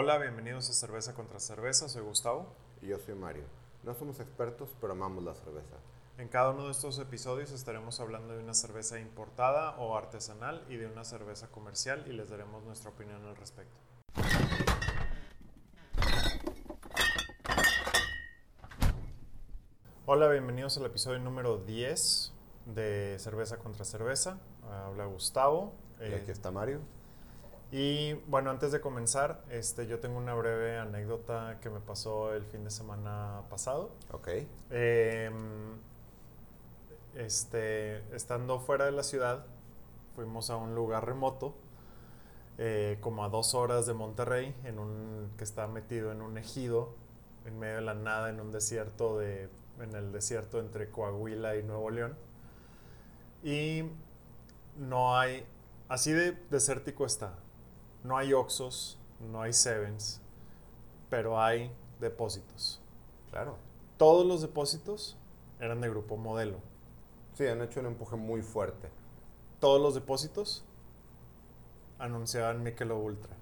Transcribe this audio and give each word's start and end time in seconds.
Hola, 0.00 0.16
bienvenidos 0.18 0.70
a 0.70 0.74
Cerveza 0.74 1.12
contra 1.12 1.40
Cerveza, 1.40 1.88
soy 1.88 2.02
Gustavo. 2.02 2.54
Y 2.80 2.86
yo 2.86 3.00
soy 3.00 3.16
Mario. 3.16 3.42
No 3.82 3.96
somos 3.96 4.20
expertos, 4.20 4.68
pero 4.80 4.92
amamos 4.92 5.24
la 5.24 5.34
cerveza. 5.34 5.74
En 6.18 6.28
cada 6.28 6.50
uno 6.50 6.66
de 6.66 6.70
estos 6.70 7.00
episodios 7.00 7.50
estaremos 7.50 7.98
hablando 7.98 8.36
de 8.36 8.44
una 8.44 8.54
cerveza 8.54 9.00
importada 9.00 9.76
o 9.78 9.96
artesanal 9.96 10.64
y 10.68 10.76
de 10.76 10.86
una 10.86 11.04
cerveza 11.04 11.48
comercial 11.48 12.04
y 12.06 12.12
les 12.12 12.30
daremos 12.30 12.62
nuestra 12.62 12.90
opinión 12.90 13.24
al 13.24 13.34
respecto. 13.34 13.74
Hola, 20.06 20.28
bienvenidos 20.28 20.78
al 20.78 20.86
episodio 20.86 21.18
número 21.18 21.58
10 21.58 22.32
de 22.66 23.16
Cerveza 23.18 23.56
contra 23.58 23.84
Cerveza. 23.84 24.38
Habla 24.70 25.06
Gustavo. 25.06 25.74
Y 26.00 26.04
Eh, 26.04 26.20
aquí 26.22 26.30
está 26.30 26.52
Mario. 26.52 26.82
Y 27.70 28.14
bueno, 28.26 28.50
antes 28.50 28.72
de 28.72 28.80
comenzar, 28.80 29.44
este, 29.50 29.86
yo 29.86 30.00
tengo 30.00 30.16
una 30.16 30.34
breve 30.34 30.78
anécdota 30.78 31.58
que 31.60 31.68
me 31.68 31.80
pasó 31.80 32.32
el 32.32 32.44
fin 32.46 32.64
de 32.64 32.70
semana 32.70 33.42
pasado. 33.50 33.90
Ok. 34.10 34.28
Eh, 34.70 35.30
este, 37.14 37.98
estando 38.14 38.58
fuera 38.58 38.86
de 38.86 38.92
la 38.92 39.02
ciudad, 39.02 39.44
fuimos 40.14 40.48
a 40.48 40.56
un 40.56 40.74
lugar 40.74 41.04
remoto, 41.04 41.54
eh, 42.56 42.96
como 43.02 43.22
a 43.22 43.28
dos 43.28 43.54
horas 43.54 43.84
de 43.84 43.92
Monterrey, 43.92 44.54
en 44.64 44.78
un, 44.78 45.30
que 45.36 45.44
está 45.44 45.66
metido 45.66 46.10
en 46.10 46.22
un 46.22 46.38
ejido, 46.38 46.94
en 47.44 47.58
medio 47.58 47.76
de 47.76 47.82
la 47.82 47.94
nada, 47.94 48.30
en 48.30 48.40
un 48.40 48.50
desierto, 48.50 49.18
de, 49.18 49.50
en 49.80 49.94
el 49.94 50.10
desierto 50.10 50.58
entre 50.58 50.90
Coahuila 50.90 51.56
y 51.56 51.62
Nuevo 51.62 51.90
León. 51.90 52.16
Y 53.42 53.84
no 54.76 55.18
hay, 55.18 55.46
así 55.88 56.12
de 56.12 56.32
desértico 56.50 57.04
está. 57.04 57.34
No 58.04 58.16
hay 58.16 58.32
Oxos, 58.32 58.98
no 59.20 59.42
hay 59.42 59.52
Sevens, 59.52 60.20
pero 61.10 61.40
hay 61.40 61.72
depósitos. 62.00 62.80
Claro. 63.30 63.56
Todos 63.96 64.24
los 64.26 64.40
depósitos 64.40 65.16
eran 65.60 65.80
de 65.80 65.90
grupo 65.90 66.16
modelo. 66.16 66.58
Sí, 67.34 67.46
han 67.46 67.60
hecho 67.62 67.80
un 67.80 67.86
empuje 67.86 68.16
muy 68.16 68.42
fuerte. 68.42 68.88
Todos 69.60 69.80
los 69.80 69.94
depósitos 69.94 70.64
anunciaban 71.98 72.62
Michelob 72.62 73.02
Ultra. 73.02 73.34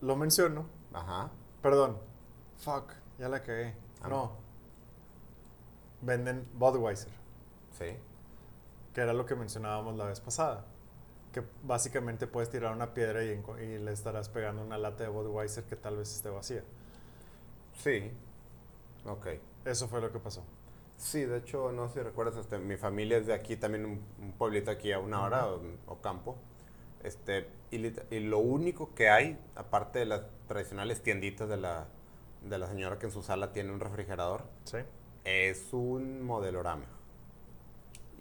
Lo 0.00 0.16
menciono. 0.16 0.66
Ajá. 0.92 1.30
Perdón. 1.62 1.98
Fuck, 2.58 2.92
ya 3.18 3.28
la 3.28 3.42
cagué. 3.42 3.74
Ah, 4.02 4.08
No. 4.08 4.32
Venden 6.02 6.48
Budweiser, 6.54 7.12
Sí. 7.72 7.94
que 8.94 9.00
era 9.02 9.12
lo 9.12 9.26
que 9.26 9.34
mencionábamos 9.34 9.96
la 9.96 10.06
vez 10.06 10.18
pasada. 10.20 10.64
Que 11.32 11.42
básicamente 11.62 12.26
puedes 12.26 12.50
tirar 12.50 12.74
una 12.74 12.92
piedra 12.92 13.22
y, 13.24 13.40
y 13.62 13.78
le 13.78 13.92
estarás 13.92 14.28
pegando 14.28 14.62
una 14.62 14.78
lata 14.78 15.04
de 15.04 15.10
Budweiser 15.10 15.64
que 15.64 15.76
tal 15.76 15.96
vez 15.96 16.14
esté 16.14 16.28
vacía. 16.28 16.64
Sí. 17.78 18.10
Ok. 19.04 19.26
Eso 19.64 19.88
fue 19.88 20.00
lo 20.00 20.12
que 20.12 20.18
pasó. 20.18 20.42
Sí, 20.96 21.24
de 21.24 21.38
hecho, 21.38 21.72
no 21.72 21.88
sé 21.88 21.94
si 21.94 22.00
recuerdas, 22.00 22.36
este, 22.36 22.58
mi 22.58 22.76
familia 22.76 23.16
es 23.18 23.26
de 23.26 23.32
aquí, 23.32 23.56
también 23.56 23.86
un, 23.86 24.04
un 24.20 24.32
pueblito 24.32 24.70
aquí 24.70 24.92
a 24.92 24.98
una 24.98 25.22
hora 25.22 25.46
o, 25.46 25.60
o 25.86 26.00
campo. 26.00 26.36
Este, 27.02 27.48
y, 27.70 27.86
y 28.14 28.20
lo 28.20 28.38
único 28.38 28.94
que 28.94 29.08
hay, 29.08 29.38
aparte 29.54 30.00
de 30.00 30.04
las 30.06 30.22
tradicionales 30.48 31.02
tienditas 31.02 31.48
de 31.48 31.56
la, 31.56 31.86
de 32.42 32.58
la 32.58 32.66
señora 32.66 32.98
que 32.98 33.06
en 33.06 33.12
su 33.12 33.22
sala 33.22 33.52
tiene 33.52 33.72
un 33.72 33.80
refrigerador, 33.80 34.44
¿Sí? 34.64 34.78
es 35.24 35.72
un 35.72 36.22
modelorama. 36.22 36.84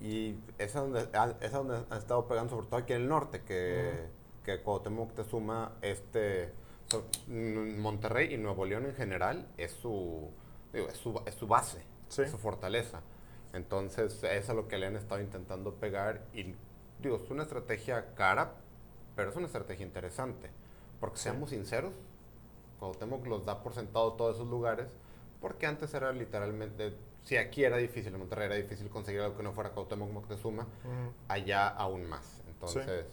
Y 0.01 0.37
es 0.57 0.73
donde, 0.73 1.09
es 1.41 1.51
donde 1.51 1.83
han 1.89 1.97
estado 1.97 2.25
pegando, 2.27 2.51
sobre 2.55 2.67
todo 2.67 2.77
aquí 2.79 2.93
en 2.93 3.01
el 3.01 3.07
norte, 3.09 3.41
que, 3.41 4.07
que 4.43 4.61
Cuauhtémoc 4.61 5.13
te 5.13 5.23
suma 5.25 5.73
este, 5.81 6.53
so- 6.87 7.05
Monterrey 7.27 8.33
y 8.33 8.37
Nuevo 8.37 8.65
León 8.65 8.85
en 8.85 8.95
general 8.95 9.47
es 9.57 9.71
su, 9.71 10.29
digo, 10.71 10.87
es 10.87 10.97
su, 10.97 11.21
es 11.25 11.35
su 11.35 11.47
base, 11.47 11.83
Sí. 12.07 12.21
es 12.23 12.31
su 12.31 12.37
fortaleza. 12.37 13.01
Entonces 13.53 14.23
es 14.23 14.49
a 14.49 14.53
lo 14.53 14.67
que 14.67 14.77
le 14.77 14.85
han 14.87 14.95
estado 14.95 15.19
intentando 15.21 15.73
pegar 15.75 16.23
y 16.33 16.55
digo, 17.01 17.17
es 17.17 17.29
una 17.29 17.43
estrategia 17.43 18.13
cara, 18.15 18.53
pero 19.15 19.31
es 19.31 19.35
una 19.35 19.47
estrategia 19.47 19.85
interesante. 19.85 20.49
Porque 21.01 21.17
Sí. 21.17 21.23
seamos 21.23 21.49
sinceros, 21.49 21.93
Cuauhtémoc 22.79 23.25
los 23.27 23.45
da 23.45 23.61
por 23.63 23.73
sentado 23.73 24.13
todos 24.13 24.35
esos 24.35 24.47
lugares, 24.47 24.87
porque 25.41 25.65
antes 25.67 25.93
era 25.93 26.11
literalmente, 26.13 26.93
si 27.23 27.37
aquí 27.37 27.63
era 27.63 27.77
difícil, 27.77 28.13
en 28.13 28.19
Monterrey 28.19 28.45
era 28.47 28.55
difícil 28.55 28.89
conseguir 28.89 29.21
algo 29.21 29.37
que 29.37 29.43
no 29.43 29.53
fuera 29.53 29.71
Cuauhtémoc 29.71 30.11
Moctezuma, 30.11 30.67
allá 31.27 31.67
aún 31.67 32.05
más. 32.07 32.41
Entonces, 32.47 33.05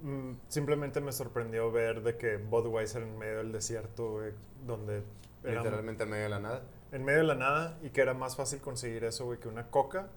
Mm, 0.00 0.34
Simplemente 0.48 1.00
me 1.00 1.12
sorprendió 1.12 1.70
ver 1.72 2.02
de 2.02 2.18
que 2.18 2.36
Budweiser 2.36 3.02
en 3.02 3.16
medio 3.16 3.38
del 3.38 3.52
desierto, 3.52 4.10
güey, 4.12 4.32
donde 4.66 5.02
era 5.42 5.62
literalmente 5.62 6.02
en 6.02 6.10
medio 6.10 6.24
de 6.24 6.28
la 6.28 6.40
nada. 6.40 6.62
en 6.92 7.04
medio 7.04 7.20
de 7.20 7.24
la 7.24 7.34
nada 7.36 7.78
y 7.82 7.88
que 7.90 8.02
era 8.02 8.12
más 8.12 8.36
fácil 8.36 8.60
conseguir 8.60 9.04
eso, 9.04 9.24
güey, 9.24 9.38
que 9.38 9.48
una 9.48 9.70
coca 9.70 10.08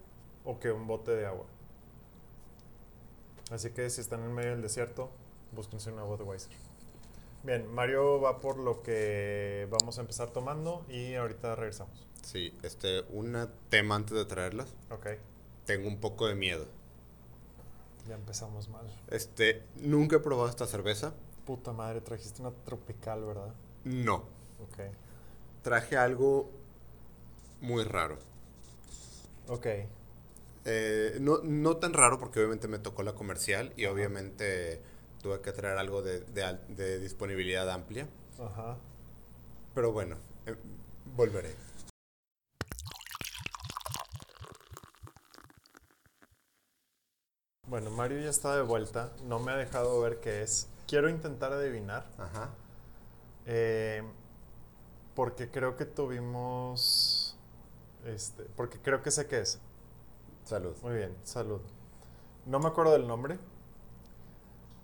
o 0.44 0.58
que 0.60 0.70
un 0.72 0.86
bote 0.86 1.12
de 1.12 1.24
agua. 1.26 1.46
Así 3.50 3.70
que 3.70 3.88
si 3.88 4.00
están 4.02 4.22
en 4.24 4.34
medio 4.34 4.50
del 4.50 4.62
desierto, 4.62 5.10
búsquense 5.52 5.90
una 5.90 6.02
Budweiser. 6.02 6.52
Bien, 7.44 7.72
Mario 7.72 8.20
va 8.20 8.40
por 8.40 8.58
lo 8.58 8.82
que 8.82 9.68
vamos 9.70 9.96
a 9.96 10.02
empezar 10.02 10.30
tomando 10.30 10.84
y 10.88 11.14
ahorita 11.14 11.54
regresamos. 11.54 12.06
Sí, 12.22 12.52
este, 12.62 13.02
un 13.10 13.48
tema 13.70 13.96
antes 13.96 14.16
de 14.16 14.24
traerlas. 14.24 14.74
Ok, 14.90 15.06
Tengo 15.64 15.88
un 15.88 15.98
poco 16.00 16.26
de 16.26 16.34
miedo. 16.34 16.66
ya 18.08 18.14
empezamos 18.14 18.68
mal. 18.68 18.86
Este, 19.10 19.62
nunca 19.76 20.16
he 20.16 20.20
probado 20.20 20.48
esta 20.48 20.66
cerveza. 20.66 21.12
Puta 21.44 21.72
madre, 21.72 22.00
trajiste 22.00 22.40
una 22.42 22.52
tropical, 22.64 23.24
¿verdad? 23.24 23.54
No. 23.84 24.16
Ok. 24.60 24.78
Traje 25.62 25.96
algo 25.96 26.50
muy 27.60 27.84
raro. 27.84 28.18
Ok. 29.48 29.66
Eh, 30.64 31.16
no, 31.20 31.38
no 31.42 31.76
tan 31.78 31.92
raro 31.94 32.18
porque 32.18 32.40
obviamente 32.40 32.68
me 32.68 32.78
tocó 32.78 33.02
la 33.02 33.14
comercial 33.14 33.72
y 33.76 33.86
obviamente 33.86 34.80
tuve 35.22 35.40
que 35.40 35.52
traer 35.52 35.78
algo 35.78 36.02
de, 36.02 36.20
de 36.68 36.98
disponibilidad 36.98 37.68
amplia. 37.70 38.06
Ajá. 38.38 38.76
Pero 39.74 39.92
bueno, 39.92 40.16
eh, 40.46 40.56
volveré. 41.16 41.54
Bueno, 47.68 47.90
Mario 47.90 48.20
ya 48.20 48.30
está 48.30 48.56
de 48.56 48.62
vuelta. 48.62 49.12
No 49.24 49.38
me 49.38 49.52
ha 49.52 49.56
dejado 49.56 50.00
ver 50.00 50.20
qué 50.20 50.42
es. 50.42 50.68
Quiero 50.86 51.08
intentar 51.08 51.52
adivinar. 51.52 52.06
Ajá. 52.18 52.50
eh, 53.46 54.02
porque 55.14 55.50
creo 55.50 55.76
que 55.76 55.84
tuvimos. 55.84 57.36
Este, 58.04 58.44
porque 58.56 58.78
creo 58.80 59.02
que 59.02 59.10
sé 59.10 59.26
qué 59.26 59.40
es. 59.40 59.58
Salud. 60.44 60.76
Muy 60.82 60.94
bien, 60.94 61.16
salud. 61.24 61.60
No 62.46 62.58
me 62.60 62.68
acuerdo 62.68 62.92
del 62.92 63.06
nombre. 63.06 63.38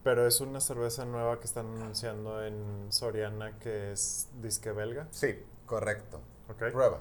Pero 0.03 0.27
es 0.27 0.41
una 0.43 0.61
cerveza 0.61 1.07
nueva 1.07 1.39
que 1.41 1.47
están 1.47 1.67
anunciando 1.67 2.45
en 2.45 2.89
Soriana 2.91 3.59
que 3.59 3.93
es 3.93 4.29
disque 4.43 4.73
belga. 4.73 5.07
Sí, 5.11 5.39
correcto. 5.65 6.21
Ok. 6.51 6.73
Prueba. 6.73 6.99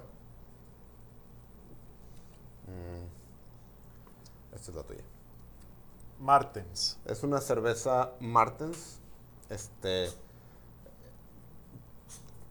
Mm, 2.67 4.55
Esta 4.55 4.71
es 4.71 4.77
la 4.77 4.83
tuya. 4.83 5.03
Martens. 6.27 6.97
Es 7.05 7.21
una 7.23 7.41
cerveza 7.41 8.13
Martens. 8.21 8.99
Este. 9.49 10.09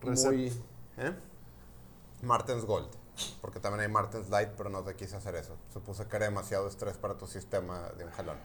Recep- 0.02 0.26
Muy. 0.26 0.46
¿eh? 0.98 1.14
Martens 2.22 2.64
Gold. 2.66 2.90
Porque 3.40 3.60
también 3.60 3.80
hay 3.82 3.88
Martens 3.88 4.28
Light, 4.28 4.50
pero 4.56 4.68
no 4.68 4.82
te 4.82 4.94
quise 4.94 5.16
hacer 5.16 5.34
eso. 5.36 5.56
Supuse 5.72 6.06
que 6.06 6.16
era 6.16 6.26
demasiado 6.26 6.68
estrés 6.68 6.96
para 6.98 7.16
tu 7.16 7.26
sistema 7.26 7.88
de 7.96 8.04
un 8.04 8.10
jalón. 8.10 8.36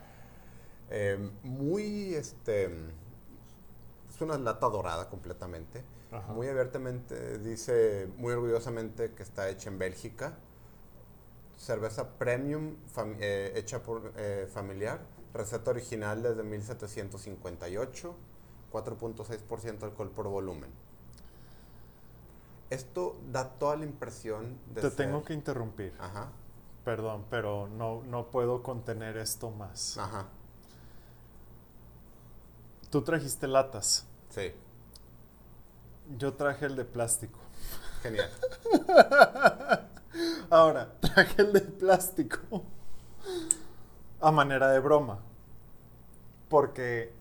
Eh, 0.90 1.32
muy. 1.44 2.16
Este. 2.16 2.66
Es 4.10 4.22
una 4.22 4.38
lata 4.38 4.68
dorada 4.70 5.10
completamente. 5.10 5.84
Ajá. 6.12 6.32
Muy 6.32 6.48
abiertamente 6.48 7.38
dice, 7.40 8.10
muy 8.18 8.32
orgullosamente, 8.34 9.12
que 9.14 9.24
está 9.24 9.50
hecha 9.50 9.70
en 9.70 9.78
Bélgica. 9.78 10.38
Cerveza 11.58 12.08
premium 12.18 12.78
fam- 12.96 13.18
eh, 13.20 13.52
hecha 13.56 13.84
por 13.84 14.14
eh, 14.16 14.48
familiar. 14.54 15.02
Receta 15.34 15.72
original 15.72 16.24
desde 16.24 16.44
1758. 16.44 18.16
4.6% 18.72 19.84
alcohol 19.84 20.10
por 20.12 20.28
volumen. 20.28 20.70
Esto 22.70 23.16
da 23.32 23.48
toda 23.50 23.78
la 23.78 23.86
impresión 23.86 24.58
de 24.74 24.82
Te 24.82 24.90
ser- 24.90 24.96
tengo 24.96 25.24
que 25.24 25.34
interrumpir. 25.34 25.94
Ajá, 26.00 26.30
Perdón, 26.84 27.26
pero 27.30 27.68
no, 27.68 28.02
no 28.04 28.28
puedo 28.28 28.64
contener 28.64 29.18
esto 29.18 29.52
más. 29.52 29.98
ajá, 29.98 30.26
Tú 32.90 33.02
trajiste 33.02 33.48
latas. 33.48 34.06
sí, 34.30 34.54
Yo 36.18 36.34
traje 36.34 36.66
el 36.66 36.76
de 36.78 36.86
plástico. 36.86 37.40
genial. 38.02 38.30
Ahora, 40.50 40.94
traje 41.02 41.42
el 41.42 41.54
de 41.54 41.62
plástico 41.62 42.64
a 44.22 44.32
manera 44.32 44.70
de 44.70 44.80
broma. 44.80 45.20
Porque 46.50 47.12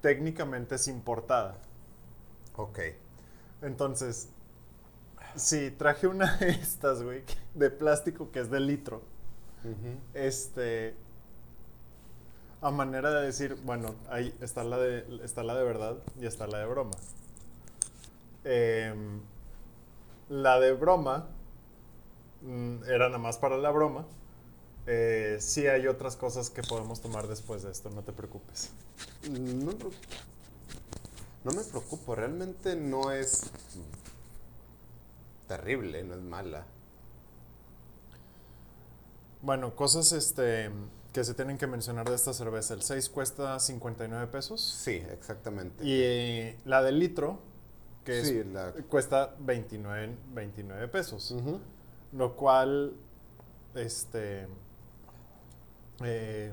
técnicamente 0.00 0.76
es 0.76 0.88
importada. 0.88 1.56
Ok. 2.56 2.78
Entonces, 3.62 4.28
sí, 5.34 5.70
traje 5.70 6.06
una 6.06 6.36
de 6.36 6.50
estas, 6.50 7.02
güey, 7.02 7.22
de 7.54 7.70
plástico 7.70 8.30
que 8.30 8.40
es 8.40 8.50
de 8.50 8.60
litro. 8.60 9.02
Este, 10.14 10.94
a 12.60 12.70
manera 12.70 13.10
de 13.10 13.26
decir, 13.26 13.56
bueno, 13.64 13.94
ahí 14.08 14.32
está 14.40 14.62
la 14.62 14.78
de, 14.78 15.20
está 15.24 15.42
la 15.42 15.54
de 15.56 15.64
verdad 15.64 15.96
y 16.20 16.26
está 16.26 16.46
la 16.46 16.58
de 16.58 16.66
broma. 16.66 16.92
Em, 18.44 19.20
la 20.28 20.60
de 20.60 20.72
broma 20.72 21.26
mm, 22.42 22.84
era 22.84 23.08
nada 23.08 23.18
más 23.18 23.38
para 23.38 23.56
la 23.56 23.70
broma. 23.70 24.06
Eh, 24.86 25.38
sí 25.40 25.66
hay 25.66 25.86
otras 25.88 26.16
cosas 26.16 26.48
que 26.50 26.62
podemos 26.62 27.00
tomar 27.00 27.26
después 27.26 27.62
de 27.62 27.70
esto, 27.72 27.90
no 27.90 28.02
te 28.02 28.12
preocupes. 28.12 28.70
No, 29.30 29.72
no- 29.72 29.90
no 31.44 31.52
me 31.52 31.62
preocupo, 31.62 32.14
realmente 32.14 32.74
no 32.76 33.10
es 33.12 33.42
terrible, 35.48 36.02
no 36.04 36.14
es 36.14 36.20
mala. 36.22 36.64
Bueno, 39.42 39.74
cosas 39.76 40.10
este, 40.12 40.70
que 41.12 41.22
se 41.24 41.34
tienen 41.34 41.56
que 41.58 41.66
mencionar 41.66 42.08
de 42.08 42.16
esta 42.16 42.32
cerveza. 42.32 42.74
El 42.74 42.82
6 42.82 43.08
cuesta 43.08 43.58
59 43.60 44.26
pesos. 44.26 44.60
Sí, 44.60 45.02
exactamente. 45.12 45.84
Y 45.84 46.00
eh, 46.02 46.58
la 46.64 46.82
de 46.82 46.92
litro, 46.92 47.38
que 48.04 48.20
es- 48.20 48.46
la- 48.46 48.72
cuesta 48.88 49.34
29, 49.38 50.16
29 50.34 50.88
pesos. 50.88 51.34
Lo 52.12 52.34
cual, 52.34 52.94
este, 53.74 54.48
eh, 56.02 56.52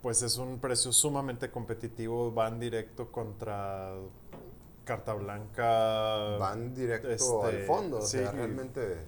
pues 0.00 0.22
es 0.22 0.36
un 0.38 0.58
precio 0.58 0.92
sumamente 0.92 1.50
competitivo. 1.50 2.30
Van 2.32 2.58
directo 2.58 3.10
contra 3.12 3.92
Carta 4.84 5.14
Blanca. 5.14 6.36
Van 6.38 6.74
directo 6.74 7.08
este, 7.10 7.46
al 7.46 7.66
fondo, 7.66 7.98
o 7.98 8.02
sí, 8.02 8.18
sea, 8.18 8.32
realmente... 8.32 8.98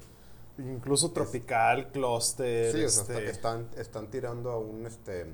Incluso 0.56 1.10
Tropical, 1.10 1.90
Cluster. 1.90 2.72
Sí, 2.72 2.84
o 2.84 2.88
sea, 2.88 3.02
este, 3.02 3.28
está- 3.28 3.30
están, 3.58 3.68
están 3.76 4.06
tirando 4.08 4.52
a 4.52 4.58
un, 4.58 4.86
este, 4.86 5.26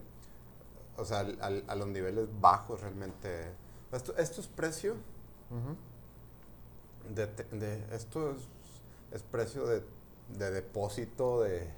o 0.96 1.04
sea, 1.04 1.18
al- 1.20 1.36
al- 1.42 1.64
a 1.68 1.74
los 1.74 1.88
niveles 1.88 2.26
bajos 2.40 2.80
realmente. 2.80 3.50
Esto, 3.92 4.16
esto 4.16 4.40
es 4.40 4.46
precio 4.46 4.96
de, 7.14 7.26
de- 7.26 7.84
esto 7.94 8.30
es, 8.30 8.38
es 9.12 9.22
precio 9.22 9.66
de, 9.66 9.82
de 10.38 10.50
depósito 10.52 11.42
de 11.42 11.68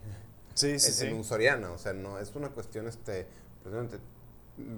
Sí, 0.54 0.78
sí, 0.78 0.88
en, 0.88 0.92
sí. 0.94 1.06
en 1.06 1.14
un 1.14 1.24
Soriana, 1.24 1.70
o 1.72 1.78
sea, 1.78 1.92
no 1.92 2.18
es 2.18 2.34
una 2.34 2.50
cuestión, 2.50 2.86
este, 2.88 3.26
precisamente, 3.62 3.98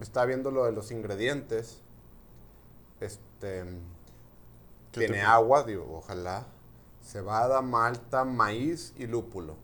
estaba 0.00 0.26
viendo 0.26 0.50
lo 0.50 0.64
de 0.64 0.72
los 0.72 0.90
ingredientes, 0.90 1.80
este, 3.00 3.64
¿Qué 4.92 5.00
tiene 5.00 5.14
te- 5.16 5.22
agua, 5.22 5.64
digo, 5.64 5.86
ojalá, 5.98 6.46
cebada, 7.02 7.60
malta, 7.62 8.24
maíz 8.24 8.94
y 8.96 9.06
lúpulo. 9.06 9.56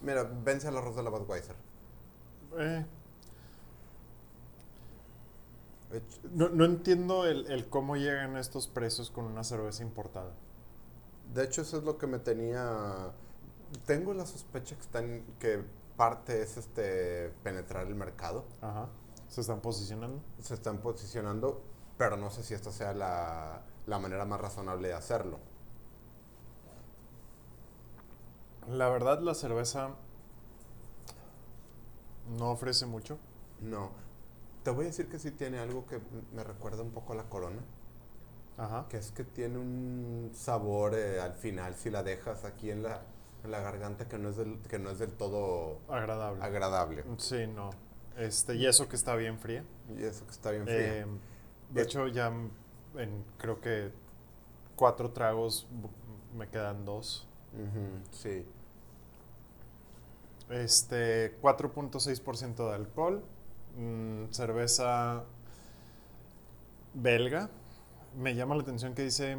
Mira, 0.00 0.24
vence 0.24 0.68
al 0.68 0.76
arroz 0.76 0.96
de 0.96 1.02
la 1.02 1.10
Budweiser. 1.10 1.56
Eh, 2.58 2.84
no, 6.34 6.48
no 6.48 6.64
entiendo 6.64 7.26
el, 7.26 7.46
el 7.50 7.68
cómo 7.68 7.96
llegan 7.96 8.36
estos 8.36 8.66
precios 8.66 9.10
con 9.10 9.24
una 9.26 9.44
cerveza 9.44 9.82
importada. 9.82 10.32
De 11.34 11.42
hecho, 11.42 11.62
eso 11.62 11.78
es 11.78 11.84
lo 11.84 11.98
que 11.98 12.06
me 12.06 12.20
tenía. 12.20 13.12
Tengo 13.86 14.14
la 14.14 14.24
sospecha 14.24 14.76
que 14.76 14.82
están 14.82 15.24
que 15.40 15.64
parte 15.96 16.40
es 16.42 16.56
este 16.56 17.30
penetrar 17.42 17.86
el 17.88 17.96
mercado. 17.96 18.44
Ajá. 18.60 18.88
Se 19.28 19.40
están 19.40 19.60
posicionando. 19.60 20.22
Se 20.40 20.54
están 20.54 20.78
posicionando, 20.78 21.60
pero 21.98 22.16
no 22.16 22.30
sé 22.30 22.44
si 22.44 22.54
esta 22.54 22.70
sea 22.70 22.94
la, 22.94 23.62
la 23.86 23.98
manera 23.98 24.24
más 24.24 24.40
razonable 24.40 24.88
de 24.88 24.94
hacerlo. 24.94 25.40
La 28.68 28.88
verdad, 28.88 29.20
la 29.20 29.34
cerveza 29.34 29.90
no 32.38 32.52
ofrece 32.52 32.86
mucho. 32.86 33.18
No. 33.60 33.90
Te 34.62 34.70
voy 34.70 34.84
a 34.84 34.88
decir 34.88 35.08
que 35.08 35.18
sí 35.18 35.32
tiene 35.32 35.58
algo 35.58 35.84
que 35.86 36.00
me 36.32 36.44
recuerda 36.44 36.82
un 36.82 36.92
poco 36.92 37.12
a 37.12 37.16
la 37.16 37.28
corona. 37.28 37.60
Ajá. 38.56 38.86
Que 38.88 38.98
es 38.98 39.10
que 39.10 39.24
tiene 39.24 39.58
un 39.58 40.30
sabor 40.34 40.94
eh, 40.94 41.20
al 41.20 41.34
final 41.34 41.74
si 41.74 41.90
la 41.90 42.02
dejas 42.02 42.44
aquí 42.44 42.70
en 42.70 42.82
la, 42.84 43.02
en 43.42 43.50
la 43.50 43.60
garganta 43.60 44.06
que 44.08 44.18
no 44.18 44.28
es 44.30 44.36
del, 44.36 44.58
que 44.68 44.78
no 44.78 44.90
es 44.90 44.98
del 45.00 45.12
todo 45.12 45.80
Agradable. 45.88 46.42
agradable. 46.44 47.04
Sí, 47.18 47.46
no. 47.48 47.70
Este, 48.16 48.54
y 48.54 48.66
eso 48.66 48.88
que 48.88 48.94
está 48.96 49.16
bien 49.16 49.38
fría. 49.40 49.64
Y 49.98 50.04
eso 50.04 50.24
que 50.24 50.30
está 50.30 50.52
bien 50.52 50.64
fría. 50.64 50.98
Eh, 51.00 51.06
de 51.70 51.80
Es- 51.80 51.88
hecho, 51.88 52.06
ya 52.06 52.28
en 52.96 53.24
creo 53.38 53.60
que 53.60 53.90
cuatro 54.76 55.10
tragos 55.10 55.66
me 56.36 56.48
quedan 56.48 56.84
dos. 56.84 57.26
Ujú, 57.54 58.02
sí. 58.12 58.46
Este, 60.50 61.36
4.6% 61.40 62.68
de 62.68 62.74
alcohol. 62.74 63.24
mm, 63.76 64.26
cerveza 64.30 65.24
belga. 66.92 67.50
Me 68.16 68.34
llama 68.34 68.54
la 68.54 68.62
atención 68.62 68.94
que 68.94 69.02
dice 69.02 69.36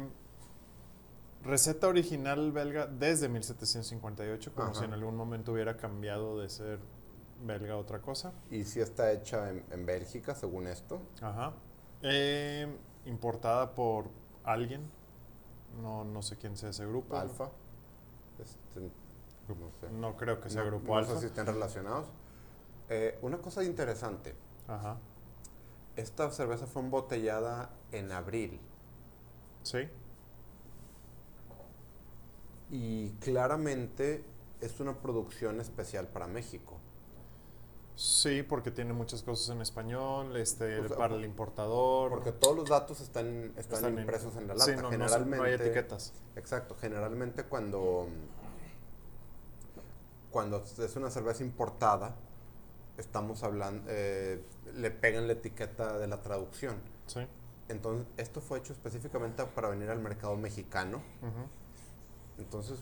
receta 1.42 1.86
original 1.88 2.52
belga 2.52 2.86
desde 2.86 3.28
1758, 3.28 4.52
como 4.54 4.70
Ajá. 4.70 4.74
si 4.80 4.84
en 4.84 4.92
algún 4.92 5.16
momento 5.16 5.52
hubiera 5.52 5.76
cambiado 5.76 6.38
de 6.38 6.48
ser 6.48 6.78
belga 7.44 7.74
a 7.74 7.76
otra 7.78 8.00
cosa. 8.00 8.32
Y 8.50 8.64
sí 8.64 8.80
está 8.80 9.12
hecha 9.12 9.50
en, 9.50 9.64
en 9.70 9.86
Bélgica, 9.86 10.34
según 10.34 10.66
esto. 10.66 11.00
Ajá. 11.22 11.52
Eh, 12.02 12.66
importada 13.06 13.74
por 13.74 14.06
alguien. 14.44 14.82
No, 15.82 16.04
no 16.04 16.22
sé 16.22 16.36
quién 16.36 16.56
sea 16.56 16.70
ese 16.70 16.86
grupo. 16.86 17.16
Alfa. 17.16 17.50
Este, 18.38 18.80
no 19.48 19.70
sé. 19.80 19.90
No 19.90 20.16
creo 20.16 20.40
que 20.40 20.50
sea 20.50 20.62
No- 20.62 20.68
Grupo 20.68 20.92
no 20.92 20.98
Alfa. 20.98 21.14
sé 21.14 21.20
si 21.20 21.26
estén 21.26 21.46
relacionados. 21.46 22.06
Eh, 22.88 23.18
una 23.22 23.38
cosa 23.38 23.62
interesante. 23.64 24.34
Ajá. 24.68 24.96
Esta 25.96 26.30
cerveza 26.30 26.66
fue 26.66 26.82
embotellada 26.82 27.70
en 27.90 28.12
abril. 28.12 28.60
Sí. 29.62 29.88
Y 32.70 33.10
claramente 33.20 34.24
es 34.60 34.80
una 34.80 35.00
producción 35.00 35.60
especial 35.60 36.08
para 36.08 36.26
México. 36.26 36.78
Sí, 37.94 38.42
porque 38.42 38.70
tiene 38.70 38.92
muchas 38.92 39.22
cosas 39.22 39.48
en 39.56 39.62
español, 39.62 40.36
este, 40.36 40.80
O 40.80 40.88
sea, 40.88 40.96
para 40.98 41.14
el 41.14 41.24
importador. 41.24 42.10
Porque 42.10 42.30
todos 42.30 42.54
los 42.54 42.68
datos 42.68 43.00
están, 43.00 43.54
están, 43.56 43.98
impresos 43.98 44.36
en 44.36 44.48
la 44.48 44.54
lata. 44.54 44.66
Sí, 44.66 44.72
no, 44.76 44.90
generalmente, 44.90 45.36
no 45.38 45.42
hay 45.44 45.54
etiquetas. 45.54 46.12
Exacto. 46.36 46.76
Generalmente 46.78 47.44
cuando, 47.44 48.06
cuando 50.30 50.62
es 50.62 50.96
una 50.96 51.10
cerveza 51.10 51.42
importada, 51.42 52.16
estamos 52.98 53.42
hablando, 53.42 53.84
eh, 53.88 54.42
le 54.74 54.90
pegan 54.90 55.26
la 55.26 55.34
etiqueta 55.34 55.98
de 55.98 56.06
la 56.06 56.22
traducción. 56.22 56.76
Sí. 57.06 57.20
Entonces, 57.68 58.06
esto 58.16 58.40
fue 58.40 58.58
hecho 58.58 58.72
específicamente 58.72 59.44
para 59.44 59.68
venir 59.68 59.90
al 59.90 59.98
mercado 60.00 60.36
mexicano. 60.36 61.02
Entonces, 62.38 62.78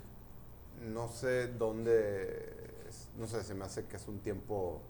no 0.80 1.08
sé 1.08 1.48
dónde, 1.48 2.86
no 3.16 3.26
sé, 3.26 3.42
se 3.44 3.54
me 3.54 3.64
hace 3.64 3.86
que 3.86 3.96
es 3.96 4.06
un 4.08 4.18
tiempo 4.18 4.80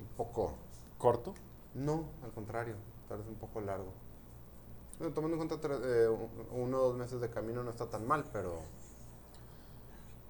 un 0.00 0.06
poco, 0.16 0.54
Corto. 0.98 1.34
no, 1.74 2.04
al 2.22 2.32
contrario, 2.32 2.74
tal 3.08 3.18
vez 3.18 3.28
un 3.28 3.36
poco 3.36 3.60
largo. 3.60 3.92
Bueno, 4.98 5.14
tomando 5.14 5.36
en 5.40 5.46
cuenta 5.48 5.68
eh, 5.84 6.08
un- 6.08 6.46
uno 6.62 6.78
o 6.78 6.86
dos 6.88 6.96
meses 6.96 7.20
de 7.20 7.28
camino 7.30 7.62
no 7.62 7.70
está 7.70 7.86
tan 7.86 8.06
mal, 8.06 8.24
pero 8.32 8.60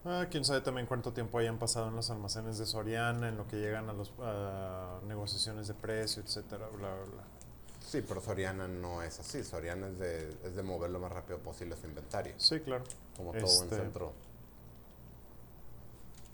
Ah, 0.07 0.27
quién 0.31 0.45
sabe 0.45 0.61
también 0.61 0.87
cuánto 0.87 1.13
tiempo 1.13 1.39
hayan 1.39 1.59
pasado 1.59 1.89
en 1.89 1.97
los 1.97 2.11
almacenes 2.11 2.59
de 2.59 2.67
Soriana, 2.67 3.29
en 3.29 3.37
lo 3.37 3.47
que 3.49 3.57
llegan 3.57 3.89
a 3.91 3.93
las 3.93 5.03
negociaciones 5.05 5.67
de 5.67 5.75
precio, 5.75 6.23
etcétera, 6.23 6.69
bla, 6.69 6.95
bla, 6.95 7.05
bla. 7.07 7.23
sí, 7.85 8.03
pero 8.07 8.21
Soriana 8.21 8.69
no 8.69 9.03
es 9.03 9.19
así. 9.19 9.43
Soriana 9.43 9.89
es 9.89 9.99
de, 9.99 10.29
es 10.45 10.55
de 10.55 10.63
mover 10.63 10.91
lo 10.91 11.01
más 11.01 11.11
rápido 11.13 11.39
posible 11.39 11.77
su 11.77 11.87
inventario, 11.87 12.35
Sí, 12.37 12.61
claro. 12.61 12.85
como 13.17 13.33
todo 13.33 13.45
Este- 13.45 13.77
centro. 13.77 14.13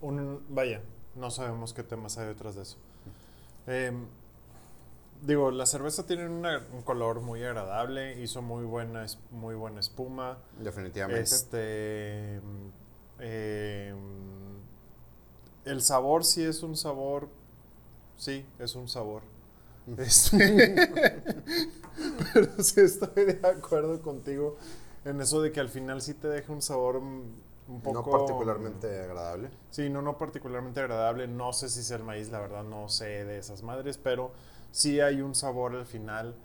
Un, 0.01 0.45
vaya, 0.49 0.81
no 1.15 1.31
sabemos 1.31 1.73
qué 1.73 1.83
temas 1.83 2.19
hay 2.19 2.27
detrás 2.27 2.57
de 2.57 2.63
eso. 2.63 2.77
Em, 3.69 4.05
digo, 5.23 5.51
la 5.53 5.65
cerveza 5.67 6.05
tiene 6.05 6.29
una- 6.29 6.67
un 6.73 6.83
color 6.83 7.21
muy 7.21 7.43
agradable, 7.45 8.21
hizo 8.21 8.43
muy 8.43 8.65
buena, 8.65 9.07
muy 9.31 9.55
buena 9.55 9.79
espuma. 9.81 10.39
Definitivamente. 10.59 11.23
Este, 11.23 12.41
el 15.73 15.83
sabor 15.83 16.25
sí 16.25 16.45
es 16.45 16.63
un 16.63 16.77
sabor, 16.77 17.29
sí, 18.17 18.47
es 18.59 18.75
un 18.75 18.89
sabor. 18.89 19.23
Este, 19.99 20.77
pero 22.33 22.63
sí 22.63 22.81
estoy 22.83 23.25
de 23.25 23.41
acuerdo 23.47 24.01
contigo 24.01 24.57
en 25.05 25.21
eso 25.21 25.43
de 25.43 25.51
que 25.51 25.59
al 25.59 25.69
final 25.69 26.01
sí 26.01 26.15
te 26.15 26.29
deja 26.29 26.53
un 26.53 26.63
sabor 26.63 26.97
un 26.97 27.35
poco... 27.83 27.95
no 27.95 28.05
particularmente 28.05 29.03
agradable. 29.03 29.51
Sí, 29.71 29.91
no, 29.91 30.03
no 30.03 30.19
particularmente 30.19 30.81
agradable. 30.81 31.27
No 31.27 31.53
sé 31.53 31.69
si 31.69 31.83
sea 31.83 31.97
el 31.97 32.05
maíz, 32.05 32.31
la 32.31 32.41
verdad 32.41 32.65
no 32.65 32.89
sé 32.89 33.25
de 33.25 33.39
esas 33.39 33.63
madres, 33.63 33.99
pero 33.99 34.33
sí 34.71 35.01
hay 35.01 35.21
un 35.21 35.35
sabor 35.35 35.75
al 35.75 35.87
final 35.87 36.37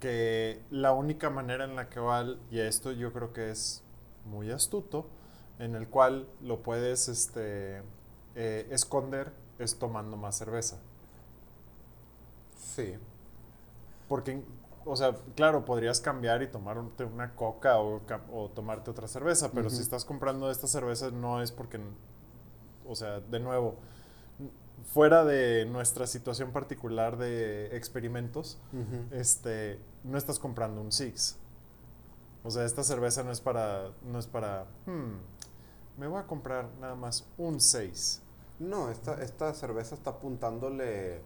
que 0.00 0.62
la 0.70 0.92
única 0.92 1.30
manera 1.30 1.64
en 1.64 1.76
la 1.76 1.88
que 1.88 2.00
va, 2.00 2.24
y 2.50 2.58
esto 2.58 2.92
yo 2.92 3.12
creo 3.12 3.32
que 3.32 3.50
es 3.50 3.82
muy 4.24 4.50
astuto, 4.50 5.08
en 5.58 5.74
el 5.74 5.88
cual 5.88 6.28
lo 6.42 6.62
puedes 6.62 7.08
este, 7.08 7.82
eh, 8.36 8.68
esconder 8.70 9.32
es 9.58 9.78
tomando 9.78 10.16
más 10.16 10.36
cerveza. 10.38 10.78
Sí. 12.74 12.94
Porque, 14.08 14.42
o 14.84 14.96
sea, 14.96 15.16
claro, 15.34 15.64
podrías 15.64 16.00
cambiar 16.00 16.42
y 16.42 16.48
tomar 16.48 16.78
un- 16.78 16.92
una 17.12 17.34
coca 17.34 17.78
o, 17.80 18.00
o 18.32 18.48
tomarte 18.50 18.90
otra 18.90 19.08
cerveza, 19.08 19.50
pero 19.52 19.68
si 19.70 19.82
estás 19.82 20.04
comprando 20.04 20.50
esta 20.50 20.66
cerveza 20.66 21.10
no 21.10 21.42
es 21.42 21.50
porque, 21.50 21.80
o 22.86 22.94
sea, 22.94 23.20
de 23.20 23.40
nuevo, 23.40 23.76
fuera 24.92 25.24
de 25.24 25.64
nuestra 25.66 26.06
situación 26.06 26.52
particular 26.52 27.16
de 27.16 27.74
experimentos, 27.76 28.58
este, 29.10 29.80
no 30.04 30.18
estás 30.18 30.38
comprando 30.38 30.80
un 30.80 30.92
Six. 30.92 31.38
O 32.44 32.50
sea, 32.50 32.64
esta 32.64 32.84
cerveza 32.84 33.24
no 33.24 33.32
es 33.32 33.40
para, 33.40 33.90
no 34.04 34.20
es 34.20 34.28
para, 34.28 34.66
hmm, 34.86 35.98
me 35.98 36.06
voy 36.06 36.20
a 36.20 36.26
comprar 36.26 36.68
nada 36.80 36.94
más 36.94 37.26
un 37.38 37.58
6. 37.60 38.22
No, 38.58 38.90
esta, 38.90 39.22
esta 39.22 39.52
cerveza 39.54 39.94
está 39.94 40.10
apuntándole 40.10 41.20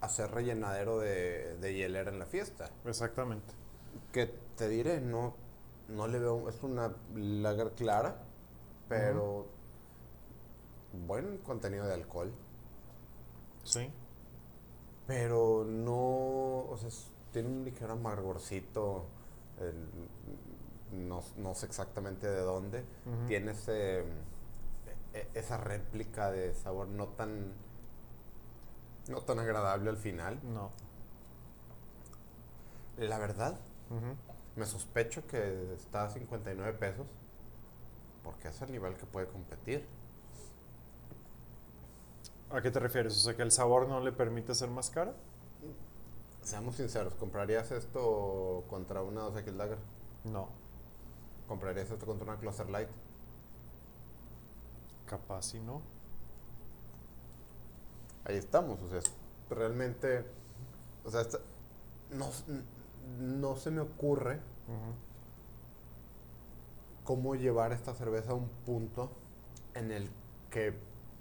a 0.00 0.08
ser 0.08 0.30
rellenadero 0.30 0.98
de, 0.98 1.56
de 1.56 1.74
hielera 1.74 2.10
en 2.10 2.18
la 2.18 2.26
fiesta. 2.26 2.70
Exactamente. 2.84 3.54
Que 4.12 4.26
te 4.56 4.68
diré, 4.68 5.00
no, 5.00 5.34
no 5.88 6.06
le 6.06 6.18
veo, 6.18 6.48
es 6.48 6.62
una 6.62 6.94
lager 7.14 7.72
clara, 7.72 8.18
pero 8.88 9.46
buen 11.06 11.38
contenido 11.38 11.86
de 11.86 11.94
alcohol. 11.94 12.32
Sí. 13.64 13.90
Pero 15.06 15.64
no, 15.64 16.66
o 16.68 16.76
sea, 16.78 16.90
tiene 17.32 17.48
un 17.48 17.64
ligero 17.64 17.92
amargorcito, 17.92 19.06
no, 20.92 21.22
no 21.36 21.54
sé 21.54 21.66
exactamente 21.66 22.26
de 22.26 22.40
dónde. 22.40 22.84
Tiene 23.28 23.52
ese, 23.52 24.04
esa 25.34 25.56
réplica 25.56 26.30
de 26.30 26.54
sabor 26.54 26.88
no 26.88 27.08
tan, 27.08 27.52
no 29.08 29.20
tan 29.22 29.38
agradable 29.38 29.90
al 29.90 29.96
final. 29.96 30.38
No. 30.42 30.70
La 32.96 33.18
verdad, 33.18 33.58
me 34.56 34.64
sospecho 34.64 35.26
que 35.26 35.74
está 35.74 36.04
a 36.04 36.10
59 36.10 36.72
pesos, 36.78 37.06
porque 38.24 38.48
es 38.48 38.62
el 38.62 38.72
nivel 38.72 38.96
que 38.96 39.06
puede 39.06 39.26
competir. 39.28 39.86
¿A 42.50 42.62
qué 42.62 42.70
te 42.70 42.78
refieres? 42.78 43.14
O 43.16 43.20
sea, 43.20 43.36
que 43.36 43.42
el 43.42 43.50
sabor 43.52 43.88
no 43.88 44.00
le 44.00 44.12
permite 44.12 44.54
ser 44.54 44.70
más 44.70 44.90
cara. 44.90 45.14
Seamos 46.42 46.76
sinceros, 46.76 47.14
¿comprarías 47.14 47.72
esto 47.72 48.64
contra 48.70 49.02
una 49.02 49.22
2X 49.22 49.52
Lager? 49.52 49.78
No. 50.24 50.48
¿Comprarías 51.48 51.90
esto 51.90 52.06
contra 52.06 52.24
una 52.24 52.38
Cluster 52.38 52.70
Light? 52.70 52.88
Capaz 55.06 55.54
y 55.54 55.60
no. 55.60 55.82
ahí 58.26 58.36
estamos. 58.36 58.80
O 58.82 58.88
sea, 58.88 59.00
realmente, 59.50 60.24
o 61.04 61.10
sea, 61.10 61.22
no, 62.10 62.30
no 63.20 63.56
se 63.56 63.70
me 63.70 63.80
ocurre 63.80 64.40
cómo 67.04 67.34
llevar 67.36 67.72
esta 67.72 67.94
cerveza 67.94 68.32
a 68.32 68.34
un 68.34 68.48
punto 68.66 69.12
en 69.74 69.92
el 69.92 70.10
que 70.50 70.74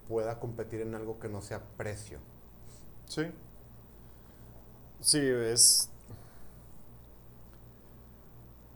pueda 0.08 0.40
competir 0.40 0.82
en 0.82 0.96
algo 0.96 1.20
que 1.20 1.30
no 1.30 1.42
sea 1.42 1.62
precio. 1.78 2.20
Sí. 3.06 3.32
Sí, 5.00 5.20
es. 5.20 5.90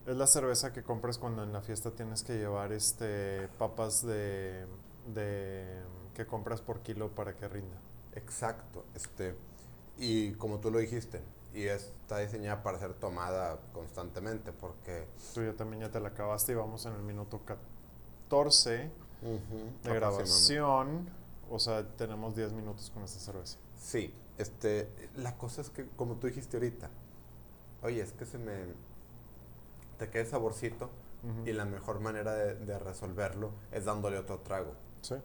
Es 0.05 0.15
la 0.15 0.27
cerveza 0.27 0.73
que 0.73 0.83
compras 0.83 1.19
cuando 1.19 1.43
en 1.43 1.53
la 1.53 1.61
fiesta 1.61 1.91
tienes 1.91 2.23
que 2.23 2.37
llevar 2.37 2.71
este 2.71 3.47
papas 3.59 4.05
de, 4.05 4.65
de 5.13 5.81
que 6.13 6.25
compras 6.25 6.61
por 6.61 6.81
kilo 6.81 7.13
para 7.15 7.35
que 7.35 7.47
rinda. 7.47 7.77
Exacto. 8.15 8.85
Este, 8.95 9.35
y 9.97 10.31
como 10.33 10.59
tú 10.59 10.71
lo 10.71 10.79
dijiste, 10.79 11.21
y 11.53 11.63
está 11.63 12.19
diseñada 12.19 12.61
para 12.61 12.79
ser 12.79 12.93
tomada 12.93 13.59
constantemente, 13.73 14.51
porque 14.51 15.07
Tú 15.33 15.43
ya 15.43 15.53
también 15.53 15.81
ya 15.81 15.91
te 15.91 15.99
la 15.99 16.09
acabaste 16.09 16.51
y 16.51 16.55
vamos 16.55 16.85
en 16.85 16.93
el 16.93 17.01
minuto 17.01 17.41
14 17.45 18.91
de 19.83 19.93
grabación. 19.93 21.09
O 21.49 21.57
sea, 21.57 21.87
tenemos 21.95 22.35
10 22.35 22.53
minutos 22.53 22.91
con 22.91 23.03
esta 23.03 23.19
cerveza. 23.19 23.57
Sí, 23.75 24.13
este, 24.37 24.89
la 25.15 25.35
cosa 25.37 25.61
es 25.61 25.69
que, 25.69 25.87
como 25.95 26.15
tú 26.15 26.27
dijiste 26.27 26.57
ahorita, 26.57 26.89
oye, 27.81 28.01
es 28.01 28.13
que 28.13 28.25
se 28.25 28.37
me. 28.37 28.53
te 29.97 30.09
queda 30.09 30.23
el 30.23 30.29
saborcito 30.29 30.89
y 31.45 31.51
la 31.51 31.65
mejor 31.65 31.99
manera 31.99 32.33
de, 32.33 32.55
de 32.55 32.79
resolverlo 32.79 33.51
es 33.71 33.85
dándole 33.85 34.17
otro 34.17 34.39
trago. 34.39 34.73
Sí. 35.01 35.15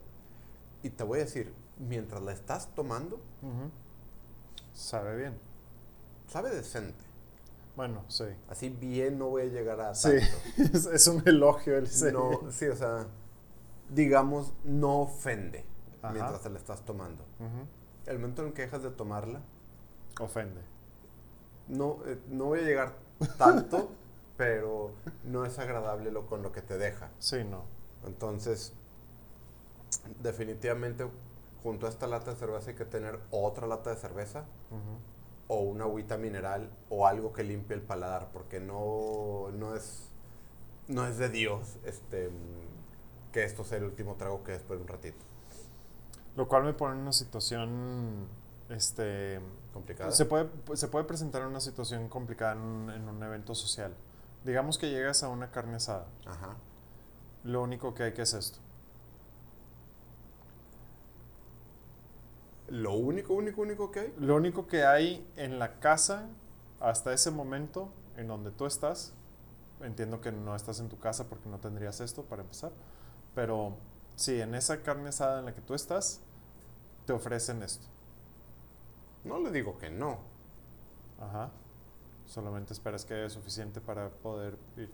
Y 0.83 0.89
te 0.89 1.03
voy 1.03 1.19
a 1.19 1.23
decir, 1.23 1.53
mientras 1.77 2.21
la 2.23 2.31
estás 2.31 2.73
tomando. 2.75 3.19
Sabe 4.73 5.15
bien. 5.17 5.37
sabe 6.27 6.49
decente. 6.49 7.03
Bueno, 7.75 8.03
sí. 8.07 8.25
Así 8.49 8.69
bien 8.69 9.17
no 9.19 9.29
voy 9.29 9.43
a 9.43 9.45
llegar 9.45 9.79
a 9.81 9.89
tanto. 9.89 10.09
es, 10.57 10.85
es 10.85 11.07
un 11.07 11.21
elogio 11.27 11.77
el 11.77 11.87
sí. 11.87 12.05
No, 12.11 12.51
sí, 12.51 12.67
o 12.67 12.75
sea, 12.75 13.07
digamos, 13.89 14.53
no 14.63 15.01
ofende 15.01 15.65
Ajá. 16.01 16.13
mientras 16.13 16.41
te 16.41 16.49
la 16.49 16.57
estás 16.57 16.83
tomando. 16.85 17.25
El 18.05 18.19
momento 18.19 18.43
en 18.45 18.53
que 18.53 18.63
dejas 18.63 18.83
de 18.83 18.91
tomarla, 18.91 19.41
Ofende. 20.19 20.61
no, 21.67 21.99
eh, 22.05 22.19
no 22.29 22.45
voy 22.45 22.59
a 22.59 22.63
llegar 22.63 22.93
tanto, 23.37 23.89
pero 24.37 24.93
no 25.23 25.45
es 25.45 25.59
agradable 25.59 26.11
lo 26.11 26.27
con 26.27 26.41
lo 26.43 26.51
que 26.51 26.61
te 26.61 26.77
deja. 26.77 27.09
Sí, 27.19 27.43
no. 27.43 27.63
Entonces, 28.05 28.73
definitivamente, 30.21 31.07
junto 31.63 31.85
a 31.85 31.89
esta 31.89 32.07
lata 32.07 32.31
de 32.31 32.37
cerveza 32.37 32.69
hay 32.71 32.75
que 32.75 32.85
tener 32.85 33.19
otra 33.31 33.67
lata 33.67 33.89
de 33.89 33.95
cerveza 33.97 34.45
o 35.47 35.59
una 35.59 35.85
agüita 35.85 36.17
mineral 36.17 36.69
o 36.89 37.07
algo 37.07 37.33
que 37.33 37.43
limpie 37.43 37.75
el 37.75 37.81
paladar, 37.81 38.29
porque 38.31 38.59
no, 38.59 39.49
no 39.53 39.75
es 39.75 40.11
no 40.87 41.07
es 41.07 41.17
de 41.17 41.29
Dios 41.29 41.77
este 41.83 42.29
que 43.31 43.43
esto 43.43 43.63
sea 43.63 43.79
el 43.79 43.83
último 43.85 44.15
trago 44.15 44.43
que 44.43 44.53
después 44.53 44.79
de 44.79 44.83
un 44.83 44.87
ratito. 44.87 45.17
Lo 46.37 46.47
cual 46.47 46.63
me 46.63 46.73
pone 46.73 46.95
en 46.95 47.01
una 47.01 47.13
situación, 47.13 48.27
este, 48.69 49.41
Complicado. 49.73 50.11
se 50.11 50.25
puede, 50.25 50.49
se 50.75 50.87
puede 50.87 51.05
presentar 51.05 51.45
una 51.45 51.59
situación 51.59 52.07
complicada 52.07 52.53
en 52.53 52.59
un, 52.59 52.89
en 52.91 53.09
un 53.09 53.21
evento 53.23 53.53
social. 53.53 53.93
Digamos 54.45 54.77
que 54.77 54.89
llegas 54.89 55.23
a 55.23 55.27
una 55.29 55.51
carne 55.51 55.75
asada. 55.75 56.07
Ajá. 56.25 56.55
Lo 57.43 57.61
único 57.61 57.93
que 57.93 58.03
hay 58.03 58.13
que 58.13 58.21
es 58.21 58.33
esto. 58.33 58.59
Lo 62.67 62.93
único, 62.93 63.33
único, 63.33 63.61
único 63.61 63.91
que 63.91 63.99
hay. 63.99 64.13
Lo 64.19 64.35
único 64.35 64.67
que 64.67 64.85
hay 64.85 65.27
en 65.35 65.59
la 65.59 65.79
casa 65.79 66.27
hasta 66.79 67.13
ese 67.13 67.31
momento 67.31 67.89
en 68.17 68.27
donde 68.27 68.51
tú 68.51 68.65
estás, 68.65 69.13
entiendo 69.81 70.21
que 70.21 70.31
no 70.31 70.55
estás 70.55 70.79
en 70.79 70.89
tu 70.89 70.97
casa 70.97 71.25
porque 71.29 71.49
no 71.49 71.59
tendrías 71.59 71.99
esto 72.01 72.23
para 72.23 72.41
empezar, 72.41 72.71
pero 73.35 73.77
sí, 74.15 74.39
en 74.41 74.55
esa 74.55 74.81
carne 74.81 75.09
asada 75.09 75.39
en 75.39 75.45
la 75.45 75.53
que 75.53 75.61
tú 75.61 75.73
estás, 75.73 76.21
te 77.05 77.13
ofrecen 77.13 77.61
esto. 77.61 77.85
No 79.23 79.39
le 79.39 79.51
digo 79.51 79.77
que 79.77 79.89
no. 79.89 80.19
Ajá. 81.19 81.51
Solamente 82.25 82.73
esperas 82.73 83.05
que 83.05 83.13
haya 83.13 83.29
suficiente 83.29 83.79
para 83.81 84.09
poder 84.09 84.57
ir. 84.77 84.91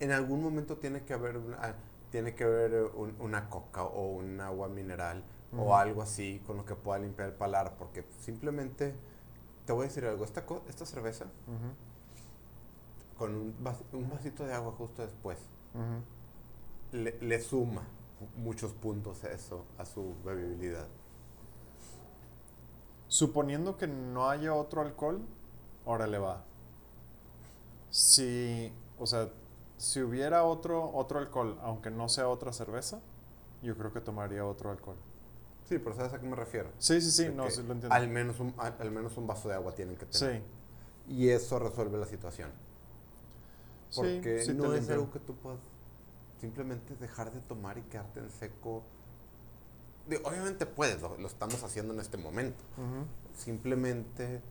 En 0.00 0.12
algún 0.12 0.42
momento 0.42 0.76
tiene 0.78 1.04
que 1.04 1.12
haber 1.12 1.36
una, 1.36 1.74
tiene 2.10 2.34
que 2.34 2.44
haber 2.44 2.74
un- 2.94 3.14
una 3.20 3.48
coca 3.48 3.84
o 3.84 4.08
un 4.12 4.40
agua 4.40 4.68
mineral 4.68 5.22
O 5.56 5.74
algo 5.76 6.02
así 6.02 6.40
con 6.46 6.56
lo 6.56 6.64
que 6.64 6.74
pueda 6.76 6.98
limpiar 7.00 7.28
el 7.30 7.34
paladar, 7.34 7.76
porque 7.76 8.04
simplemente 8.20 8.94
te 9.66 9.72
voy 9.72 9.84
a 9.84 9.88
decir 9.88 10.04
algo, 10.06 10.24
esta, 10.24 10.44
esta 10.68 10.86
cerveza 10.86 11.26
con 13.18 13.34
un, 13.34 13.56
vas- 13.62 13.82
un 13.92 14.08
vasito 14.08 14.44
de 14.46 14.54
agua 14.54 14.72
justo 14.78 15.02
después 15.02 15.38
le, 16.92 17.18
le 17.20 17.40
suma 17.40 17.82
muchos 18.36 18.72
puntos 18.72 19.24
a 19.24 19.32
eso, 19.32 19.64
a 19.78 19.84
su 19.84 20.14
bebibilidad. 20.24 20.86
Suponiendo 23.08 23.76
que 23.76 23.86
no 23.86 24.28
haya 24.30 24.54
otro 24.54 24.82
alcohol, 24.82 25.20
órale 25.84 26.18
va. 26.18 26.44
Si, 27.90 28.72
o 28.98 29.06
sea, 29.06 29.28
si 29.76 30.00
hubiera 30.02 30.44
otro, 30.44 30.90
otro 30.94 31.18
alcohol, 31.18 31.58
aunque 31.62 31.90
no 31.90 32.08
sea 32.08 32.28
otra 32.28 32.52
cerveza, 32.52 33.00
yo 33.62 33.76
creo 33.76 33.92
que 33.92 34.00
tomaría 34.00 34.44
otro 34.44 34.70
alcohol. 34.70 34.96
Sí, 35.70 35.78
pero 35.78 35.94
¿sabes 35.96 36.12
a 36.12 36.20
qué 36.20 36.26
me 36.26 36.36
refiero? 36.36 36.70
Sí, 36.78 37.00
sí, 37.00 37.10
sí, 37.12 37.24
De 37.26 37.30
no, 37.30 37.48
sí 37.50 37.62
lo 37.62 37.72
entiendo. 37.72 37.94
Al 37.94 38.08
menos, 38.08 38.40
un, 38.40 38.54
al, 38.58 38.90
menos 38.90 39.16
un 39.16 39.26
vaso 39.26 39.48
de 39.48 39.54
agua 39.54 39.74
tienen 39.74 39.96
que 39.96 40.06
tener. 40.06 40.42
Sí, 40.42 40.42
Y 41.08 41.30
eso 41.30 41.58
resuelve 41.60 41.96
la 41.98 42.06
situación. 42.06 42.50
sí, 43.90 44.00
Porque 44.00 44.42
sí 44.42 44.48
te 44.48 44.54
no 44.54 44.74
es 44.74 44.88
limpio. 44.88 44.94
algo 44.96 45.10
que 45.12 45.20
tú 45.20 45.36
puedas 45.36 45.60
simplemente 46.40 46.96
dejar 46.96 47.32
de 47.32 47.40
tomar 47.40 47.78
y 47.78 47.82
quedarte 47.82 48.20
en 48.20 48.30
seco. 48.30 48.82
Digo, 50.08 50.22
obviamente 50.28 50.66
puedes, 50.66 51.00
lo, 51.02 51.16
lo 51.18 51.28
estamos 51.28 51.62
haciendo 51.62 51.94
en 51.94 52.00
este 52.00 52.16
momento. 52.16 52.64
Simplemente 53.36 54.42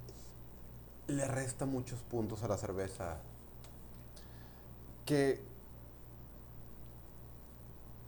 le 1.08 1.28
resta 1.28 1.66
muchos 1.66 2.02
puntos 2.04 2.44
a 2.44 2.48
la 2.48 2.58
cerveza. 2.58 3.18
Que, 5.06 5.42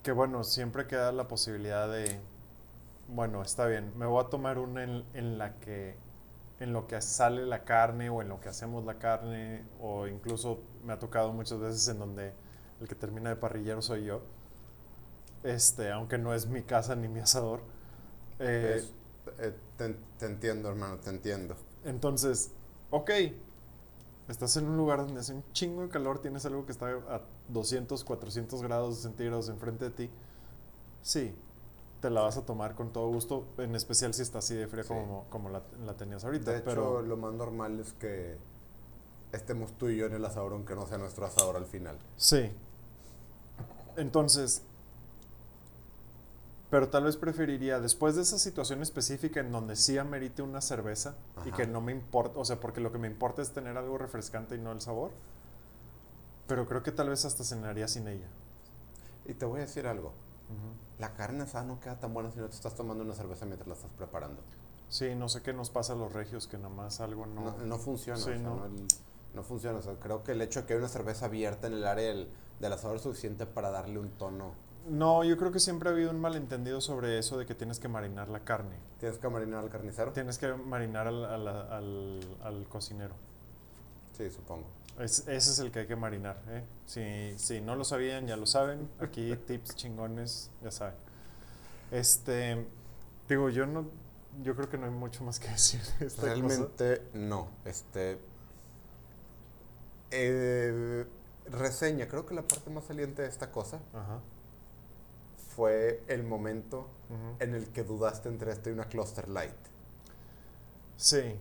que 0.04 0.12
bueno, 0.12 0.44
siempre 0.44 0.88
queda 0.88 1.12
la 1.12 1.28
posibilidad 1.28 1.90
de, 1.92 2.20
bueno, 3.12 3.42
está 3.42 3.68
bien, 3.68 3.92
me 3.98 4.06
voy 4.06 4.24
a 4.24 4.30
tomar 4.30 4.58
una 4.60 4.84
en, 4.84 5.04
en 5.14 5.38
la 5.38 5.60
que, 5.60 5.96
en 6.60 6.74
lo 6.74 6.88
que 6.88 7.02
sale 7.02 7.46
la 7.46 7.64
carne 7.66 8.10
o 8.10 8.22
en 8.22 8.30
lo 8.30 8.40
que 8.40 8.50
hacemos 8.50 8.86
la 8.86 9.00
carne, 9.00 9.66
o 9.80 10.08
incluso 10.08 10.62
me 10.86 10.94
ha 10.94 11.00
tocado 11.00 11.34
muchas 11.34 11.60
veces 11.60 11.88
en 11.90 12.00
donde 12.00 12.34
el 12.82 12.88
que 12.88 12.96
termina 12.96 13.30
de 13.30 13.36
parrillero 13.38 13.82
soy 13.82 14.06
yo, 14.06 14.24
este, 15.44 15.92
aunque 15.92 16.18
no 16.18 16.34
es 16.34 16.48
mi 16.48 16.64
casa 16.64 16.96
ni 16.96 17.08
mi 17.08 17.20
asador. 17.20 17.62
Eh, 18.40 18.76
Es- 18.76 18.94
eh, 19.40 19.54
te, 19.78 19.94
te 20.18 20.26
entiendo, 20.26 20.70
hermano, 20.70 20.98
te 21.00 21.10
entiendo. 21.10 21.56
Entonces, 21.84 22.52
ok, 22.90 23.12
estás 24.28 24.56
en 24.58 24.66
un 24.66 24.78
lugar 24.78 25.00
donde 25.00 25.20
hace 25.20 25.34
un 25.34 25.44
chingo 25.54 25.82
de 25.84 25.90
calor, 25.90 26.20
tienes 26.22 26.46
algo 26.46 26.66
que 26.66 26.72
está 26.72 26.88
a 26.90 27.22
200, 27.50 28.04
400 28.04 28.62
grados 28.62 29.00
centígrados 29.02 29.50
enfrente 29.50 29.86
de 29.86 29.92
ti. 29.92 30.10
Sí, 31.02 31.36
te 32.02 32.10
la 32.10 32.22
vas 32.22 32.36
a 32.38 32.46
tomar 32.46 32.76
con 32.76 32.92
todo 32.92 33.08
gusto, 33.10 33.46
en 33.60 33.76
especial 33.76 34.14
si 34.14 34.24
está 34.24 34.40
así 34.40 34.56
de 34.56 34.68
fría 34.68 34.84
Sí. 34.84 34.90
como, 34.90 35.26
como 35.30 35.50
la, 35.50 35.62
la 35.86 35.94
tenías 35.96 36.26
ahorita. 36.26 36.52
De 36.52 36.58
hecho, 36.58 36.66
pero 36.66 37.02
lo 37.02 37.16
más 37.16 37.34
normal 37.34 37.80
es 37.80 37.94
que 37.94 38.38
estemos 39.32 39.72
tú 39.78 39.88
y 39.90 39.98
yo 39.98 40.08
en 40.08 40.14
el 40.14 40.26
asador, 40.26 40.52
aunque 40.54 40.76
no 40.76 40.86
sea 40.88 40.98
nuestro 40.98 41.26
asador 41.26 41.56
al 41.56 41.66
final. 41.66 41.98
sí. 42.18 42.52
Entonces, 43.98 44.64
pero 46.70 46.88
tal 46.88 47.04
vez 47.04 47.18
preferiría, 47.18 47.82
después 47.82 48.16
de 48.16 48.22
esa 48.22 48.40
situación 48.40 48.82
específica 48.82 49.42
en 49.42 49.52
donde 49.52 49.76
sí 49.76 49.98
amerite 49.98 50.42
una 50.42 50.62
cerveza 50.62 51.16
y 51.46 51.52
que 51.52 51.68
no 51.68 51.82
me 51.82 51.92
importa, 51.92 52.40
o 52.40 52.46
sea, 52.46 52.60
porque 52.62 52.80
lo 52.80 52.94
que 52.94 52.98
me 52.98 53.08
importa 53.08 53.42
es 53.42 53.52
tener 53.52 53.78
algo 53.78 53.98
refrescante 53.98 54.56
y 54.56 54.60
no 54.60 54.72
el 54.72 54.80
sabor, 54.80 55.12
pero 56.48 56.66
creo 56.70 56.82
que 56.84 56.94
tal 56.94 57.10
vez 57.10 57.26
hasta 57.26 57.44
cenaría 57.44 57.90
sin 57.90 58.08
ella. 58.08 58.28
Y 59.26 59.34
te 59.34 59.46
voy 59.46 59.60
a 59.60 59.64
decir 59.64 59.86
algo. 59.86 60.14
La 61.00 61.14
carne 61.14 61.44
asada 61.44 61.66
no 61.66 61.80
queda 61.80 62.00
tan 62.00 62.14
buena 62.14 62.32
si 62.32 62.40
no 62.40 62.48
te 62.48 62.56
estás 62.56 62.76
tomando 62.76 63.04
una 63.04 63.14
cerveza 63.16 63.46
mientras 63.46 63.68
la 63.68 63.74
estás 63.74 63.92
preparando. 63.98 64.42
Sí, 64.90 65.16
no 65.16 65.30
sé 65.30 65.42
qué 65.42 65.54
nos 65.54 65.70
pasa 65.70 65.94
a 65.94 65.96
los 65.96 66.12
regios, 66.14 66.48
que 66.48 66.58
nada 66.58 66.70
más 66.70 67.00
algo 67.02 67.26
no... 67.26 67.42
No, 67.42 67.58
no 67.58 67.78
funciona. 67.78 68.20
Sí, 68.20 68.30
o 68.32 68.34
sea, 68.34 68.42
no. 68.42 68.56
no, 68.58 68.66
el- 68.66 68.88
no 69.34 69.44
funciona. 69.44 69.80
O 69.80 69.82
sea, 69.82 69.96
creo 69.96 70.24
que 70.24 70.34
el 70.34 70.42
hecho 70.42 70.62
de 70.62 70.68
que 70.68 70.74
hay 70.74 70.80
una 70.80 70.90
cerveza 70.90 71.26
abierta 71.28 71.68
en 71.68 71.74
el 71.74 71.86
área 71.88 72.08
del, 72.10 72.30
del 72.60 72.74
asador 72.74 72.98
es 72.98 73.02
suficiente 73.04 73.46
para 73.46 73.72
darle 73.72 73.98
un 74.00 74.10
tono. 74.12 74.52
No, 74.90 75.24
yo 75.24 75.38
creo 75.38 75.52
que 75.52 75.60
siempre 75.60 75.90
ha 75.90 75.94
habido 75.94 76.12
un 76.12 76.20
malentendido 76.20 76.82
sobre 76.82 77.18
eso 77.20 77.38
de 77.38 77.46
que 77.46 77.56
tienes 77.56 77.80
que 77.80 77.88
marinar 77.88 78.30
la 78.30 78.42
carne. 78.42 78.76
Tienes 79.00 79.18
que 79.20 79.30
marinar 79.30 79.60
al 79.64 79.70
carnicero. 79.70 80.12
Tienes 80.12 80.38
que 80.38 80.54
marinar 80.54 81.08
al, 81.08 81.24
al- 81.24 81.48
al- 81.48 82.38
al 82.44 82.68
cocinero. 82.68 83.14
Sí, 84.18 84.30
supongo. 84.30 84.66
Es- 85.02 85.28
ese 85.28 85.52
es 85.52 85.60
el 85.60 85.72
que 85.72 85.80
hay 85.80 85.88
que 85.88 85.96
marinar. 85.96 86.42
¿eh? 86.50 86.64
Si, 86.86 87.38
si 87.38 87.62
no 87.62 87.76
lo 87.76 87.84
sabían, 87.84 88.28
ya 88.28 88.38
lo 88.38 88.46
saben. 88.46 88.90
Aquí 89.00 89.36
tips 89.48 89.76
chingones, 89.76 90.52
ya 90.62 90.72
saben. 90.72 90.96
Este, 91.92 92.66
digo, 93.28 93.50
yo 93.50 93.66
no, 93.66 93.86
yo 94.44 94.56
creo 94.56 94.70
que 94.70 94.78
no 94.78 94.86
hay 94.86 94.92
mucho 94.92 95.24
más 95.24 95.40
que 95.40 95.48
decir 95.52 95.82
de 96.00 96.06
esta 96.08 96.22
cosa. 96.22 96.34
Realmente 96.34 97.02
no. 97.14 97.50
Este. 97.66 98.20
eh, 100.12 101.06
reseña. 101.50 102.08
Creo 102.08 102.26
que 102.26 102.34
la 102.34 102.44
parte 102.44 102.70
más 102.70 102.86
saliente 102.86 103.22
de 103.24 103.28
esta 103.28 103.52
cosa 103.52 103.80
Ajá. 103.94 104.20
fue 105.56 106.04
el 106.08 106.24
momento 106.24 106.88
en 107.40 107.56
el 107.56 107.68
que 107.70 107.84
dudaste 107.84 108.30
entre 108.30 108.52
esta 108.54 108.70
y 108.70 108.74
una 108.74 108.86
Cluster 108.86 109.28
Light. 109.28 109.52
Sí, 110.96 111.36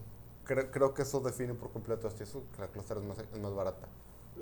Creo, 0.50 0.68
creo 0.72 0.94
que 0.94 1.02
eso 1.02 1.20
define 1.20 1.54
por 1.54 1.70
completo 1.70 2.08
y 2.18 2.22
Eso 2.24 2.42
que 2.56 2.60
la 2.60 2.66
Cluster 2.66 2.96
es 2.96 3.04
más, 3.04 3.18
es 3.20 3.38
más 3.38 3.54
barata. 3.54 3.86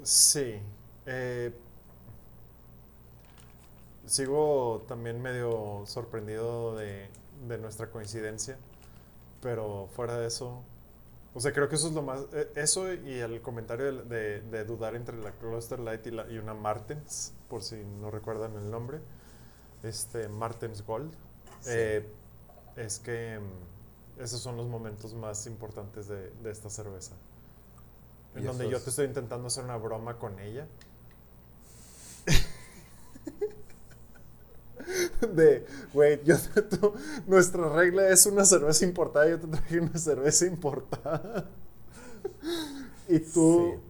sí. 0.02 0.58
Eh, 1.04 1.52
sigo 4.06 4.84
también 4.88 5.20
medio 5.20 5.82
sorprendido 5.86 6.76
de, 6.76 7.08
de 7.46 7.58
nuestra 7.58 7.90
coincidencia, 7.90 8.56
pero 9.42 9.88
fuera 9.94 10.16
de 10.18 10.26
eso, 10.28 10.62
o 11.34 11.40
sea, 11.40 11.52
creo 11.52 11.68
que 11.68 11.74
eso 11.76 11.88
es 11.88 11.92
lo 11.94 12.02
más, 12.02 12.24
eh, 12.32 12.50
eso 12.56 12.90
y 12.92 13.18
el 13.18 13.42
comentario 13.42 13.86
de, 13.86 14.02
de- 14.04 14.40
de 14.40 14.64
dudar 14.64 14.94
entre 14.94 15.16
la 15.18 15.32
Cluster 15.32 15.78
Light 15.78 16.06
y, 16.06 16.10
la- 16.10 16.30
y 16.30 16.38
una 16.38 16.54
Martens, 16.54 17.34
por 17.48 17.62
si 17.62 17.76
no 18.00 18.10
recuerdan 18.10 18.54
el 18.56 18.70
nombre, 18.70 19.00
este 19.82 20.28
Martens 20.28 20.84
Gold, 20.86 21.12
Sí. 21.60 21.70
eh, 21.72 22.08
es 22.76 22.98
que 22.98 23.40
mm, 23.40 23.77
esos 24.20 24.40
son 24.40 24.56
los 24.56 24.66
momentos 24.66 25.14
más 25.14 25.46
importantes 25.46 26.08
de, 26.08 26.30
de 26.42 26.50
esta 26.50 26.70
cerveza. 26.70 27.12
En 28.34 28.44
donde 28.44 28.68
yo 28.70 28.80
te 28.80 28.90
estoy 28.90 29.06
intentando 29.06 29.48
hacer 29.48 29.64
una 29.64 29.76
broma 29.76 30.18
con 30.18 30.38
ella. 30.38 30.66
De, 35.34 35.66
güey, 35.92 36.20
yo 36.24 36.36
te- 36.38 36.62
tú- 36.62 36.94
nuestra 37.26 37.68
regla 37.68 38.08
es 38.08 38.24
una 38.26 38.44
cerveza 38.44 38.84
importada, 38.84 39.28
yo 39.28 39.40
te 39.40 39.46
traje 39.48 39.80
una 39.80 39.98
cerveza 39.98 40.46
importada. 40.46 41.48
Y 43.08 43.20
tú 43.20 43.74
Sí. 43.74 43.80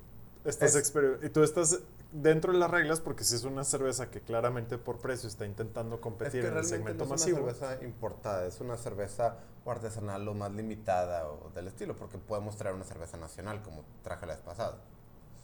estás 0.49 0.75
Es- 0.77 0.93
y 1.25 1.29
tú 1.29 1.43
estás 1.43 1.81
dentro 2.13 2.53
de 2.53 2.59
las 2.59 2.71
reglas 2.71 3.01
porque 3.01 3.23
si 3.25 3.35
es 3.35 3.45
una 3.45 3.65
cerveza 3.65 4.11
que 4.11 4.21
claramente 4.21 4.79
por 4.79 4.99
precio 4.99 5.29
está 5.29 5.45
intentando 5.45 5.97
Es 5.97 6.01
competir 6.01 6.43
que 6.43 6.49
en 6.49 6.57
el 6.57 6.65
segmento 6.65 7.05
no 7.05 7.15
es 7.15 7.21
masivo. 7.21 7.43
una 7.45 7.53
cerveza 7.55 7.85
importada, 7.85 8.47
es 8.47 8.61
una 8.61 8.77
cerveza 8.77 9.37
o 9.65 9.71
artesanal 9.71 10.27
o 10.29 10.35
más 10.35 10.51
limitada 10.53 11.27
o 11.29 11.51
del 11.55 11.69
estilo, 11.69 11.95
porque 11.97 12.17
podemos 12.19 12.57
traer 12.57 12.75
una 12.75 12.85
cerveza 12.85 13.17
nacional 13.19 13.63
como 13.63 13.85
traje 14.03 14.25
la 14.27 14.35
vez 14.35 14.43
pasada. 14.43 14.77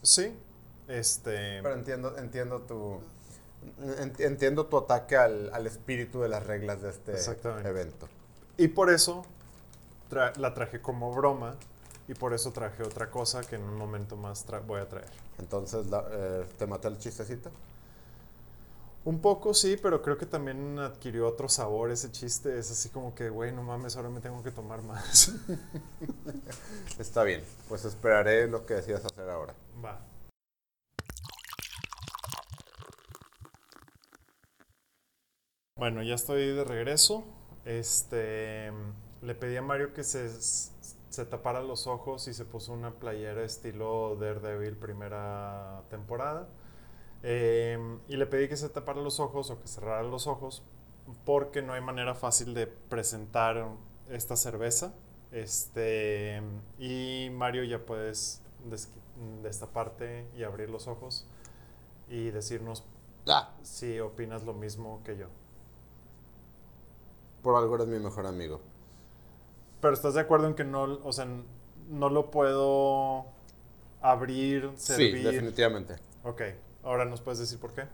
Sí. 0.02 0.36
Este 0.88 1.60
Pero 1.62 1.74
entiendo, 1.74 2.16
entiendo 2.18 2.60
tu 2.62 3.00
en- 3.98 4.12
entiendo 4.18 4.66
tu 4.66 4.76
ataque 4.76 5.16
al, 5.16 5.50
al 5.54 5.66
espíritu 5.66 6.20
de 6.20 6.28
las 6.28 6.44
reglas 6.46 6.82
de 6.82 6.90
este 6.90 7.14
evento. 7.64 8.08
Y 8.58 8.68
por 8.68 8.90
eso 8.90 9.24
tra- 10.10 10.36
la 10.36 10.52
traje 10.52 10.82
como 10.82 11.12
broma 11.14 11.56
y 12.08 12.12
por 12.14 12.34
eso 12.34 12.52
traje 12.52 12.82
otra 12.82 13.10
cosa 13.10 13.40
que 13.42 13.56
en 13.56 13.62
un 13.62 13.76
momento 13.76 14.16
más 14.16 14.46
tra- 14.46 14.64
voy 14.64 14.80
a 14.82 14.88
traer. 14.88 15.08
Entonces, 15.38 15.86
la- 15.86 16.04
eh, 16.10 16.46
¿te 16.58 16.66
maté 16.66 16.88
el 16.88 16.98
chistecito? 16.98 17.50
Un 19.04 19.20
poco 19.20 19.52
sí, 19.52 19.76
pero 19.82 20.00
creo 20.00 20.16
que 20.16 20.24
también 20.24 20.78
adquirió 20.78 21.28
otro 21.28 21.48
sabor 21.48 21.90
ese 21.90 22.10
chiste. 22.10 22.58
Es 22.58 22.70
así 22.70 22.88
como 22.88 23.14
que, 23.14 23.28
güey, 23.28 23.52
no 23.52 23.62
mames, 23.62 23.96
ahora 23.96 24.08
me 24.08 24.20
tengo 24.20 24.42
que 24.42 24.50
tomar 24.50 24.82
más. 24.82 25.30
Está 26.98 27.22
bien, 27.24 27.42
pues 27.68 27.84
esperaré 27.84 28.48
lo 28.48 28.64
que 28.66 28.74
decidas 28.74 29.04
hacer 29.04 29.28
ahora. 29.28 29.54
Va. 29.84 30.00
Bueno, 35.76 36.02
ya 36.02 36.14
estoy 36.14 36.46
de 36.54 36.64
regreso. 36.64 37.24
Este, 37.64 38.70
le 39.22 39.34
pedí 39.34 39.56
a 39.56 39.62
Mario 39.62 39.92
que 39.94 40.04
se, 40.04 40.28
se 41.14 41.24
tapara 41.26 41.62
los 41.62 41.86
ojos 41.86 42.28
y 42.28 42.34
se 42.34 42.44
puso 42.44 42.72
una 42.72 42.92
playera 42.92 43.42
estilo 43.44 44.16
Daredevil 44.16 44.76
primera 44.76 45.82
temporada. 45.90 46.48
Eh, 47.22 47.78
y 48.08 48.16
le 48.16 48.26
pedí 48.26 48.48
que 48.48 48.56
se 48.56 48.68
tapara 48.68 49.00
los 49.00 49.20
ojos 49.20 49.50
o 49.50 49.60
que 49.60 49.66
cerrara 49.68 50.02
los 50.02 50.26
ojos 50.26 50.62
porque 51.24 51.62
no 51.62 51.72
hay 51.74 51.80
manera 51.80 52.14
fácil 52.14 52.54
de 52.54 52.66
presentar 52.66 53.66
esta 54.10 54.36
cerveza. 54.36 54.94
Este, 55.32 56.42
y 56.78 57.28
Mario 57.32 57.64
ya 57.64 57.78
puedes 57.84 58.42
des- 58.64 58.92
destaparte 59.42 60.26
y 60.36 60.42
abrir 60.44 60.70
los 60.70 60.86
ojos 60.86 61.26
y 62.08 62.30
decirnos 62.30 62.84
Ah, 63.26 63.54
si 63.62 64.00
opinas 64.00 64.44
lo 64.44 64.52
mismo 64.52 65.00
que 65.04 65.16
yo. 65.16 65.26
por 67.42 67.56
algo 67.56 67.74
eres 67.76 67.86
mi 67.88 67.98
mejor 67.98 68.26
amigo. 68.26 68.60
Pero 69.84 69.92
estás 69.92 70.14
de 70.14 70.20
acuerdo 70.22 70.46
en 70.46 70.54
que 70.54 70.64
no, 70.64 70.98
o 71.04 71.12
sea, 71.12 71.28
no 71.90 72.08
lo 72.08 72.30
puedo 72.30 73.26
abrir, 74.00 74.72
servir. 74.76 75.18
Sí, 75.18 75.22
definitivamente. 75.22 75.96
Ok, 76.22 76.40
ahora 76.84 77.04
nos 77.04 77.20
puedes 77.20 77.38
decir 77.38 77.58
por 77.58 77.74
qué. 77.74 77.84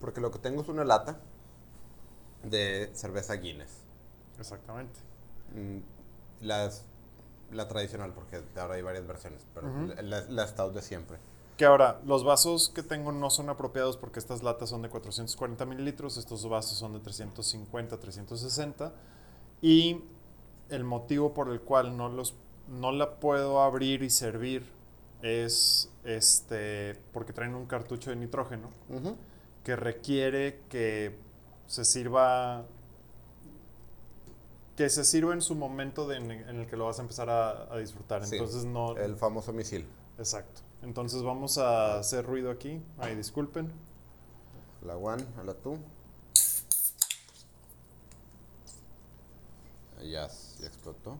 Porque 0.00 0.20
lo 0.20 0.30
que 0.30 0.38
tengo 0.38 0.62
es 0.62 0.68
una 0.68 0.84
lata 0.84 1.18
de 2.44 2.92
cerveza 2.94 3.34
Guinness. 3.34 3.70
Exactamente. 4.38 5.00
Mm, 5.52 5.78
Las, 6.46 6.84
la 7.50 7.66
tradicional, 7.66 8.12
porque 8.12 8.40
ahora 8.56 8.74
hay 8.74 8.82
varias 8.82 9.04
versiones, 9.04 9.44
pero 9.52 9.66
Ujú. 9.66 9.86
la, 9.96 10.02
la, 10.02 10.20
la 10.28 10.46
stout 10.46 10.72
de 10.74 10.82
siempre. 10.82 11.18
Que 11.56 11.64
ahora, 11.64 12.00
los 12.04 12.22
vasos 12.22 12.68
que 12.68 12.84
tengo 12.84 13.10
no 13.10 13.30
son 13.30 13.48
apropiados 13.48 13.96
porque 13.96 14.20
estas 14.20 14.44
latas 14.44 14.68
son 14.68 14.82
de 14.82 14.90
440 14.90 15.66
mililitros, 15.66 16.16
estos 16.18 16.48
vasos 16.48 16.78
son 16.78 16.92
de 16.92 17.00
350, 17.00 17.98
360. 17.98 18.92
Y 19.60 20.04
el 20.68 20.84
motivo 20.84 21.32
por 21.34 21.48
el 21.50 21.60
cual 21.60 21.96
no, 21.96 22.08
los, 22.08 22.34
no 22.68 22.92
la 22.92 23.16
puedo 23.20 23.60
abrir 23.62 24.02
y 24.02 24.10
servir 24.10 24.66
es 25.22 25.90
este 26.04 26.94
porque 27.12 27.32
traen 27.32 27.54
un 27.54 27.66
cartucho 27.66 28.10
de 28.10 28.16
nitrógeno 28.16 28.68
que 29.64 29.74
requiere 29.76 30.60
que 30.68 31.16
se 31.66 31.84
sirva 31.84 32.64
que 34.76 34.90
se 34.90 35.04
sirva 35.04 35.32
en 35.32 35.40
su 35.40 35.54
momento 35.54 36.06
de- 36.06 36.16
en, 36.18 36.30
en 36.30 36.60
el 36.60 36.66
que 36.66 36.76
lo 36.76 36.84
vas 36.84 36.98
a 36.98 37.02
empezar 37.02 37.30
a, 37.30 37.72
a 37.72 37.78
disfrutar. 37.78 38.24
Sí, 38.26 38.36
Entonces 38.36 38.64
no 38.66 38.94
El 38.96 39.16
famoso 39.16 39.52
misil. 39.52 39.86
exacto. 40.18 40.60
Entonces 40.82 41.22
vamos 41.22 41.56
a 41.58 41.98
hacer 41.98 42.26
ruido 42.26 42.50
aquí. 42.50 42.82
Ay, 42.98 43.14
disculpen. 43.16 43.72
La 44.84 44.96
one, 44.96 45.24
a 45.40 45.44
la 45.44 45.54
tú. 45.54 45.78
Ya, 50.02 50.28
ya 50.58 50.66
explotó. 50.66 51.18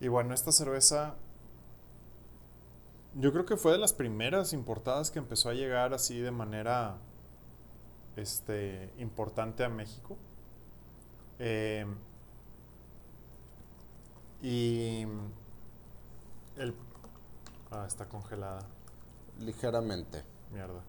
Y 0.00 0.08
bueno, 0.08 0.34
esta 0.34 0.52
cerveza 0.52 1.14
yo 3.16 3.32
creo 3.32 3.46
que 3.46 3.56
fue 3.56 3.72
de 3.72 3.78
las 3.78 3.92
primeras 3.92 4.52
importadas 4.52 5.10
que 5.10 5.20
empezó 5.20 5.48
a 5.48 5.54
llegar 5.54 5.94
así 5.94 6.18
de 6.18 6.32
manera 6.32 6.96
este, 8.16 8.92
importante 8.98 9.64
a 9.64 9.68
México. 9.68 10.16
Eh, 11.38 11.86
y 14.42 15.06
el... 16.56 16.74
Ah, 17.70 17.84
está 17.86 18.08
congelada. 18.08 18.66
Ligeramente. 19.38 20.24
Mierda. 20.52 20.82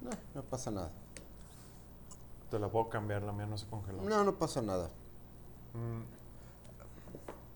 No, 0.00 0.10
no 0.34 0.42
pasa 0.44 0.70
nada. 0.70 0.92
Te 2.52 2.58
la 2.58 2.68
puedo 2.68 2.90
cambiar, 2.90 3.22
la 3.22 3.32
mía 3.32 3.46
no 3.46 3.56
se 3.56 3.66
congeló. 3.66 4.02
No, 4.02 4.24
no 4.24 4.38
pasa 4.38 4.60
nada. 4.60 4.90
Mm, 5.72 6.02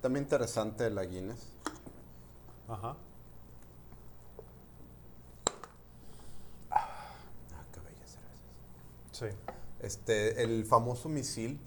También 0.00 0.24
interesante 0.24 0.88
la 0.88 1.04
Guinness. 1.04 1.50
ajá. 2.66 2.96
Ah, 6.70 7.64
qué 7.74 7.80
bella 7.80 8.06
cerveza. 8.06 8.40
Sí. 9.12 9.26
Este, 9.80 10.42
el 10.42 10.64
famoso 10.64 11.10
misil, 11.10 11.60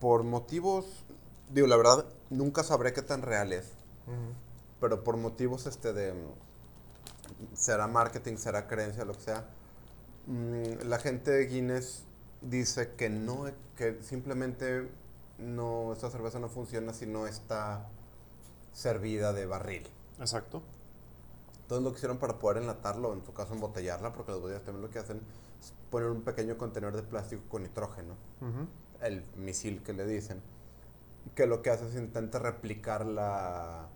por 0.00 0.22
motivos, 0.22 0.86
digo, 1.50 1.66
la 1.66 1.76
verdad, 1.76 2.06
nunca 2.30 2.64
sabré 2.64 2.94
qué 2.94 3.02
tan 3.02 3.20
real 3.20 3.52
es, 3.52 3.70
pero 4.80 5.04
por 5.04 5.18
motivos, 5.18 5.66
este, 5.66 5.92
de, 5.92 6.14
será 7.52 7.86
marketing, 7.86 8.38
será 8.38 8.66
creencia, 8.66 9.04
lo 9.04 9.12
que 9.12 9.20
sea, 9.20 9.46
mm, 10.26 10.86
la 10.88 10.98
gente 10.98 11.30
de 11.30 11.46
Guinness 11.46 12.04
dice 12.42 12.92
que 12.96 13.08
no, 13.10 13.46
que 13.76 13.98
simplemente 14.02 14.88
no, 15.38 15.92
esta 15.92 16.10
cerveza 16.10 16.38
no 16.38 16.48
funciona 16.48 16.92
si 16.92 17.06
no 17.06 17.26
está 17.26 17.88
servida 18.72 19.32
de 19.32 19.46
barril. 19.46 19.86
Exacto. 20.20 20.62
Entonces 21.62 21.82
lo 21.84 21.90
que 21.92 21.96
hicieron 21.96 22.18
para 22.18 22.38
poder 22.38 22.62
enlatarlo, 22.62 23.14
en 23.14 23.24
su 23.24 23.32
caso 23.32 23.54
embotellarla, 23.54 24.12
porque 24.12 24.32
las 24.32 24.40
botellas 24.40 24.62
también 24.62 24.82
lo 24.82 24.90
que 24.90 24.98
hacen 24.98 25.20
es 25.60 25.72
poner 25.90 26.10
un 26.10 26.22
pequeño 26.22 26.58
contenedor 26.58 26.94
de 26.96 27.02
plástico 27.02 27.42
con 27.48 27.62
nitrógeno, 27.62 28.14
el 29.00 29.24
misil 29.36 29.82
que 29.82 29.92
le 29.94 30.06
dicen, 30.06 30.42
que 31.34 31.46
lo 31.46 31.62
que 31.62 31.70
hace 31.70 31.88
es 31.88 31.94
intenta 31.94 32.38
replicar 32.38 33.06
la, 33.06 33.88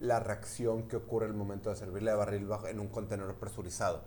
la 0.00 0.20
reacción 0.20 0.82
que 0.86 0.96
ocurre 0.96 1.26
al 1.26 1.32
momento 1.34 1.70
de 1.70 1.76
servirle 1.76 2.10
de 2.10 2.16
barril 2.16 2.46
bajo- 2.46 2.66
en 2.68 2.78
un 2.78 2.88
contenedor 2.88 3.34
presurizado. 3.36 4.02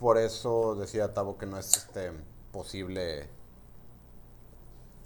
Por 0.00 0.18
eso 0.18 0.74
decía 0.74 1.14
Tavo 1.14 1.38
que 1.38 1.46
no 1.46 1.58
es 1.58 1.76
este, 1.76 2.10
posible 2.52 3.28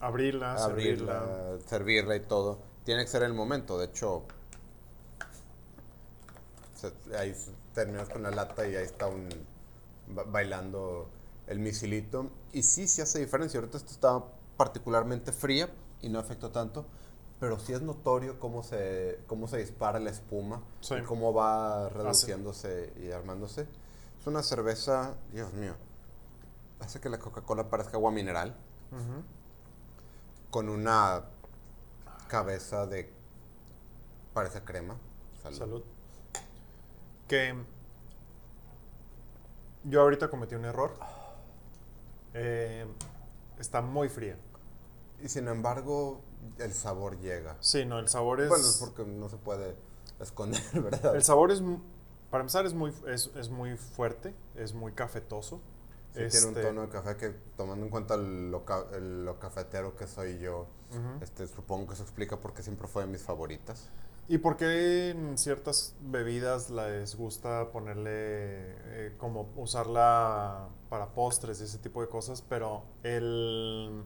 Abrirla, 0.01 0.57
servirla. 0.57 1.19
abrirla, 1.21 1.69
servirla 1.69 2.17
y 2.17 2.21
todo. 2.21 2.59
Tiene 2.85 3.03
que 3.05 3.11
ser 3.11 3.23
el 3.25 3.35
momento, 3.35 3.77
de 3.79 3.87
hecho, 3.87 4.23
se- 6.75 7.17
ahí 7.17 7.35
terminas 7.75 8.09
con 8.09 8.23
la 8.23 8.31
lata 8.31 8.67
y 8.69 8.77
ahí 8.77 8.85
está 8.85 9.07
un 9.09 9.29
ba- 10.09 10.25
bailando 10.25 11.09
el 11.47 11.59
misilito. 11.59 12.31
Y 12.53 12.63
sí, 12.63 12.87
sí 12.87 13.01
hace 13.03 13.19
diferencia. 13.21 13.59
Ahorita 13.61 13.79
esto 13.79 13.91
está 13.93 14.23
particularmente 14.57 15.33
fría 15.33 15.71
y 16.03 16.09
no 16.09 16.19
afectó 16.19 16.51
tanto, 16.51 16.85
pero 17.41 17.59
sí 17.59 17.73
es 17.73 17.81
notorio 17.83 18.39
cómo 18.39 18.63
se, 18.63 19.19
cómo 19.27 19.49
se 19.49 19.57
dispara 19.59 19.99
la 19.99 20.11
espuma 20.11 20.63
Sí. 20.81 20.95
y 20.97 21.03
cómo 21.03 21.33
va 21.33 21.89
reduciéndose 21.89 22.93
y 23.03 23.11
armándose. 23.11 23.67
Es 24.25 24.29
una 24.29 24.43
cerveza, 24.43 25.17
Dios 25.35 25.53
mío, 25.53 25.75
hace 26.81 26.99
que 26.99 27.11
la 27.11 27.19
Coca-Cola 27.19 27.69
parezca 27.69 27.99
agua 27.99 28.11
mineral 28.11 28.57
con 30.51 30.71
una 30.71 31.25
cabeza 32.29 32.87
de 32.87 33.13
parece 34.33 34.63
crema. 34.63 34.97
Salud. 35.43 35.59
Salud. 35.59 35.83
Que 37.29 37.55
yo 39.85 40.01
ahorita 40.01 40.31
cometí 40.31 40.55
un 40.55 40.65
error. 40.65 40.95
Eh, 42.33 42.87
está 43.59 43.83
muy 43.83 44.09
fría. 44.09 44.39
Y 45.23 45.29
sin 45.29 45.49
embargo, 45.49 46.23
el 46.57 46.73
sabor 46.73 47.19
llega. 47.21 47.59
Sí, 47.61 47.85
no, 47.85 47.99
el 47.99 48.09
sabor 48.09 48.41
es. 48.41 48.49
Bueno, 48.49 48.65
es 48.67 48.79
porque 48.79 49.05
no 49.05 49.29
se 49.29 49.37
puede 49.37 49.77
esconder, 50.19 50.63
¿verdad? 50.81 51.15
El 51.15 51.23
sabor 51.23 51.51
es. 51.51 51.63
Para 52.35 52.43
empezar, 52.43 52.67
es 52.67 52.75
muy, 52.75 52.93
es, 53.07 53.31
es 53.37 53.49
muy 53.49 53.77
fuerte, 53.77 54.35
es 54.57 54.75
muy 54.75 54.91
cafetoso. 54.91 55.61
Sí, 56.11 56.27
tiene 56.27 56.47
un 56.49 56.55
Este, 56.55 56.63
tono 56.63 56.83
de 56.83 56.89
café 56.89 57.17
que, 57.17 57.29
tomando 57.57 57.85
en 57.87 57.93
cuenta 57.93 58.17
lo, 58.17 58.65
lo 58.99 59.39
cafetero 59.39 59.95
que 59.95 60.09
soy 60.09 60.41
yo, 60.41 60.67
ujú. 60.91 61.21
este, 61.21 61.47
supongo 61.47 61.87
que 61.87 61.95
eso 61.95 62.03
explica 62.03 62.41
por 62.41 62.53
qué 62.53 62.65
siempre 62.65 62.89
fue 62.89 63.05
de 63.05 63.09
mis 63.09 63.23
favoritas. 63.23 63.89
¿Y 64.27 64.39
por 64.39 64.57
qué 64.57 65.11
en 65.11 65.39
ciertas 65.39 65.95
bebidas 66.01 66.71
les 66.71 67.15
gusta 67.15 67.71
ponerle, 67.71 68.09
eh, 68.11 69.15
como 69.19 69.53
usarla 69.57 70.71
para 70.89 71.13
postres 71.15 71.61
y 71.61 71.65
ese 71.65 71.79
tipo 71.79 72.01
de 72.01 72.09
cosas? 72.09 72.43
Pero 72.43 72.83
el... 73.05 74.03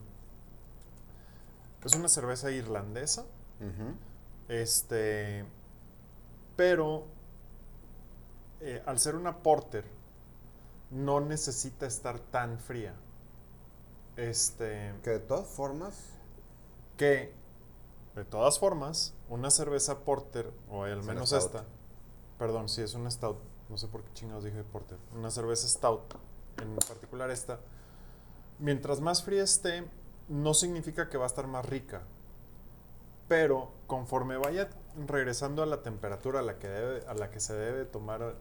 Es 1.84 1.94
una 1.94 2.08
cerveza 2.08 2.50
irlandesa, 2.50 3.22
Ujú. 3.60 3.94
este... 4.48 5.46
Pero 6.56 7.06
eh, 8.60 8.82
al 8.86 8.98
ser 8.98 9.16
una 9.16 9.38
porter, 9.38 9.84
no 10.90 11.20
necesita 11.20 11.86
estar 11.86 12.18
tan 12.18 12.58
fría. 12.58 12.94
Este... 14.16 14.94
Que 15.02 15.10
de 15.10 15.20
todas 15.20 15.46
formas, 15.46 15.94
que 16.96 17.32
de 18.18 18.24
todas 18.24 18.58
formas, 18.58 19.14
una 19.28 19.48
cerveza 19.48 20.00
porter, 20.00 20.50
o 20.68 20.82
al 20.82 21.04
menos 21.04 21.30
esta, 21.32 21.64
perdón, 22.36 22.68
si 22.68 22.82
es 22.82 22.94
una 22.94 23.12
stout, 23.12 23.38
no 23.68 23.78
sé 23.78 23.86
por 23.86 24.02
qué 24.02 24.12
chingados 24.12 24.42
dije 24.42 24.64
porter, 24.64 24.98
una 25.14 25.30
cerveza 25.30 25.68
stout, 25.68 26.14
en 26.60 26.74
particular 26.74 27.30
esta, 27.30 27.60
mientras 28.58 29.00
más 29.00 29.22
fría 29.22 29.44
esté, 29.44 29.84
no 30.28 30.52
significa 30.52 31.08
que 31.08 31.16
va 31.16 31.24
a 31.24 31.26
estar 31.28 31.46
más 31.46 31.64
rica, 31.64 32.02
pero 33.28 33.70
conforme 33.86 34.36
vaya 34.36 34.68
regresando 35.06 35.62
a 35.62 35.66
la 35.66 35.84
temperatura 35.84 36.40
a 36.40 36.42
la 36.42 36.58
que, 36.58 36.66
debe, 36.66 37.06
a 37.06 37.14
la 37.14 37.30
que 37.30 37.38
se 37.38 37.54
debe 37.54 37.84
tomar 37.84 38.34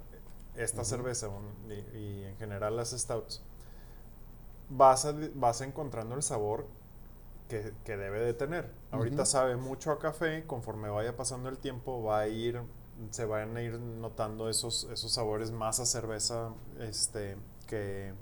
esta 0.58 0.84
cerveza 0.84 1.30
un- 1.30 1.72
y, 1.72 1.98
y 1.98 2.24
en 2.26 2.38
general 2.38 2.76
las 2.78 2.92
stouts, 2.92 3.44
vas, 4.70 5.06
a, 5.06 5.14
vas 5.36 5.62
encontrando 5.62 6.16
el 6.16 6.24
sabor 6.24 6.68
que, 7.50 7.74
que 7.86 7.98
debe 7.98 8.20
de 8.20 8.34
tener. 8.34 8.72
Ahorita 8.92 9.24
Ujú. 9.24 9.32
sabe 9.32 9.58
mucho 9.58 9.92
a 9.92 10.00
café, 10.00 10.46
conforme 10.48 10.90
vaya 10.90 11.16
pasando 11.16 11.50
el 11.50 11.58
tiempo 11.58 12.04
va 12.04 12.20
a 12.22 12.28
ir, 12.28 12.62
se 13.12 13.26
van 13.26 13.56
a 13.58 13.62
ir 13.62 13.80
notando 13.80 14.50
esos, 14.50 14.86
esos 14.92 15.12
sabores 15.14 15.52
más 15.52 15.80
a 15.80 15.86
cerveza 15.86 16.52
este, 16.80 17.38
que, 17.68 18.14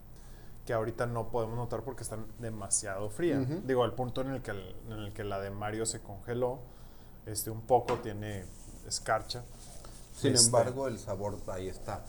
que 0.66 0.74
ahorita 0.74 1.06
no 1.08 1.30
podemos 1.32 1.58
notar 1.58 1.84
porque 1.84 2.04
están 2.04 2.26
demasiado 2.40 3.10
frías. 3.10 3.44
Ujú. 3.44 3.62
Digo, 3.66 3.84
al 3.84 3.94
punto 3.94 4.22
en 4.22 4.32
el, 4.32 4.42
que, 4.42 4.52
el- 4.52 4.76
en 4.88 4.94
el 4.94 5.14
que 5.14 5.24
la 5.24 5.40
de 5.40 5.52
Mario 5.52 5.86
se 5.86 6.02
congeló, 6.02 6.60
este, 7.26 7.50
un 7.52 7.62
poco 7.62 7.96
tiene 8.00 8.46
escarcha. 8.88 9.44
sin 10.14 10.34
Este, 10.34 10.48
embargo, 10.48 10.88
el 10.88 11.00
sabor 11.00 11.38
ahí 11.48 11.68
está. 11.68 12.04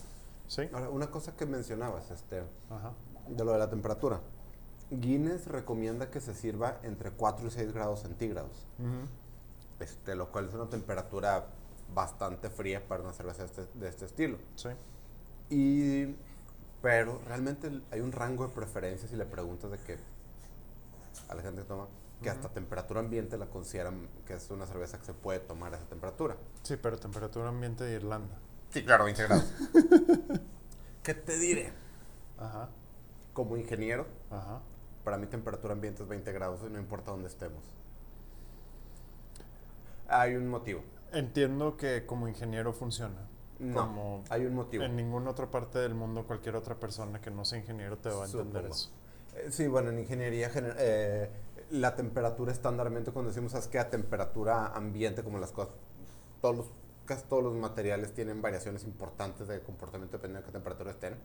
Sí. 0.49 0.69
Ahora, 0.73 0.91
una 0.91 1.11
cosa 1.11 1.37
que 1.37 1.47
mencionabas, 1.47 2.11
este, 2.11 2.43
Ajá. 2.71 2.93
de 3.29 3.45
lo 3.45 3.53
de 3.53 3.59
la 3.59 3.69
temperatura. 3.71 4.21
Guinness 4.91 5.47
recomienda 5.49 6.11
que 6.11 6.21
se 6.21 6.35
sirva 6.35 6.79
entre 6.85 7.11
4 7.11 7.49
y 7.49 7.51
6 7.51 7.73
grados 7.73 8.01
centígrados, 8.01 8.67
este, 9.81 10.15
lo 10.15 10.31
cual 10.31 10.49
es 10.49 10.55
una 10.55 10.69
temperatura 10.71 11.47
bastante 11.93 12.51
fría 12.51 12.87
para 12.87 13.03
una 13.03 13.13
cerveza 13.13 13.43
de 13.43 13.47
este, 13.47 13.67
de 13.75 13.89
este 13.89 14.05
estilo. 14.05 14.39
Sí. 14.55 14.69
Y, 15.51 16.15
pero 16.83 17.21
realmente 17.27 17.83
hay 17.91 18.01
un 18.01 18.13
rango 18.13 18.47
de 18.47 18.55
preferencias 18.55 19.11
si 19.11 19.17
le 19.17 19.27
preguntas 19.27 19.71
de 19.73 19.79
que 19.79 19.97
a 21.29 21.35
la 21.35 21.43
gente 21.43 21.63
que 21.63 21.67
toma, 21.69 21.87
que 22.23 22.31
hasta 22.31 22.47
Ujú. 22.47 22.55
temperatura 22.55 23.01
ambiente 23.01 23.37
la 23.37 23.47
consideran 23.47 24.09
que 24.25 24.35
es 24.35 24.51
una 24.51 24.67
cerveza 24.67 24.99
que 24.99 25.05
se 25.07 25.15
puede 25.15 25.41
tomar 25.41 25.75
a 25.75 25.79
esa 25.79 25.87
temperatura. 25.87 26.37
Sí, 26.63 26.77
pero 26.77 26.97
temperatura 26.99 27.49
ambiente 27.49 27.83
de 27.85 27.95
Irlanda. 27.95 28.39
Sí, 28.77 28.85
claro, 28.85 29.05
20 29.05 29.23
grados. 29.23 29.51
¿Qué 31.03 31.15
te 31.15 31.39
diré? 31.39 31.73
Ajá. 32.37 32.69
Como 33.33 33.57
ingeniero, 33.57 34.07
Ajá. 34.31 34.61
para 35.03 35.17
mí 35.17 35.27
temperatura 35.29 35.73
ambiente 35.73 36.03
es 36.03 36.09
20 36.11 36.31
grados 36.33 36.61
y 36.67 36.71
no 36.71 36.79
importa 36.79 37.11
dónde 37.11 37.29
estemos. 37.29 37.65
hay 40.09 40.35
un 40.35 40.47
motivo. 40.49 40.83
Entiendo 41.13 41.79
que 41.79 42.05
como 42.05 42.29
ingeniero 42.29 42.75
funciona. 42.75 43.27
No, 43.61 43.75
como 43.87 44.25
hay 44.29 44.45
un 44.45 44.55
motivo. 44.55 44.85
en 44.85 44.95
ninguna 44.95 45.31
otra 45.31 45.51
parte 45.51 45.79
del 45.79 45.95
mundo 45.95 46.27
cualquier 46.27 46.55
otra 46.57 46.75
persona 46.79 47.19
que 47.23 47.31
no 47.31 47.47
sea 47.47 47.59
ingeniero 47.59 47.97
te 47.97 48.11
va 48.11 48.25
a 48.25 48.27
entender 48.27 48.65
Supongo. 48.65 48.75
eso. 48.75 48.91
Eh, 49.37 49.51
Sí, 49.53 49.67
bueno, 49.69 49.89
en 49.89 50.01
ingeniería 50.01 50.51
gener- 50.51 50.77
eh, 50.79 51.31
la 51.71 51.97
temperatura 51.97 52.53
estándar,mente 52.53 53.11
cuando 53.11 53.31
decimos 53.31 53.55
es 53.55 53.69
que 53.69 53.79
a 53.79 53.89
temperatura 53.89 54.67
ambiente, 54.75 55.23
como 55.25 55.39
las 55.39 55.53
cosas, 55.53 55.73
todos 56.43 56.57
los, 56.59 56.67
casi 57.07 57.25
todos 57.25 57.43
los 57.43 57.55
materiales 57.55 58.13
tienen 58.13 58.43
variaciones 58.43 58.85
importantes 58.85 59.49
de 59.49 59.61
comportamiento 59.63 60.17
dependiendo 60.19 60.41
de 60.41 60.47
qué 60.47 60.53
temperatura 60.53 60.91
estén. 60.91 61.17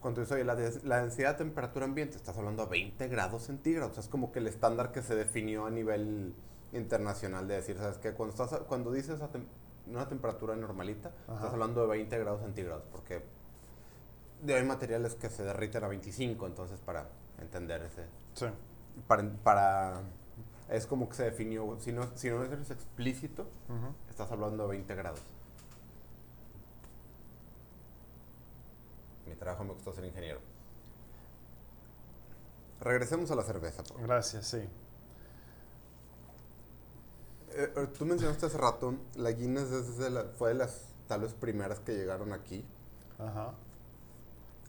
Cuando 0.00 0.20
dices, 0.20 0.34
oye, 0.34 0.44
la, 0.44 0.54
la 0.84 1.00
densidad 1.02 1.32
de 1.32 1.38
temperatura 1.38 1.86
ambiente, 1.86 2.16
estás 2.16 2.36
hablando 2.36 2.62
a 2.62 2.66
20 2.66 3.08
grados 3.08 3.42
centígrados. 3.44 3.96
Es 3.98 4.08
como 4.08 4.32
que 4.32 4.38
el 4.38 4.46
estándar 4.46 4.92
que 4.92 5.02
se 5.02 5.14
definió 5.14 5.64
a 5.66 5.70
nivel 5.70 6.34
internacional 6.72 7.48
de 7.48 7.54
decir, 7.54 7.78
¿sabes 7.78 7.98
qué? 7.98 8.12
Cuando, 8.12 8.32
estás, 8.34 8.60
cuando 8.68 8.92
dices 8.92 9.20
a 9.22 9.30
tem- 9.32 9.46
una 9.86 10.08
temperatura 10.08 10.56
normalita, 10.56 11.10
Ajá. 11.26 11.36
estás 11.36 11.52
hablando 11.52 11.80
de 11.82 11.86
20 11.88 12.18
grados 12.18 12.42
centígrados, 12.42 12.84
porque 12.92 13.22
hay 14.46 14.64
materiales 14.64 15.14
que 15.14 15.30
se 15.30 15.42
derriten 15.42 15.84
a 15.84 15.88
25, 15.88 16.46
entonces 16.46 16.80
para 16.80 17.08
entender 17.40 17.82
ese... 17.82 18.04
Sí. 18.34 18.46
Para, 19.06 19.24
para- 19.42 20.02
es 20.68 20.86
como 20.86 21.08
que 21.08 21.14
se 21.14 21.24
definió, 21.24 21.76
si 21.80 21.92
no, 21.92 22.08
si 22.16 22.30
no 22.30 22.42
eres 22.44 22.70
explícito, 22.70 23.46
estás 24.08 24.30
hablando 24.32 24.64
de 24.64 24.70
20 24.70 24.94
grados. 24.94 25.20
Mi 29.26 29.34
trabajo 29.34 29.64
me 29.64 29.72
costó 29.74 29.92
ser 29.92 30.04
ingeniero. 30.04 30.40
Regresemos 32.80 33.30
a 33.30 33.34
la 33.36 33.42
cerveza. 33.42 33.82
por. 33.82 34.00
Gracias, 34.02 34.46
sí. 34.46 34.58
Eh, 37.56 37.72
eh, 37.76 37.86
tú 37.96 38.04
mencionaste 38.04 38.46
hace 38.46 38.58
rato, 38.58 38.94
la 39.16 39.30
Guinness 39.32 39.70
la- 40.10 40.24
fue 40.36 40.50
de 40.50 40.56
las 40.56 40.82
tal 41.08 41.22
vez 41.22 41.32
primeras 41.34 41.80
que 41.80 41.94
llegaron 41.94 42.32
aquí. 42.32 42.64
Ajá. 43.18 43.52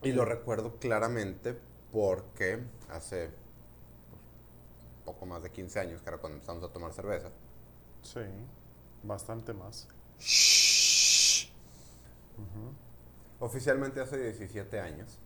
Y 0.03 0.11
lo 0.11 0.23
recuerdo 0.23 0.75
claramente 0.77 1.57
porque 1.91 2.63
hace 2.91 3.31
poco 5.05 5.25
más 5.25 5.43
de 5.43 5.51
15 5.51 5.79
años, 5.79 6.01
que 6.01 6.09
era 6.09 6.17
cuando 6.17 6.35
empezamos 6.35 6.63
a 6.63 6.73
tomar 6.73 6.91
cerveza. 6.91 7.29
Sí. 8.01 8.21
Bastante 9.03 9.53
más. 9.53 9.87
Oficialmente 13.39 14.01
hace 14.01 14.17
17 14.17 14.79
años. 14.79 15.19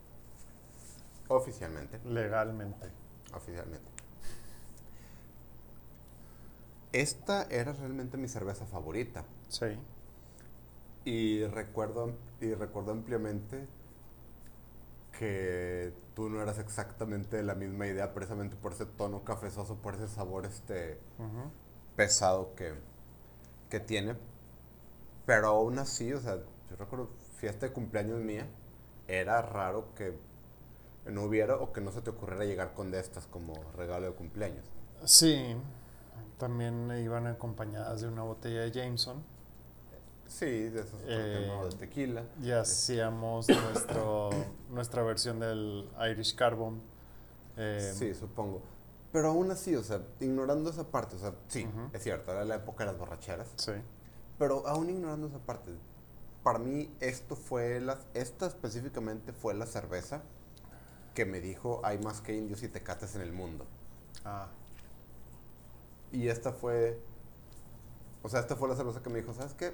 Oficialmente. 1.28 2.00
Legalmente. 2.06 2.90
Oficialmente. 3.34 3.90
Esta 6.92 7.44
era 7.44 7.72
realmente 7.74 8.18
mi 8.18 8.28
cerveza 8.28 8.66
favorita. 8.66 9.24
Sí. 9.48 9.78
Y 11.06 11.46
recuerdo, 11.46 12.16
y 12.42 12.54
recuerdo 12.54 12.92
ampliamente 12.92 13.68
que 15.20 15.92
tú 16.16 16.30
no 16.30 16.42
eras 16.42 16.60
exactamente 16.60 17.36
de 17.36 17.44
la 17.44 17.54
misma 17.54 17.88
idea, 17.88 18.14
precisamente 18.14 18.56
por 18.56 18.72
ese 18.72 18.86
tono 18.86 19.26
cafezoso, 19.26 19.76
por 19.76 19.96
ese 19.96 20.08
sabor 20.08 20.46
este 20.46 20.98
pesado 21.98 22.56
que, 22.56 22.74
que 23.70 23.82
tiene. 23.82 24.16
Pero 25.26 25.48
aún 25.48 25.78
así, 25.78 26.14
o 26.14 26.22
sea, 26.22 26.38
yo 26.38 26.76
recuerdo 26.78 27.10
fiesta 27.36 27.66
de 27.66 27.74
cumpleaños 27.74 28.22
mía, 28.22 28.48
era 29.10 29.42
raro 29.42 29.94
que 29.94 30.18
no 31.06 31.24
hubiera 31.24 31.58
o 31.58 31.74
que 31.74 31.82
no 31.82 31.92
se 31.92 32.02
te 32.02 32.12
ocurriera 32.12 32.46
llegar 32.46 32.74
con 32.74 32.90
de 32.90 33.02
estas 33.02 33.28
como 33.28 33.54
regalo 33.76 34.06
de 34.06 34.14
cumpleaños. 34.14 34.66
Sí. 35.04 35.54
También 36.38 36.98
iban 37.04 37.28
acompañadas 37.28 38.00
de 38.00 38.08
una 38.08 38.24
botella 38.24 38.62
de 38.62 38.72
Jameson. 38.72 39.22
Sí, 40.30 40.46
de 40.70 40.82
esos 40.82 41.02
Eh, 41.06 41.48
tema 41.50 41.64
de 41.66 41.72
tequila. 41.76 42.24
Y 42.42 42.52
hacíamos 42.52 43.48
nuestro, 43.50 44.30
nuestra 44.70 45.04
versión 45.04 45.40
del 45.40 45.90
Irish 46.12 46.36
Carbon. 46.36 46.82
Eh, 47.58 47.92
Sí, 47.94 48.14
supongo. 48.14 48.62
Pero 49.12 49.30
aún 49.30 49.50
así, 49.52 49.76
o 49.76 49.84
sea, 49.84 50.02
ignorando 50.20 50.70
esa 50.70 50.86
parte, 50.90 51.16
o 51.16 51.20
sea, 51.20 51.34
sí, 51.48 51.68
es 51.94 52.04
cierto, 52.04 52.32
era 52.32 52.46
la 52.46 52.56
época 52.56 52.86
de 52.86 52.92
las 52.92 53.00
borracheras, 53.00 53.52
Sí. 53.56 53.72
pero 54.38 54.68
aún 54.68 54.88
ignorando 54.92 55.28
esa 55.28 55.40
parte, 55.40 55.72
para 56.44 56.60
mí 56.60 56.94
esto 57.00 57.36
fue, 57.36 57.80
la, 57.82 57.98
esta 58.14 58.46
específicamente 58.46 59.34
fue 59.34 59.56
la 59.56 59.66
cerveza 59.66 60.22
que 61.16 61.26
me 61.26 61.42
dijo 61.42 61.82
hay 61.84 61.98
más 61.98 62.22
que 62.22 62.38
indios 62.38 62.62
y 62.62 62.70
tecates 62.70 63.16
en 63.16 63.22
el 63.22 63.34
mundo. 63.34 63.66
Ah, 64.24 64.48
Y 66.12 66.28
esta 66.28 66.52
fue, 66.54 67.00
o 68.22 68.30
sea, 68.30 68.40
esta 68.42 68.56
fue 68.56 68.70
la 68.70 68.76
cerveza 68.76 69.02
que 69.02 69.10
me 69.10 69.20
dijo, 69.22 69.34
¿sabes 69.34 69.54
qué? 69.56 69.74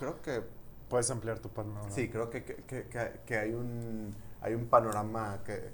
Creo 0.00 0.20
que 0.22 0.42
puedes 0.88 1.10
ampliar 1.10 1.38
tu 1.38 1.50
panorama. 1.50 1.90
Sí, 1.90 2.08
creo 2.08 2.30
que, 2.30 2.42
que, 2.42 2.56
que- 2.64 3.20
que- 3.26 3.38
hay, 3.38 3.52
un, 3.52 4.14
hay 4.40 4.54
un 4.54 4.66
panorama 4.66 5.42
que, 5.44 5.70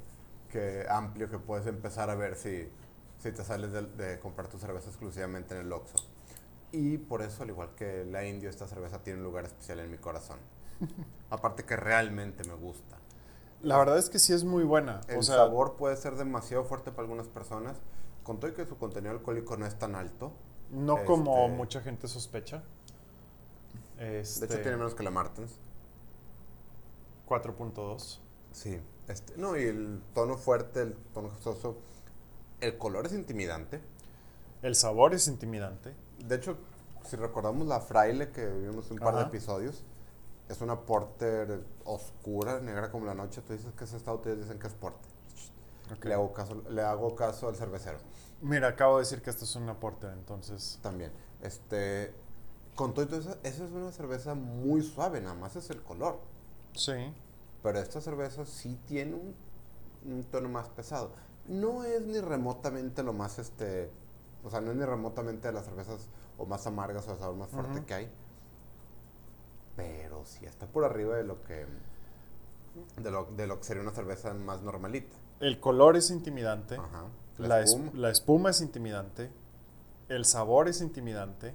que 0.50 0.84
amplio 0.90 1.30
que 1.30 1.38
puedes 1.38 1.66
empezar 1.66 2.10
a 2.10 2.14
ver 2.16 2.34
si, 2.36 2.68
si 3.18 3.30
te 3.32 3.44
sales 3.44 3.72
de, 3.72 3.82
de 3.82 4.18
comprar 4.18 4.48
tu 4.48 4.58
cerveza 4.58 4.88
exclusivamente 4.88 5.54
en 5.54 5.60
el 5.62 5.72
Oxxo. 5.72 5.96
Y 6.72 6.98
por 6.98 7.22
eso, 7.22 7.44
al 7.44 7.50
igual 7.50 7.70
que 7.76 8.04
la 8.04 8.26
Indio, 8.26 8.50
esta 8.50 8.66
cerveza 8.66 9.02
tiene 9.02 9.20
un 9.20 9.24
lugar 9.24 9.44
especial 9.44 9.78
en 9.78 9.90
mi 9.90 9.96
corazón. 9.98 10.38
Aparte 11.30 11.64
que 11.64 11.76
realmente 11.76 12.42
me 12.44 12.54
gusta. 12.54 12.96
La 13.62 13.78
verdad 13.78 13.96
es 13.98 14.10
que 14.10 14.18
sí 14.18 14.32
es 14.32 14.44
muy 14.44 14.64
buena. 14.64 15.00
El 15.08 15.18
o 15.18 15.22
sea, 15.22 15.36
sabor 15.36 15.76
puede 15.76 15.96
ser 15.96 16.16
demasiado 16.16 16.64
fuerte 16.64 16.90
para 16.90 17.02
algunas 17.02 17.28
personas. 17.28 17.76
Con 18.24 18.38
todo 18.40 18.50
y 18.50 18.54
que 18.54 18.66
su 18.66 18.76
contenido 18.76 19.12
alcohólico 19.12 19.56
no 19.56 19.66
es 19.66 19.78
tan 19.78 19.94
alto. 19.94 20.32
no 20.70 21.04
como 21.04 21.44
este- 21.44 21.56
mucha 21.56 21.80
gente 21.80 22.08
sospecha. 22.08 22.64
De 23.98 24.20
Este, 24.20 24.44
hecho, 24.44 24.60
tiene 24.60 24.76
menos 24.76 24.94
que 24.94 25.02
la 25.02 25.10
Martens. 25.10 25.58
4.2. 27.28 28.20
Sí. 28.52 28.80
Este, 29.08 29.36
no, 29.36 29.56
y 29.56 29.64
el 29.64 30.02
tono 30.14 30.36
fuerte, 30.36 30.82
el 30.82 30.94
tono 31.14 31.28
gasoso. 31.30 31.78
El 32.60 32.78
color 32.78 33.06
es 33.06 33.12
intimidante. 33.12 33.80
El 34.62 34.74
sabor 34.74 35.14
es 35.14 35.28
intimidante. 35.28 35.94
De 36.24 36.36
hecho, 36.36 36.56
si 37.04 37.16
recordamos 37.16 37.66
la 37.66 37.80
fraile 37.80 38.30
que 38.30 38.46
vimos 38.46 38.90
un 38.90 38.98
par 38.98 39.14
de 39.16 39.22
episodios, 39.22 39.84
es 40.48 40.60
una 40.60 40.80
porter 40.80 41.62
oscura, 41.84 42.60
negra 42.60 42.90
como 42.90 43.06
la 43.06 43.14
noche. 43.14 43.42
Tú 43.42 43.52
dices 43.52 43.72
que 43.74 43.84
es 43.84 43.92
esta, 43.92 44.12
ustedes 44.12 44.38
dicen 44.38 44.58
que 44.58 44.66
es 44.66 44.74
porter. 44.74 45.10
Le, 46.02 46.14
hago 46.14 46.32
caso, 46.32 46.62
le 46.68 46.82
hago 46.82 47.14
caso 47.14 47.46
al 47.48 47.54
cervecero 47.54 47.98
Mira, 48.42 48.66
acabo 48.68 48.96
de 48.96 49.04
decir 49.04 49.22
que 49.22 49.30
esto 49.30 49.44
es 49.44 49.54
una 49.54 49.78
porter, 49.78 50.10
entonces. 50.10 50.80
también. 50.82 51.12
Este, 51.42 52.12
con 52.76 52.94
todo 52.94 53.04
y 53.04 53.08
todo 53.08 53.18
eso, 53.20 53.36
esa 53.42 53.64
es 53.64 53.70
una 53.72 53.90
cerveza 53.90 54.34
muy 54.34 54.82
suave, 54.82 55.20
nada 55.20 55.34
más 55.34 55.56
es 55.56 55.68
el 55.70 55.82
color. 55.82 56.20
Sí. 56.74 56.92
Pero 57.62 57.78
esta 57.80 58.00
cerveza 58.00 58.46
sí 58.46 58.78
tiene 58.86 59.14
un, 59.14 59.34
un 60.04 60.22
tono 60.24 60.48
más 60.48 60.68
pesado. 60.68 61.10
No 61.48 61.82
es 61.84 62.02
ni 62.02 62.20
remotamente 62.20 63.02
lo 63.02 63.12
más, 63.12 63.38
este, 63.40 63.90
o 64.44 64.50
sea, 64.50 64.60
no 64.60 64.70
es 64.70 64.76
ni 64.76 64.84
remotamente 64.84 65.48
de 65.48 65.54
las 65.54 65.64
cervezas 65.64 66.06
o 66.38 66.46
más 66.46 66.66
amargas 66.66 67.08
o 67.08 67.12
de 67.12 67.18
sabor 67.18 67.36
más 67.36 67.48
fuerte 67.50 67.84
que 67.84 67.94
hay. 67.94 68.10
Pero 69.76 70.24
sí 70.24 70.46
está 70.46 70.66
por 70.66 70.84
arriba 70.84 71.16
de 71.16 71.24
lo 71.24 71.42
que, 71.42 71.66
de 72.96 73.10
lo, 73.10 73.24
de 73.36 73.46
lo 73.46 73.58
que 73.58 73.64
sería 73.64 73.82
una 73.82 73.92
cerveza 73.92 74.32
más 74.34 74.62
normalita. 74.62 75.16
El 75.40 75.60
color 75.60 75.96
es 75.96 76.10
intimidante. 76.10 76.76
Ajá. 76.76 77.04
La, 77.38 77.60
es- 77.60 77.78
la 77.94 78.10
espuma 78.10 78.50
es 78.50 78.60
intimidante. 78.62 79.30
El 80.08 80.24
sabor 80.24 80.68
es 80.68 80.80
intimidante. 80.80 81.54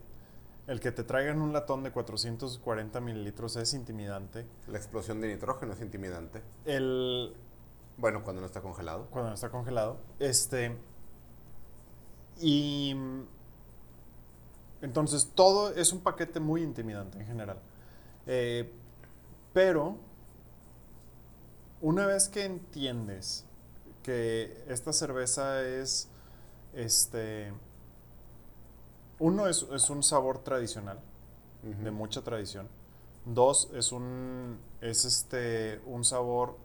El 0.68 0.80
que 0.80 0.92
te 0.92 1.04
traigan 1.04 1.42
un 1.42 1.54
latón 1.54 1.84
de 1.84 1.92
440 1.92 3.02
mililitros 3.02 3.56
es 3.56 3.74
intimidante. 3.74 4.46
la 4.68 4.78
explosión 4.78 5.20
de 5.20 5.28
nitrógeno 5.28 5.74
es 5.74 5.82
intimidante. 5.82 6.42
El. 6.66 7.36
Bueno, 7.98 8.24
cuando 8.24 8.42
no 8.42 8.46
está 8.46 8.62
congelado. 8.62 9.08
Cuando 9.10 9.30
no 9.30 9.36
está 9.36 9.50
congelado. 9.50 9.98
Este. 10.20 10.78
Y. 12.40 12.96
Entonces, 14.82 15.32
todo 15.36 15.74
es 15.76 15.94
un 15.94 16.02
paquete 16.02 16.40
muy 16.40 16.62
intimidante 16.62 17.20
en 17.20 17.26
general. 17.26 17.60
Eh, 18.28 18.72
pero. 19.54 19.98
Una 21.82 22.06
vez 22.06 22.30
que 22.30 22.46
entiendes 22.46 23.46
que 24.04 24.64
esta 24.68 24.94
cerveza 24.94 25.64
es. 25.64 26.08
Este. 26.74 27.52
Uno 29.22 29.48
es, 29.48 29.68
es 29.72 29.90
un 29.92 30.02
sabor 30.02 30.40
tradicional 30.40 31.00
de 31.62 31.92
mucha 31.92 32.24
tradición. 32.24 32.68
Dos, 33.24 33.70
es 33.76 33.92
un, 33.92 34.58
es 34.82 35.06
este, 35.06 35.80
un 35.86 36.04
sabor 36.04 36.58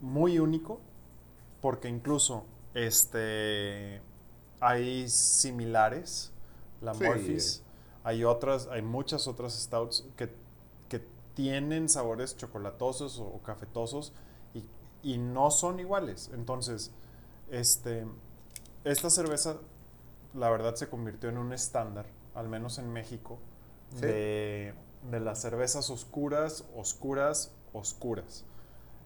muy 0.00 0.38
único, 0.38 0.80
porque 1.60 1.88
incluso 1.88 2.46
este, 2.72 4.00
hay 4.60 5.10
similares, 5.10 6.32
la 6.80 6.94
Sí. 6.94 7.62
Hay 8.02 8.24
otras, 8.24 8.66
hay 8.68 8.80
muchas 8.80 9.28
otras 9.28 9.52
stouts 9.52 10.06
que, 10.16 10.32
que 10.88 11.06
tienen 11.34 11.90
sabores 11.90 12.34
chocolatosos 12.34 13.18
o, 13.18 13.40
cafetosos 13.44 14.14
y, 14.54 14.64
y 15.02 15.18
no 15.18 15.50
son 15.50 15.80
iguales. 15.80 16.30
Entonces, 16.32 16.92
este, 17.50 18.06
esta 18.84 19.10
cerveza 19.10 19.58
la 20.34 20.50
verdad 20.50 20.74
se 20.74 20.88
convirtió 20.88 21.28
en 21.28 21.38
un 21.38 21.52
estándar, 21.52 22.06
al 22.34 22.48
menos 22.48 22.78
en 22.78 22.92
México, 22.92 23.38
Sí. 23.94 24.00
de, 24.06 24.74
de 25.10 25.20
las 25.20 25.40
cervezas 25.42 25.90
oscuras, 25.90 26.64
oscuras, 26.74 27.52
oscuras. 27.74 28.44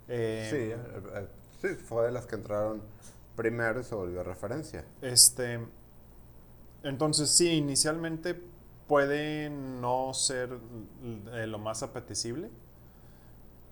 Eh, 0.07 0.47
sí, 0.49 0.57
eh, 0.57 1.03
eh, 1.15 1.29
sí, 1.61 1.69
fue 1.83 2.07
de 2.07 2.13
las 2.13 2.27
que 2.27 2.37
entraron 2.37 2.81
primero 3.35 3.81
y 3.81 3.85
se 3.85 3.97
volvió 3.97 4.23
referencia. 4.23 4.85
Este, 5.03 5.59
entonces 6.85 7.29
sí, 7.31 7.51
inicialmente 7.51 8.41
puede 8.87 9.51
no 9.51 10.15
ser 10.15 10.57
eh, 11.33 11.47
lo 11.49 11.59
más 11.59 11.83
apetecible, 11.83 12.49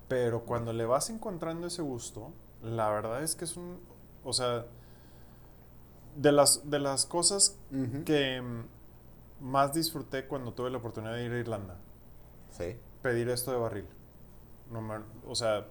pero 0.09 0.45
cuando 0.45 0.73
le 0.73 0.85
vas 0.85 1.11
encontrando 1.11 1.69
ese 1.69 1.83
gusto, 1.83 2.33
la 2.63 2.91
verdad 2.91 3.23
es 3.23 3.37
que 3.37 3.45
es 3.45 3.57
un, 3.57 3.79
o 4.25 4.33
sea, 4.33 4.67
de 6.17 6.33
las, 6.33 6.69
de 6.71 6.79
las 6.79 7.07
cosas 7.07 7.59
que 8.05 8.41
mm, 8.41 8.65
más 9.45 9.73
disfruté 9.75 10.27
cuando 10.27 10.53
tuve 10.55 10.71
la 10.71 10.79
oportunidad 10.79 11.15
de 11.15 11.25
ir 11.25 11.33
a 11.33 11.39
Irlanda, 11.39 11.77
Sí. 12.51 12.77
pedir 13.03 13.29
esto 13.29 13.51
de 13.51 13.59
barril. 13.59 13.87
No 14.71 14.81
me- 14.81 15.03
o 15.27 15.35
sea, 15.35 15.67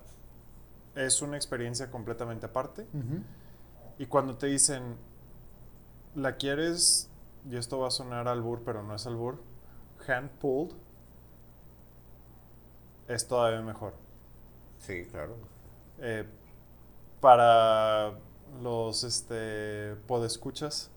es 0.96 1.22
una 1.22 1.38
experiencia 1.38 1.90
completamente 1.90 2.46
aparte. 2.46 2.86
Y 3.98 4.06
cuando 4.08 4.38
te 4.38 4.48
dicen, 4.48 4.96
¿la 6.16 6.36
quieres? 6.36 7.10
Y 7.50 7.56
esto 7.58 7.80
va 7.80 7.88
a 7.88 7.92
sonar 7.92 8.28
albur, 8.28 8.62
pero 8.64 8.84
no 8.84 8.94
es 8.96 9.06
albur. 9.08 9.42
Hand 10.08 10.30
pulled. 10.40 10.76
Es 13.08 13.28
todavía 13.28 13.62
mejor. 13.62 13.94
Sí, 14.78 15.06
claro. 15.12 15.36
Eh, 16.00 16.26
para 17.20 18.14
los 18.62 19.04
este, 19.04 19.96
podescuchas, 20.08 20.90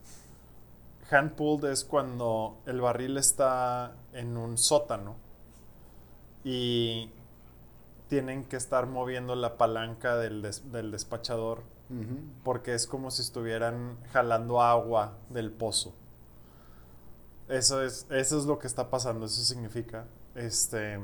hand 1.10 1.32
pulled 1.36 1.70
es 1.70 1.84
cuando 1.84 2.58
el 2.66 2.80
barril 2.80 3.16
está 3.16 3.94
en 4.12 4.36
un 4.36 4.58
sótano 4.58 5.16
y 6.44 7.10
tienen 8.08 8.44
que 8.44 8.56
estar 8.56 8.86
moviendo 8.86 9.34
la 9.34 9.56
palanca 9.56 10.16
del, 10.16 10.42
des- 10.42 10.70
del 10.72 10.90
despachador 10.90 11.62
porque 12.42 12.74
es 12.74 12.88
como 12.88 13.12
si 13.12 13.22
estuvieran 13.22 13.96
jalando 14.12 14.60
agua 14.60 15.12
del 15.30 15.52
pozo. 15.52 15.94
Eso 17.48 17.80
es, 17.82 18.06
eso 18.10 18.38
es 18.38 18.44
lo 18.44 18.58
que 18.58 18.66
está 18.66 18.90
pasando, 18.90 19.26
eso 19.26 19.40
significa. 19.42 20.06
Este, 20.34 20.98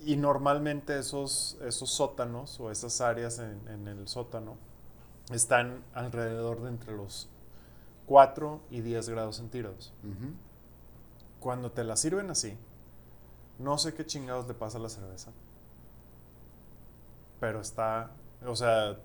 y 0.00 0.16
normalmente 0.16 0.98
esos, 0.98 1.58
esos 1.66 1.90
sótanos 1.90 2.58
o 2.58 2.70
esas 2.70 3.02
áreas 3.02 3.38
en, 3.38 3.60
en 3.68 3.86
el 3.86 4.08
sótano 4.08 4.56
están 5.34 5.84
alrededor 5.94 6.62
de 6.62 6.68
entre 6.68 6.96
los 6.96 7.28
4 8.06 8.60
y 8.70 8.80
10 8.80 9.08
grados 9.10 9.36
centígrados. 9.36 9.92
Cuando 11.40 11.72
te 11.72 11.84
la 11.84 11.96
sirven 11.96 12.30
así, 12.30 12.56
no 13.58 13.78
sé 13.78 13.94
qué 13.94 14.06
chingados 14.06 14.46
le 14.46 14.54
pasa 14.54 14.78
a 14.78 14.80
la 14.80 14.88
cerveza. 14.88 15.32
Pero 17.40 17.60
está, 17.60 18.10
o 18.46 18.54
sea, 18.54 18.98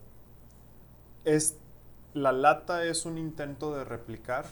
es 1.24 1.58
la 2.14 2.32
lata 2.32 2.84
es 2.84 3.06
un 3.06 3.18
intento 3.18 3.76
de 3.76 3.84
replicar 3.84 4.46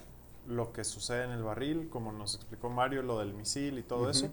lo 0.47 0.71
que 0.71 0.83
sucede 0.83 1.23
en 1.23 1.31
el 1.31 1.43
barril, 1.43 1.89
como 1.89 2.11
nos 2.11 2.35
explicó 2.35 2.69
Mario, 2.69 3.01
lo 3.01 3.19
del 3.19 3.33
misil 3.33 3.79
y 3.79 3.83
todo 3.83 4.09
eso. 4.09 4.29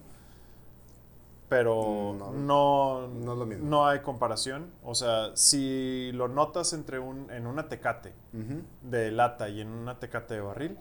Pero 1.53 2.15
No, 2.19 2.33
no, 2.33 3.09
no 3.09 3.33
es 3.35 3.39
lo 3.39 3.45
mismo. 3.45 3.69
no 3.69 3.87
hay 3.87 4.01
comparación. 4.01 4.71
O 4.83 4.95
sea, 4.95 5.37
si 5.37 6.11
lo 6.15 6.27
notas 6.27 6.73
entre 6.73 6.99
un, 6.99 7.31
en 7.31 7.47
una 7.47 7.69
tecate 7.69 8.15
Ujú. 8.33 8.63
de 8.89 9.11
lata 9.13 9.51
y 9.51 9.61
en 9.61 9.69
una 9.69 9.99
tecate 10.01 10.33
de 10.33 10.41
barril, 10.41 10.79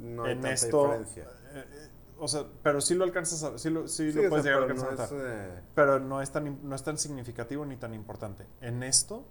No 0.00 0.24
hay 0.24 0.32
en 0.32 0.40
tanta 0.40 0.52
esto, 0.54 0.82
diferencia. 0.82 1.22
eh, 1.52 1.64
eh, 1.72 1.88
o 2.18 2.26
sea, 2.26 2.44
pero 2.64 2.80
sí 2.80 2.96
lo 2.96 3.04
alcanzas 3.04 3.44
a, 3.44 3.56
sí 3.56 3.70
lo, 3.70 3.86
sí 3.86 4.10
Sí, 4.10 4.18
lo 4.18 4.26
o 4.26 4.28
puedes 4.30 4.42
sea, 4.44 4.54
llegar 4.56 4.68
a 4.68 4.72
alcanzar 4.72 4.88
a 4.88 4.94
no 4.96 4.98
notar. 5.00 5.16
es, 5.16 5.24
eh, 5.58 5.62
Pero 5.76 6.00
no 6.00 6.20
es 6.20 6.32
tan, 6.32 6.58
no 6.68 6.74
es 6.74 6.82
tan 6.82 6.98
significativo 6.98 7.64
ni 7.64 7.76
tan 7.76 7.94
importante. 7.94 8.48
En 8.60 8.82
esto, 8.82 9.24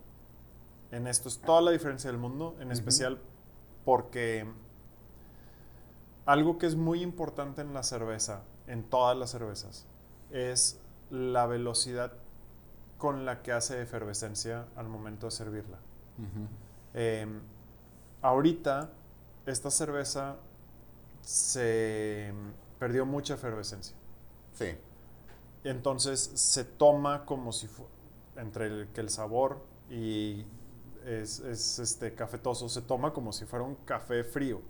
en 0.91 1.07
esto 1.07 1.27
es 1.27 1.41
toda 1.41 1.59
la 1.59 1.71
diferencia 1.71 2.09
del 2.09 2.19
mundo, 2.21 2.55
en 2.59 2.67
Ujú. 2.67 2.71
especial 2.73 3.19
porque 3.83 4.47
algo 6.25 6.57
que 6.57 6.67
es 6.67 6.75
muy 6.77 7.01
importante 7.01 7.61
en 7.61 7.73
la 7.73 7.83
cerveza, 7.83 8.43
en 8.67 8.83
todas 8.83 9.17
las 9.17 9.31
cervezas, 9.31 9.87
es 10.33 10.79
la 11.09 11.45
velocidad 11.45 12.11
con 12.97 13.23
la 13.25 13.41
que 13.41 13.51
hace 13.53 13.81
efervescencia 13.81 14.65
al 14.75 14.89
momento 14.89 15.27
de 15.27 15.31
servirla. 15.31 15.77
Eh, 16.93 17.25
ahorita, 18.21 18.89
esta 19.45 19.71
cerveza 19.71 20.35
se 21.21 22.33
perdió 22.79 23.05
mucha 23.05 23.35
efervescencia. 23.35 23.95
Sí. 24.53 24.75
Entonces 25.63 26.19
se 26.33 26.65
toma 26.65 27.25
como 27.25 27.51
si 27.53 27.67
fu- 27.67 27.87
entre 28.35 28.67
el, 28.67 28.87
que 28.93 29.01
el 29.01 29.09
sabor 29.09 29.61
y 29.89 30.45
es, 31.05 31.39
es, 31.39 31.79
este 31.79 32.13
cafetoso, 32.15 32.67
se 32.69 32.81
toma 32.81 33.13
como 33.13 33.31
si 33.31 33.45
fuera 33.45 33.63
un 33.65 33.75
café 33.85 34.23
frío. 34.23 34.61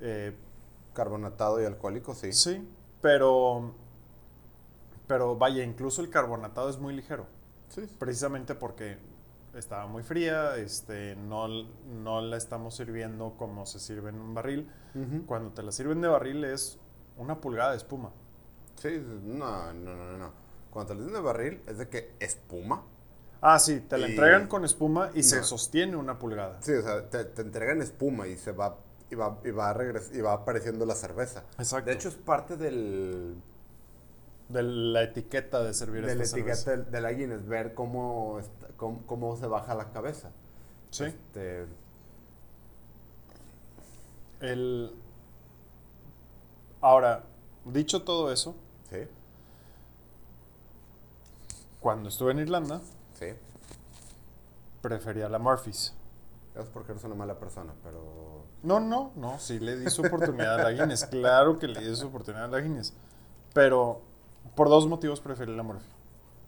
Eh, 0.00 0.36
Carbonatado 0.92 1.60
y 1.60 1.64
alcohólico, 1.64 2.14
sí. 2.14 2.32
sí, 2.32 2.68
pero, 3.00 3.74
pero 5.06 5.36
vaya, 5.36 5.62
incluso 5.64 6.02
el 6.02 6.10
carbonatado 6.10 6.68
es 6.70 6.78
muy 6.78 6.94
ligero, 6.94 7.26
Sí. 7.68 7.82
precisamente 7.98 8.54
porque 8.54 8.98
estaba 9.54 9.86
muy 9.86 10.02
fría, 10.02 10.56
este, 10.56 11.14
no, 11.16 11.46
no 11.48 12.20
la 12.20 12.36
estamos 12.36 12.74
sirviendo 12.76 13.34
como 13.38 13.66
se 13.66 13.78
sirve 13.78 14.10
en 14.10 14.20
un 14.20 14.34
barril. 14.34 14.70
Cuando 15.26 15.50
te 15.50 15.62
la 15.62 15.72
sirven 15.72 16.00
de 16.00 16.08
barril 16.08 16.44
es 16.44 16.78
una 17.16 17.40
pulgada 17.40 17.72
de 17.72 17.76
espuma. 17.78 18.10
Sí, 18.76 19.02
no, 19.24 19.72
no, 19.72 19.94
no, 19.96 20.12
no, 20.12 20.18
no. 20.18 20.32
Cuando 20.70 20.88
te 20.88 20.94
lo 20.94 21.00
dicen 21.00 21.14
de 21.14 21.20
barril, 21.20 21.62
es 21.66 21.78
de 21.78 21.88
que 21.88 22.14
espuma. 22.20 22.82
Ah, 23.40 23.58
sí, 23.58 23.80
te 23.80 23.98
la 23.98 24.08
Y- 24.08 24.12
entregan 24.12 24.46
con 24.48 24.64
espuma 24.64 25.10
y 25.14 25.22
se 25.22 25.42
sostiene 25.42 25.96
una 25.96 26.18
pulgada. 26.18 26.58
Sí, 26.62 26.72
o 26.72 26.82
sea, 26.82 27.08
te, 27.10 27.24
te 27.24 27.42
entregan 27.42 27.80
espuma 27.82 28.26
y 28.26 28.36
se 28.36 28.52
va 28.52 28.76
y 29.10 29.16
va, 29.16 29.38
y 29.44 29.50
va, 29.50 29.76
y 30.12 30.20
va 30.20 30.32
apareciendo 30.32 30.86
la 30.86 30.94
cerveza. 30.94 31.44
Exacto. 31.58 31.90
De 31.90 31.94
hecho, 31.96 32.08
es 32.08 32.14
parte 32.16 32.56
del, 32.56 33.36
de 34.48 34.62
la 34.62 35.02
etiqueta 35.02 35.62
de 35.62 35.72
servir 35.74 36.04
de 36.06 36.14
la 36.16 36.22
esta 36.22 36.36
etiqueta 36.36 36.56
cerveza. 36.56 36.90
de 36.90 37.00
la 37.00 37.12
Guinness, 37.12 37.46
ver 37.46 37.74
cómo, 37.74 38.38
está- 38.38 38.68
cómo, 38.76 39.02
cómo 39.06 39.36
se 39.36 39.46
baja 39.46 39.74
la 39.74 39.90
cabeza. 39.90 40.30
Sí. 40.90 41.04
Este, 41.04 41.66
El... 44.40 44.92
Ahora, 46.80 47.24
dicho 47.64 48.02
todo 48.02 48.30
eso, 48.30 48.54
sí, 48.90 48.98
cuando 51.80 52.08
estuve 52.10 52.32
en 52.32 52.40
Irlanda, 52.40 52.80
sí. 53.14 53.26
prefería 54.82 55.28
la 55.28 55.38
Murphy's. 55.38 55.94
Es 56.54 56.66
porque 56.66 56.92
eres 56.92 57.02
una 57.04 57.14
mala 57.14 57.38
persona, 57.38 57.72
pero... 57.82 58.44
No, 58.62 58.78
no, 58.80 59.12
no, 59.16 59.38
sí 59.40 59.58
le 59.58 59.76
di 59.76 59.90
su 59.90 60.02
oportunidad 60.02 60.60
a 60.60 60.64
la 60.64 60.70
Guinness. 60.72 61.04
Claro 61.06 61.58
que 61.58 61.66
le 61.66 61.80
di 61.80 61.96
su 61.96 62.06
oportunidad 62.06 62.44
a 62.44 62.48
la 62.48 62.60
Guinness. 62.60 62.92
Pero 63.52 64.02
por 64.54 64.68
dos 64.68 64.86
motivos 64.86 65.20
preferí 65.20 65.54
la 65.54 65.62
Murphy. 65.62 65.88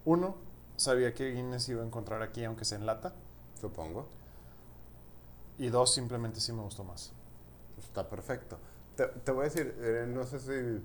Uno, 0.05 0.35
sabía 0.75 1.13
que 1.13 1.31
Guinness 1.31 1.69
iba 1.69 1.81
a 1.83 1.85
encontrar 1.85 2.21
aquí, 2.21 2.43
aunque 2.43 2.65
sea 2.65 2.77
en 2.77 2.85
lata. 2.85 3.13
Supongo. 3.59 4.07
Y 5.57 5.69
dos, 5.69 5.93
simplemente 5.93 6.39
sí 6.39 6.53
me 6.53 6.61
gustó 6.61 6.83
más. 6.83 7.11
Está 7.77 8.07
perfecto. 8.07 8.57
Te, 8.95 9.07
te 9.07 9.31
voy 9.31 9.41
a 9.41 9.43
decir, 9.45 9.75
eh, 9.79 10.05
no 10.07 10.23
sé 10.23 10.39
si 10.39 10.81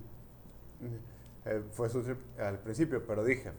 eh, 1.45 1.63
fue 1.71 1.89
su- 1.89 2.17
al 2.39 2.59
principio, 2.59 3.05
pero 3.05 3.23
dije, 3.23 3.51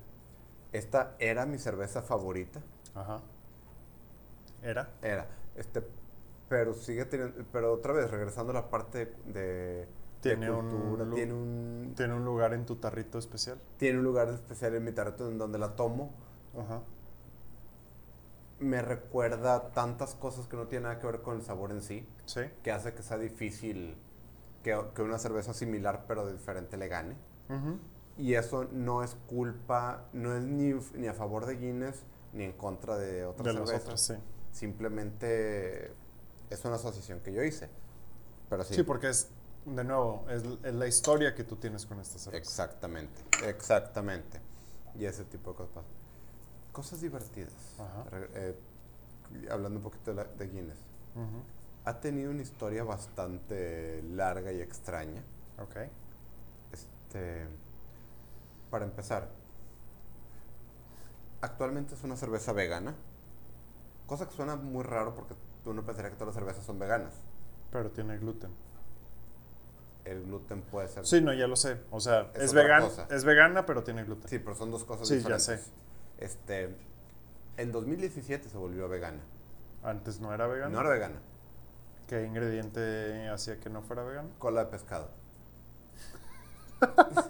esta 0.73 1.15
era 1.19 1.47
mi 1.47 1.59
cerveza 1.59 2.03
favorita. 2.03 2.61
Ajá. 2.95 3.21
Era. 4.63 4.89
Era. 5.03 5.27
Este, 5.57 5.83
pero 6.49 6.75
sigue 6.75 7.05
teniendo, 7.05 7.45
pero 7.53 7.73
otra 7.73 7.93
vez, 7.93 8.11
regresando 8.11 8.51
a 8.53 8.55
la 8.55 8.71
parte 8.71 9.15
de, 9.27 9.87
Tiene 10.31 10.51
un 10.51 10.69
cultura, 10.71 11.05
lu- 11.05 11.15
tiene 11.15 11.33
un, 11.35 11.93
Tiene 11.97 12.15
un 12.15 12.25
lugar 12.25 12.53
en 12.55 12.67
tu 12.67 12.77
tarrito 12.77 13.19
especial. 13.19 13.59
tiene 13.77 13.99
un 13.99 14.05
lugar 14.05 14.29
especial 14.29 14.75
en 14.75 14.85
mi 14.85 14.93
tarrito 14.93 15.29
en 15.29 15.39
donde 15.39 15.59
la 15.59 15.77
tomo. 15.77 16.13
Ajá. 16.59 16.83
Me 18.61 18.81
recuerda 18.83 19.71
tantas 19.73 20.15
cosas 20.15 20.47
que 20.47 20.57
no 20.57 20.67
tienen 20.69 20.85
nada 20.85 20.99
que 21.01 21.07
ver 21.07 21.23
con 21.23 21.37
el 21.37 21.43
sabor 21.43 21.71
en 21.73 21.83
sí, 21.83 22.07
Sí. 22.25 22.41
que 22.63 22.71
hace 22.73 22.95
que 22.95 23.03
sea 23.03 23.19
difícil 23.19 23.97
que, 24.63 24.81
que 24.95 25.03
una 25.03 25.19
cerveza 25.19 25.53
similar 25.53 26.05
pero 26.09 26.31
diferente 26.31 26.77
le 26.77 26.89
gane. 26.89 27.17
Ujú. 27.51 27.79
Y 28.17 28.35
eso 28.35 28.65
no 28.73 29.03
es 29.03 29.17
culpa, 29.27 30.05
no 30.13 30.37
es 30.37 30.45
ni, 30.45 30.73
ni 30.95 31.09
a 31.09 31.15
favor 31.15 31.47
de 31.47 31.57
Guinness 31.57 32.05
ni 32.33 32.45
en 32.45 32.53
contra 32.53 32.97
de 32.97 33.25
otras 33.27 33.45
De 33.47 33.53
las 33.61 33.69
cervezas. 33.69 33.85
otras, 33.87 34.01
sí. 34.01 34.15
Simplemente 34.53 35.93
es 36.51 36.65
una 36.65 36.77
asociación 36.77 37.21
que 37.21 37.33
yo 37.33 37.43
hice. 37.43 37.69
Pero 38.49 38.63
sí. 38.63 38.75
Sí, 38.75 38.83
porque 38.85 39.09
es, 39.11 39.31
de 39.65 39.85
nuevo, 39.85 40.27
es, 40.29 40.43
es 40.63 40.75
la 40.75 40.87
historia 40.87 41.35
que 41.35 41.45
tú 41.45 41.57
tienes 41.57 41.87
con 41.87 41.99
esta 42.01 42.19
cerveza. 42.19 42.39
Exactamente, 42.39 43.23
exactamente. 43.49 44.41
Y 44.95 45.05
ese 45.07 45.25
tipo 45.25 45.51
de 45.53 45.57
cosas. 45.57 45.85
Cosas 46.73 47.01
divertidas. 47.01 47.53
Eh, 48.35 48.59
hablando 49.51 49.79
un 49.79 49.83
poquito 49.83 50.11
de, 50.11 50.17
la- 50.17 50.25
de 50.25 50.49
Guinness. 50.49 50.79
Ha 51.85 52.01
tenido 52.01 52.31
una 52.31 52.43
historia 52.43 52.83
bastante 52.85 54.03
larga 54.03 54.53
y 54.53 54.61
extraña. 54.61 55.23
Ok. 55.59 55.77
Este, 56.73 57.47
para 58.71 58.85
empezar, 58.85 59.29
actualmente 61.41 61.95
es 61.95 62.03
una 62.05 62.17
cerveza 62.17 62.53
vegana, 62.53 62.95
cosa 64.07 64.27
que 64.29 64.35
suena 64.35 64.57
muy 64.57 64.83
raro 64.83 65.15
porque 65.15 65.35
uno 65.67 65.85
pensaría 65.85 66.11
que 66.11 66.17
todas 66.17 66.35
las 66.35 66.43
cervezas 66.43 66.65
son 66.65 66.79
veganas. 66.79 67.15
Pero 67.71 67.91
tiene 67.91 68.19
gluten. 68.19 68.51
El 70.05 70.25
gluten 70.25 70.63
puede 70.63 70.89
ser... 70.89 71.07
Sí, 71.07 71.21
no, 71.21 71.33
ya 71.33 71.47
lo 71.47 71.57
sé. 71.57 71.79
O 71.91 72.01
sea, 72.01 72.31
Es 72.35 72.45
es, 72.45 72.53
vegana, 72.53 72.89
es 73.11 73.25
vegana, 73.25 73.67
pero 73.67 73.83
tiene 73.85 74.05
gluten. 74.05 74.29
Sí, 74.29 74.39
pero 74.39 74.55
son 74.55 74.71
dos 74.71 74.85
cosas 74.85 75.09
Sí, 75.09 75.15
ya 75.15 75.37
diferentes. 75.37 75.45
sé. 75.45 75.61
Este, 76.19 76.77
en 77.57 77.73
2017 77.73 78.49
se 78.49 78.57
volvió 78.59 78.89
vegana. 78.89 79.23
Antes 79.83 80.21
no 80.21 80.33
era 80.35 80.47
vegana. 80.47 80.71
No 80.73 80.81
era 80.81 80.91
vegana, 80.91 81.21
¿Qué 82.07 82.25
ingrediente 82.25 83.29
hacía 83.29 83.59
que 83.61 83.71
no 83.71 83.83
fuera 83.83 84.03
vegano? 84.05 84.29
cola 84.39 84.65
de 84.65 84.71
pescado. 84.71 85.09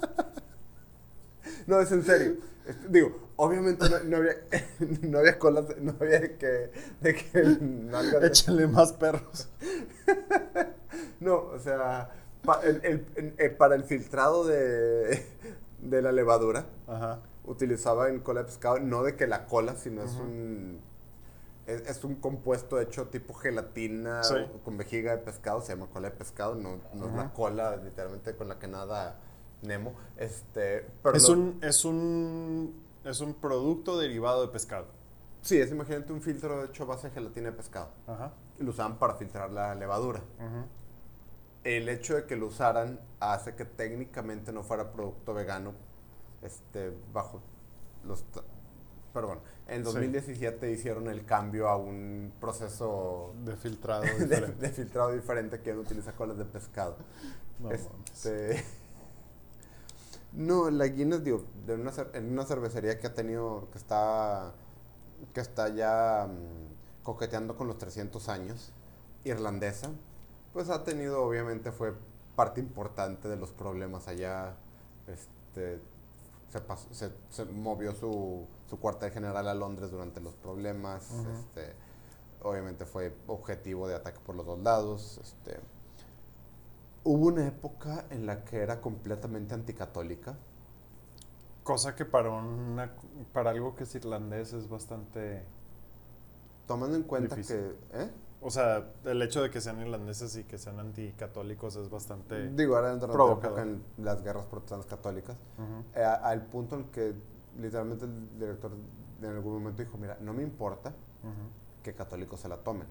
no, 1.66 1.80
es 1.80 1.92
en 1.92 2.02
serio. 2.04 2.36
Digo, 2.88 3.30
obviamente 3.36 3.88
no, 3.88 3.98
no 4.04 4.16
había, 4.16 4.34
no 5.02 5.18
había 5.18 5.38
colas, 5.38 5.66
no 5.80 5.94
había 6.00 6.20
de 6.20 6.36
que, 6.36 6.70
de 7.00 7.14
que 7.14 7.58
Échale 8.26 8.66
más 8.66 8.92
perros. 8.92 9.48
No, 11.20 11.36
o 11.36 11.58
sea, 11.58 12.10
pa- 12.44 12.60
el- 12.62 12.80
el- 12.84 13.06
el- 13.16 13.34
el- 13.38 13.56
para 13.56 13.74
el 13.74 13.84
filtrado 13.84 14.44
de, 14.44 15.24
de 15.80 16.02
la 16.02 16.12
levadura, 16.12 16.66
Ajá. 16.86 17.20
utilizaba 17.44 18.08
en 18.08 18.20
cola 18.20 18.40
de 18.40 18.46
pescado, 18.46 18.78
no 18.78 19.02
de 19.02 19.16
que 19.16 19.26
la 19.26 19.46
cola, 19.46 19.76
sino 19.76 20.02
es 20.02 20.12
un 20.14 20.80
es, 21.66 21.80
es 21.88 22.04
un 22.04 22.16
compuesto 22.16 22.78
hecho 22.78 23.06
tipo 23.08 23.32
gelatina 23.32 24.22
Sí. 24.22 24.34
con 24.64 24.76
vejiga 24.76 25.12
de 25.12 25.18
pescado, 25.22 25.62
se 25.62 25.74
llama 25.74 25.86
cola 25.90 26.10
de 26.10 26.14
pescado, 26.16 26.54
no, 26.54 26.78
no 26.92 27.06
es 27.08 27.14
la 27.14 27.32
cola 27.32 27.76
literalmente 27.76 28.36
con 28.36 28.48
la 28.48 28.58
que 28.58 28.68
nada 28.68 29.16
Nemo. 29.62 29.94
Este, 30.18 30.86
pero 31.02 31.16
Es 31.16 31.26
lo- 31.26 31.34
un, 31.34 31.58
es 31.62 31.84
un 31.86 32.84
es 33.04 33.20
un 33.20 33.32
producto 33.34 33.98
derivado 33.98 34.42
de 34.42 34.48
pescado. 34.48 34.86
Sí, 35.40 35.58
es 35.58 35.70
imagínate 35.70 36.12
un 36.12 36.20
filtro 36.22 36.64
hecho 36.64 36.84
base 36.86 37.08
de 37.08 37.14
gelatina 37.14 37.50
de 37.50 37.56
pescado. 37.56 37.88
Ajá. 38.06 38.32
Y 38.58 38.62
lo 38.62 38.70
usaban 38.70 38.98
para 38.98 39.14
filtrar 39.14 39.50
la 39.50 39.74
levadura. 39.74 40.20
Ujú. 40.38 40.66
El 41.64 41.88
hecho 41.88 42.14
de 42.16 42.26
que 42.26 42.36
lo 42.36 42.46
usaran 42.46 43.00
hace 43.20 43.54
que 43.54 43.64
técnicamente 43.64 44.52
no 44.52 44.62
fuera 44.62 44.92
producto 44.92 45.34
vegano 45.34 45.72
este 46.42 46.92
bajo 47.12 47.40
los 48.04 48.24
bueno 49.14 49.40
en 49.68 49.78
Sí. 49.78 49.84
2017 49.84 50.70
hicieron 50.72 51.08
el 51.08 51.24
cambio 51.24 51.68
a 51.68 51.76
un 51.76 52.32
proceso 52.40 53.32
De 53.44 53.56
filtrado 53.56 54.02
de, 54.18 54.18
diferente. 54.18 54.66
de 54.66 54.72
filtrado 54.72 55.12
diferente 55.12 55.60
que 55.62 55.72
no 55.72 55.80
utiliza 55.80 56.12
colas 56.12 56.36
de 56.36 56.44
pescado 56.44 56.96
No 57.60 57.70
este 57.70 58.62
no 60.32 60.68
la 60.70 60.86
Guinness 60.88 61.22
digo 61.24 61.44
de 61.64 61.74
una, 61.74 61.92
en 62.12 62.32
una 62.32 62.44
cervecería 62.44 62.98
que 62.98 63.06
ha 63.06 63.14
tenido 63.14 63.68
que 63.70 63.78
está 63.78 64.52
que 65.32 65.40
está 65.40 65.68
ya 65.68 66.26
mm, 66.28 67.04
coqueteando 67.04 67.56
con 67.56 67.68
los 67.68 67.78
300 67.78 68.28
años 68.28 68.72
irlandesa 69.24 69.90
pues 70.54 70.70
ha 70.70 70.84
tenido 70.84 71.22
obviamente 71.22 71.70
fue 71.72 71.92
parte 72.34 72.60
importante 72.60 73.28
de 73.28 73.36
los 73.36 73.52
problemas 73.52 74.08
allá 74.08 74.56
este 75.06 75.82
se, 76.48 76.60
pasó- 76.60 76.88
se, 76.94 77.10
se 77.30 77.44
movió 77.44 77.92
su, 77.94 78.46
su 78.70 78.78
cuartel 78.78 79.10
general 79.10 79.46
a 79.48 79.54
Londres 79.54 79.90
durante 79.90 80.20
los 80.22 80.34
problemas 80.36 81.10
este 81.12 81.74
obviamente 82.42 82.86
fue 82.86 83.14
objetivo 83.26 83.86
de 83.88 83.96
ataque 83.96 84.20
por 84.24 84.34
los 84.36 84.46
dos 84.46 84.58
lados 84.60 85.20
este 85.22 85.58
hubo 87.04 87.26
una 87.26 87.46
época 87.46 88.06
en 88.10 88.24
la 88.26 88.44
que 88.44 88.58
era 88.62 88.80
completamente 88.80 89.54
anticatólica 89.54 90.36
Cosa 91.64 91.94
que 91.96 92.04
para 92.04 92.30
una 92.30 92.94
para 93.32 93.50
algo 93.50 93.74
que 93.74 93.84
es 93.84 93.94
irlandés 93.94 94.52
es 94.52 94.68
bastante 94.68 95.42
tomando 96.66 96.94
en 96.96 97.02
cuenta 97.04 97.34
Difícil. 97.36 97.56
que 97.92 98.02
¿eh? 98.02 98.10
O 98.46 98.50
sea, 98.50 98.92
el 99.06 99.22
hecho 99.22 99.42
de 99.42 99.50
que 99.50 99.58
sean 99.62 99.80
irlandeses 99.80 100.36
y 100.36 100.44
que 100.44 100.58
sean 100.58 100.78
anticatólicos 100.78 101.76
es 101.76 101.88
bastante 101.88 102.50
digo 102.50 102.76
ahora 102.76 102.98
provocador. 102.98 103.60
en 103.60 103.82
las 103.96 104.22
guerras 104.22 104.44
protestantes 104.44 104.86
católicas 104.86 105.38
eh, 105.94 106.04
al 106.04 106.44
punto 106.44 106.76
en 106.76 106.84
que 106.84 107.14
literalmente 107.58 108.04
el 108.04 108.38
director 108.38 108.72
en 109.22 109.28
algún 109.30 109.54
momento 109.54 109.82
dijo, 109.82 109.96
mira, 109.96 110.18
no 110.20 110.34
me 110.34 110.42
importa 110.42 110.92
que 111.82 111.94
católicos 111.94 112.40
se 112.40 112.48
la 112.50 112.58
tomen, 112.58 112.86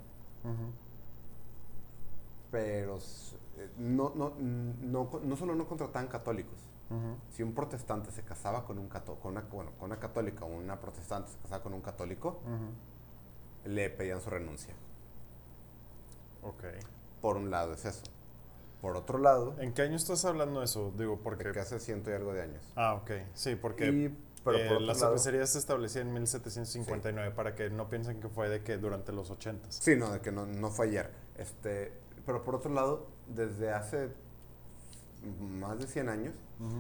pero 2.50 2.98
eh, 2.98 3.70
no, 3.78 4.12
no, 4.16 4.34
no, 4.40 5.10
no 5.24 5.36
solo 5.36 5.54
no 5.54 5.68
contrataban 5.68 6.08
católicos, 6.08 6.58
si 7.30 7.44
un 7.44 7.54
protestante 7.54 8.12
se 8.12 8.24
casaba 8.24 8.66
con, 8.66 8.80
un 8.80 8.88
cató 8.88 9.16
con, 9.20 9.34
una, 9.34 9.42
bueno, 9.42 9.72
con 9.78 9.92
una 9.92 10.00
católica 10.00 10.46
o 10.46 10.48
una 10.48 10.80
protestante 10.80 11.32
se 11.32 11.38
casaba 11.38 11.62
con 11.62 11.76
un 11.76 11.82
católico, 11.82 12.40
le 13.66 13.92
pedían 13.92 14.20
su 14.20 14.32
renuncia. 14.32 14.74
Ok. 16.44 16.64
Por 17.22 17.38
un 17.38 17.50
lado 17.52 17.74
es 17.74 17.86
eso. 17.86 18.04
Por 18.82 18.98
otro 18.98 19.18
lado, 19.18 19.56
¿En 19.60 19.74
qué 19.74 19.82
año 19.84 19.96
estás 19.96 20.26
hablando 20.26 20.60
de 20.60 20.66
eso? 20.66 20.92
Digo, 20.98 21.20
porque... 21.24 21.46
porque 21.46 21.60
hace 21.62 21.80
ciento 21.80 22.10
y 22.12 22.14
algo 22.14 22.34
de 22.34 22.42
años. 22.42 22.64
Ah, 22.76 22.96
ok. 22.96 23.12
Sí, 23.34 23.56
porque 23.56 23.88
Y- 23.88 24.18
pero 24.44 24.58
eh, 24.58 24.68
por 24.68 24.82
la 24.82 24.94
cervecería 24.94 25.48
se 25.48 25.58
establecía 25.58 26.02
en 26.02 26.12
1759 26.14 27.32
para 27.34 27.56
que 27.56 27.70
no 27.70 27.88
piensen 27.90 28.20
que 28.20 28.28
fue 28.28 28.50
de 28.50 28.62
que 28.62 28.78
durante 28.78 29.14
los 29.14 29.30
80 29.30 29.72
Sí, 29.72 29.96
no, 29.96 30.12
de 30.12 30.20
que 30.20 30.34
no, 30.34 30.46
no 30.46 30.70
fue 30.70 30.88
ayer. 30.88 31.12
Este, 31.38 31.94
pero 32.26 32.44
por 32.44 32.56
otro 32.56 32.74
lado, 32.74 33.08
desde 33.28 33.72
hace 33.72 34.10
más 35.40 35.80
de 35.80 35.88
100 35.88 36.10
años, 36.10 36.34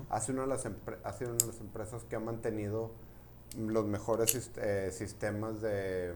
hace 0.09 0.33
una 0.33 0.41
de 0.41 0.47
las, 0.49 0.65
empre- 0.65 0.97
ha 1.05 1.13
sido 1.13 1.29
una 1.31 1.39
de 1.39 1.47
las 1.47 1.59
empresas 1.61 2.03
que 2.03 2.17
ha 2.17 2.19
mantenido 2.19 2.91
los 3.57 3.85
mejores 3.85 4.51
eh, 4.57 4.89
sistemas 4.91 5.61
de, 5.61 6.13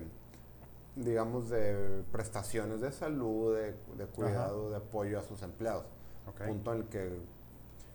digamos, 0.97 1.49
de 1.49 2.03
prestaciones 2.11 2.81
de 2.81 2.91
salud, 2.91 3.55
de, 3.55 3.73
de 3.97 4.05
cuidado, 4.07 4.69
de 4.69 4.77
apoyo 4.77 5.19
a 5.19 5.23
sus 5.23 5.41
empleados. 5.43 5.85
Ok. 6.27 6.45
Punto 6.47 6.73
en 6.73 6.79
el 6.81 6.87
que 6.87 7.19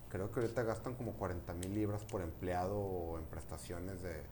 creo 0.09 0.31
que 0.31 0.39
ahorita 0.41 0.63
gastan 0.63 0.95
como 0.95 1.13
40 1.13 1.53
mil 1.53 1.73
libras 1.73 2.03
por 2.05 2.21
empleado 2.21 3.17
en 3.17 3.25
prestaciones 3.25 4.01
de, 4.01 4.23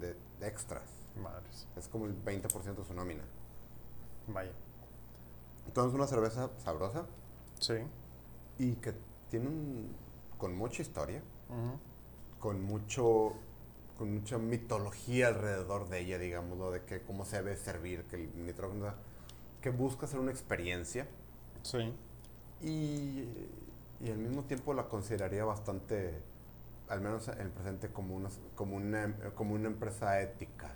de- 0.00 0.16
de 0.40 0.46
extras. 0.46 0.88
Madres. 1.22 1.66
Es 1.76 1.88
como 1.88 2.06
el 2.06 2.14
20% 2.24 2.74
de 2.76 2.84
su 2.84 2.94
nómina. 2.94 3.22
Vaya. 4.28 4.52
Entonces 5.66 5.94
una 5.94 6.06
cerveza 6.06 6.50
sabrosa 6.58 7.06
Sí. 7.58 7.74
y 8.58 8.74
que 8.76 8.94
tiene 9.28 9.48
un, 9.48 9.94
con 10.38 10.56
mucha 10.56 10.82
historia, 10.82 11.22
Ujú. 11.48 11.78
con 12.38 12.62
mucho 12.62 13.32
con 14.00 14.14
mucha 14.14 14.38
mitología 14.38 15.28
alrededor 15.28 15.90
de 15.90 15.98
ella, 16.00 16.16
digámoslo, 16.18 16.70
de 16.70 16.84
que 16.86 17.02
cómo 17.02 17.26
se 17.26 17.36
debe 17.36 17.54
servir, 17.58 18.04
que 18.04 18.16
el 18.16 18.46
nitrógeno, 18.46 18.94
que 19.60 19.68
busca 19.68 20.06
ser 20.06 20.20
una 20.20 20.30
experiencia 20.30 21.06
Sí. 21.60 21.92
y, 22.62 23.28
y 24.00 24.10
al 24.10 24.16
mismo 24.16 24.44
tiempo 24.44 24.72
la 24.72 24.88
consideraría 24.88 25.44
bastante, 25.44 26.22
al 26.88 27.02
menos 27.02 27.28
en 27.28 27.40
el 27.42 27.50
presente, 27.50 27.92
como 27.92 28.16
una, 28.16 28.30
como 28.54 28.76
una, 28.76 29.14
como 29.34 29.54
una 29.54 29.66
empresa 29.68 30.18
ética, 30.22 30.70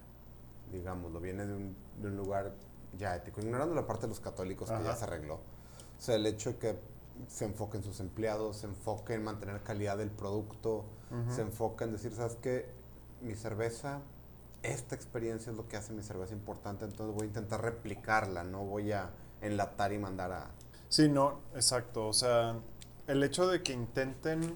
digámoslo, 0.70 1.18
viene 1.18 1.46
de 1.46 1.54
un, 1.54 1.74
de 2.02 2.08
un 2.08 2.18
lugar 2.18 2.52
ya 2.98 3.16
ético, 3.16 3.40
ignorando 3.40 3.74
la 3.74 3.86
parte 3.86 4.02
de 4.02 4.08
los 4.08 4.20
católicos 4.20 4.70
que 4.70 4.84
ya 4.84 4.94
se 4.94 5.04
arregló. 5.04 5.36
O 5.36 6.00
sea, 6.00 6.16
el 6.16 6.26
hecho 6.26 6.52
de 6.52 6.58
que 6.58 6.78
se 7.26 7.46
enfoque 7.46 7.78
en 7.78 7.84
sus 7.84 8.00
empleados, 8.00 8.58
se 8.58 8.66
enfoque 8.66 9.14
en 9.14 9.24
mantener 9.24 9.62
calidad 9.62 9.96
del 9.96 10.10
producto, 10.10 10.84
se 11.30 11.40
enfoca 11.40 11.86
en 11.86 11.92
decir, 11.92 12.12
¿sabes 12.12 12.36
qué? 12.42 12.83
Mi 13.24 13.34
cerveza, 13.34 14.00
esta 14.62 14.94
experiencia 14.94 15.50
es 15.50 15.56
lo 15.56 15.66
que 15.66 15.76
hace 15.76 15.92
mi 15.92 16.02
cerveza 16.02 16.34
importante, 16.34 16.84
entonces 16.84 17.14
voy 17.14 17.24
a 17.24 17.28
intentar 17.28 17.62
replicarla, 17.62 18.44
no 18.44 18.64
voy 18.64 18.92
a 18.92 19.10
enlatar 19.40 19.92
y 19.92 19.98
mandar 19.98 20.32
a... 20.32 20.50
Sí, 20.90 21.08
no, 21.08 21.40
exacto. 21.54 22.06
O 22.06 22.12
sea, 22.12 22.56
el 23.06 23.22
hecho 23.24 23.46
de 23.48 23.62
que 23.62 23.72
intenten 23.72 24.54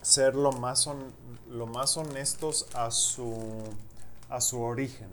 ser 0.00 0.34
lo 0.34 0.52
más, 0.52 0.86
hon- 0.86 1.12
lo 1.50 1.66
más 1.66 1.96
honestos 1.96 2.66
a 2.74 2.90
su, 2.90 3.62
a 4.30 4.40
su 4.40 4.60
origen. 4.60 5.10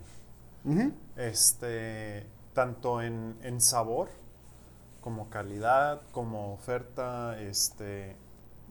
Este, 1.16 2.26
tanto 2.54 3.00
en, 3.02 3.36
en 3.42 3.60
sabor, 3.60 4.08
como 5.00 5.28
calidad, 5.30 6.00
como 6.12 6.54
oferta. 6.54 7.38
Este, 7.40 8.16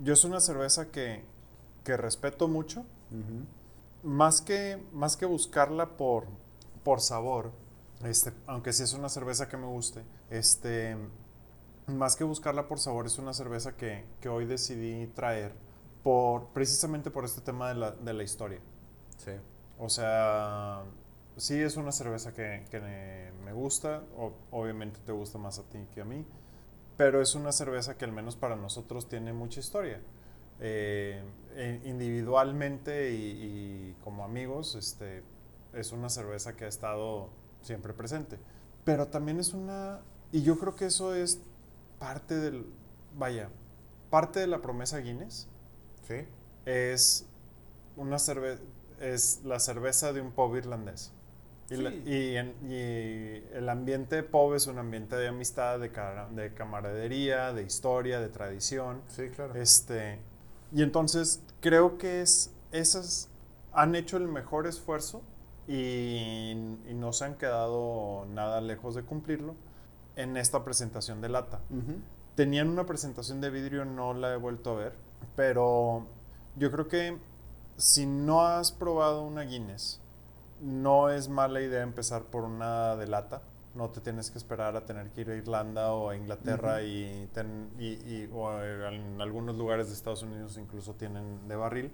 yo 0.04 0.14
es 0.14 0.24
una 0.26 0.42
cerveza 0.42 0.88
que, 0.88 1.24
que 1.84 1.96
respeto 1.96 2.48
mucho. 2.48 2.84
Más 4.06 4.42
que, 4.42 4.82
más 4.94 5.18
que 5.18 5.26
buscarla 5.26 5.98
por, 5.98 6.28
por 6.84 7.02
sabor, 7.02 7.52
este, 8.04 8.32
aunque 8.48 8.72
sí 8.74 8.84
es 8.84 8.94
una 8.94 9.10
cerveza 9.10 9.50
que 9.50 9.58
me 9.58 9.66
guste, 9.68 10.04
este, 10.30 10.96
más 11.88 12.16
que 12.16 12.24
buscarla 12.24 12.68
por 12.68 12.80
sabor, 12.80 13.08
es 13.08 13.18
una 13.20 13.34
cerveza 13.34 13.76
que, 13.78 14.06
que 14.22 14.30
hoy 14.30 14.46
decidí 14.46 15.08
traer 15.08 15.54
por, 16.04 16.48
precisamente 16.50 17.12
por 17.12 17.26
este 17.26 17.42
tema 17.42 17.70
de 17.70 17.76
la, 17.76 17.92
de 17.92 18.14
la 18.14 18.24
historia. 18.24 18.62
Sí. 19.18 19.32
O 19.78 19.90
sea, 19.90 20.84
sí 21.38 21.60
es 21.60 21.76
una 21.78 21.92
cerveza 21.92 22.34
que, 22.34 22.66
que 22.72 22.80
me- 22.80 23.54
gusta, 23.54 24.04
o- 24.18 24.34
obviamente 24.52 25.00
te 25.06 25.12
gusta 25.14 25.38
más 25.38 25.60
a 25.60 25.64
ti 25.64 25.80
que 25.94 26.02
a 26.02 26.06
mí, 26.06 26.26
pero 26.98 27.22
es 27.22 27.36
una 27.36 27.52
cerveza 27.54 27.98
que 27.98 28.06
al 28.06 28.12
menos 28.14 28.36
para 28.36 28.56
nosotros 28.58 29.08
tiene 29.10 29.34
mucha 29.34 29.60
historia. 29.62 30.02
Eh, 30.60 31.22
individualmente 31.86 33.12
y, 33.12 33.16
y 33.16 33.96
como 34.04 34.24
amigos, 34.24 34.76
este, 34.76 35.24
es 35.74 35.92
una 35.92 36.10
cerveza 36.10 36.56
que 36.56 36.66
ha 36.66 36.68
estado 36.68 37.30
siempre 37.62 37.94
presente. 37.94 38.38
Pero 38.84 39.08
también 39.08 39.40
es 39.40 39.54
una, 39.54 40.02
y 40.32 40.44
yo 40.44 40.58
creo 40.60 40.76
que 40.76 40.86
eso 40.86 41.16
es 41.16 41.42
parte 42.00 42.36
del, 42.36 42.66
vaya, 43.18 43.50
parte 44.10 44.40
de 44.40 44.48
la 44.48 44.62
promesa 44.62 45.00
Guinness 45.00 45.48
¿Sí? 46.08 46.26
es 46.66 47.26
una 47.98 48.20
cerveza 48.20 48.62
es 49.02 49.42
la 49.44 49.60
cerveza 49.60 50.14
de 50.14 50.22
un 50.22 50.32
pub 50.32 50.56
irlandés. 50.56 51.12
Y, 51.70 51.76
la- 51.78 51.90
Sí. 51.90 52.04
y 52.06 52.36
en- 52.38 52.56
y 52.70 53.56
el 53.58 53.68
ambiente 53.68 54.24
pub 54.24 54.54
es 54.54 54.68
un 54.68 54.78
ambiente 54.78 55.16
de 55.18 55.28
amistad, 55.28 55.80
de, 55.80 55.92
cara- 55.92 56.30
de 56.30 56.54
camaradería, 56.54 57.52
de 57.52 57.64
historia, 57.64 58.22
de 58.22 58.30
tradición. 58.30 59.02
Sí, 59.08 59.28
claro. 59.36 59.54
Este, 59.56 60.20
y 60.76 60.84
entonces 60.84 61.42
creo 61.62 61.98
que 61.98 62.22
es, 62.22 62.54
esas 62.74 63.30
han 63.72 63.96
hecho 63.96 64.18
el 64.18 64.28
mejor 64.28 64.68
esfuerzo 64.68 65.22
y, 65.70 66.52
y 66.52 66.94
no 66.94 67.14
se 67.14 67.24
han 67.24 67.36
quedado 67.36 68.26
nada 68.26 68.60
lejos 68.60 68.94
de 68.94 69.04
cumplirlo 69.04 69.56
en 70.18 70.36
esta 70.36 70.66
presentación 70.66 71.22
de 71.22 71.30
lata. 71.30 71.62
Tenían 72.36 72.68
una 72.68 72.86
presentación 72.86 73.40
de 73.40 73.50
vidrio, 73.50 73.86
no 73.86 74.14
la 74.14 74.34
he 74.34 74.38
vuelto 74.38 74.72
a 74.72 74.76
ver, 74.76 74.94
pero 75.38 76.08
yo 76.58 76.70
creo 76.72 76.90
que 76.90 77.18
si 77.78 78.06
no 78.06 78.46
has 78.46 78.74
probado 78.74 79.24
una 79.24 79.44
Guinness, 79.44 80.02
no 80.62 81.10
es 81.10 81.30
mala 81.30 81.62
idea 81.62 81.84
empezar 81.84 82.24
por 82.24 82.44
una 82.44 82.98
de 82.98 83.08
lata. 83.08 83.42
No 83.76 83.90
te 83.90 84.00
tienes 84.02 84.32
que 84.32 84.38
esperar 84.38 84.76
a 84.78 84.86
tener 84.86 85.10
que 85.12 85.22
ir 85.22 85.30
a 85.30 85.36
Irlanda 85.36 85.92
o 85.94 86.10
a 86.10 86.16
Inglaterra 86.16 86.82
y, 86.82 87.28
ten- 87.34 87.70
y- 87.78 87.94
y- 88.24 88.30
o 88.34 88.52
en 88.64 89.20
algunos 89.22 89.56
lugares 89.58 89.88
de 89.88 89.94
Estados 89.94 90.24
Unidos 90.24 90.58
incluso 90.58 90.94
tienen 90.94 91.48
de 91.48 91.56
barril. 91.58 91.92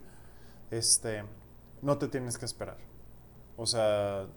Este, 0.69 1.23
no 1.81 1.97
te 1.97 2.07
tienes 2.07 2.37
que 2.37 2.45
esperar. 2.45 2.77
O 3.57 3.65
sea, 3.65 4.27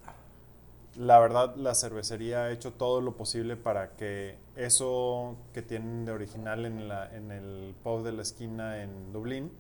la 0.97 1.19
verdad, 1.19 1.55
la 1.57 1.75
cervecería 1.75 2.45
ha 2.45 2.51
hecho 2.51 2.73
todo 2.73 3.01
lo 3.01 3.17
posible 3.17 3.57
para 3.57 3.91
que 3.97 4.37
eso 4.57 5.37
que 5.53 5.61
tienen 5.61 6.05
de 6.05 6.13
original 6.13 6.65
en, 6.67 6.89
la, 6.89 7.15
en 7.15 7.31
el 7.31 7.75
pub 7.83 8.03
de 8.05 8.13
la 8.13 8.23
esquina 8.23 8.83
en 8.83 9.13
Dublín 9.13 9.51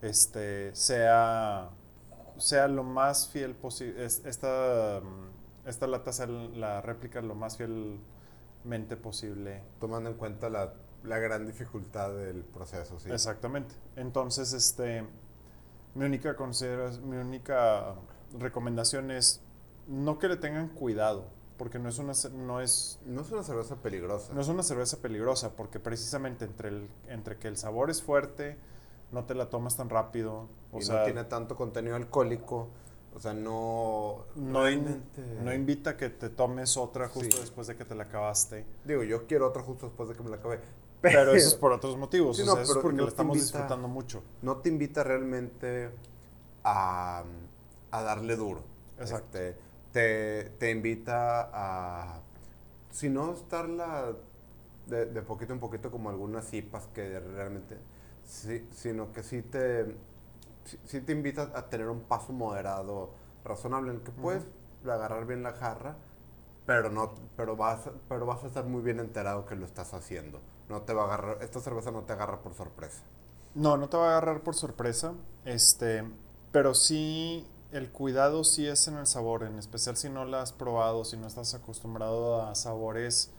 este, 0.00 0.74
sea, 0.74 1.68
sea 2.38 2.68
lo 2.68 2.82
más 2.84 3.28
fiel 3.28 3.54
posible. 3.54 4.04
Esta, 4.04 5.00
mm, 5.02 5.41
esta 5.66 5.86
lata 5.86 6.12
sea 6.12 6.26
la 6.26 6.80
réplica 6.80 7.20
lo 7.20 7.34
más 7.34 7.56
fielmente 7.56 8.96
posible. 8.96 9.62
Tomando 9.80 10.10
en 10.10 10.16
cuenta 10.16 10.50
la, 10.50 10.74
la 11.04 11.18
gran 11.18 11.46
dificultad 11.46 12.12
del 12.14 12.44
proceso, 12.44 12.98
sí. 12.98 13.10
Exactamente. 13.10 13.74
Entonces, 13.96 14.52
este, 14.52 15.04
mi 15.94 16.04
única, 16.04 16.36
mi 17.02 17.16
única 17.16 17.94
recomendación 18.38 19.10
es 19.10 19.42
no 19.86 20.18
que 20.18 20.28
le 20.28 20.36
tengan 20.36 20.68
cuidado, 20.68 21.26
porque 21.58 21.78
no 21.78 21.88
es 21.88 21.98
una, 21.98 22.12
no 22.32 22.60
es, 22.60 23.00
No 23.04 23.20
es 23.20 23.30
una 23.30 23.42
cerveza 23.42 23.76
peligrosa. 23.76 24.32
no 24.32 24.40
es 24.40 24.48
una 24.48 24.62
cerveza 24.62 24.98
peligrosa, 24.98 25.54
porque 25.56 25.80
precisamente 25.80 26.44
entre, 26.44 26.68
el, 26.70 26.88
entre 27.08 27.38
que 27.38 27.48
el 27.48 27.56
sabor 27.56 27.90
es 27.90 28.02
fuerte, 28.02 28.58
no 29.10 29.24
te 29.24 29.34
la 29.34 29.50
tomas 29.50 29.76
tan 29.76 29.90
rápido, 29.90 30.48
o 30.72 30.78
y 30.78 30.82
sea, 30.82 31.00
no 31.00 31.04
tiene 31.04 31.24
tanto 31.24 31.56
contenido 31.56 31.96
alcohólico. 31.96 32.68
O 33.14 33.20
sea, 33.20 33.34
no. 33.34 34.24
no, 34.36 34.70
in- 34.70 35.02
no 35.44 35.52
invita 35.52 35.90
a 35.90 35.96
que 35.96 36.08
te 36.08 36.30
tomes 36.30 36.76
otra 36.76 37.08
justo 37.08 37.36
Sí. 37.36 37.42
después 37.42 37.66
de 37.66 37.76
que 37.76 37.84
te 37.84 37.94
la 37.94 38.04
acabaste. 38.04 38.64
Digo, 38.84 39.02
yo 39.02 39.26
quiero 39.26 39.46
otra 39.48 39.62
justo 39.62 39.86
después 39.86 40.08
de 40.08 40.14
que 40.14 40.22
me 40.22 40.30
la 40.30 40.36
acabé. 40.36 40.60
Pero 41.02 41.32
eso 41.34 41.48
es 41.48 41.54
por 41.56 41.72
otros 41.72 41.96
motivos, 41.96 42.36
Sí, 42.36 42.42
o 42.42 42.46
no, 42.46 42.52
sea, 42.54 42.62
eso 42.62 42.72
es 42.74 42.78
porque 42.78 42.96
no 42.96 43.02
la 43.04 43.08
estamos 43.10 43.36
invita- 43.36 43.58
disfrutando 43.58 43.88
mucho. 43.88 44.22
no 44.42 44.56
te 44.58 44.68
invita 44.68 45.02
realmente 45.02 45.90
a, 46.64 47.24
a 47.90 48.02
darle 48.02 48.36
duro. 48.36 48.62
Exacto. 48.98 49.38
Este, 49.38 49.56
te, 49.92 50.44
te 50.58 50.70
invita 50.70 51.50
a, 51.52 52.20
si 52.90 53.08
no 53.10 53.32
estarla 53.34 54.12
de, 54.86 55.06
de 55.06 55.22
poquito 55.22 55.52
en 55.52 55.58
poquito 55.60 55.90
como 55.90 56.08
algunas 56.08 56.46
cipas 56.48 56.86
que 56.94 57.18
realmente, 57.20 57.76
sí, 58.24 58.66
sino 58.72 59.12
que 59.12 59.22
sí 59.22 59.42
te, 59.42 59.94
sí, 60.64 60.78
sí 60.84 61.00
te 61.00 61.12
invita 61.12 61.50
a 61.54 61.68
tener 61.68 61.88
un 61.88 62.00
paso 62.00 62.32
moderado, 62.32 63.10
razonable, 63.44 63.90
en 63.90 63.96
el 63.96 64.02
que 64.02 64.12
puedes 64.12 64.44
agarrar 64.84 65.26
bien 65.26 65.42
la 65.42 65.52
jarra, 65.52 65.96
pero 66.66 66.90
no 66.90 67.14
pero 67.36 67.56
vas 67.56 67.90
pero 68.08 68.26
vas 68.26 68.42
a 68.44 68.46
estar 68.46 68.64
muy 68.64 68.82
bien 68.82 69.00
enterado 69.00 69.46
que 69.46 69.54
lo 69.54 69.64
estás 69.66 69.94
haciendo. 69.94 70.40
No 70.68 70.82
te 70.82 70.92
va 70.94 71.02
a 71.02 71.06
agarrar 71.06 71.38
esta 71.42 71.60
cerveza 71.60 71.90
no 71.90 72.02
te 72.02 72.12
agarra 72.12 72.40
por 72.40 72.54
sorpresa. 72.54 73.02
No, 73.54 73.76
no 73.76 73.88
te 73.88 73.96
va 73.96 74.04
a 74.04 74.10
agarrar 74.12 74.42
por 74.42 74.54
sorpresa, 74.54 75.12
este, 75.44 76.04
pero 76.52 76.74
sí 76.74 77.46
el 77.72 77.90
cuidado 77.90 78.44
sí 78.44 78.66
es 78.66 78.88
en 78.88 78.96
el 78.96 79.06
sabor, 79.06 79.42
en 79.42 79.58
especial 79.58 79.96
si 79.96 80.08
no 80.08 80.24
la 80.24 80.42
has 80.42 80.52
probado, 80.52 81.04
si 81.04 81.16
no 81.16 81.26
estás 81.26 81.54
acostumbrado 81.54 82.42
a 82.42 82.54
sabores 82.54 83.30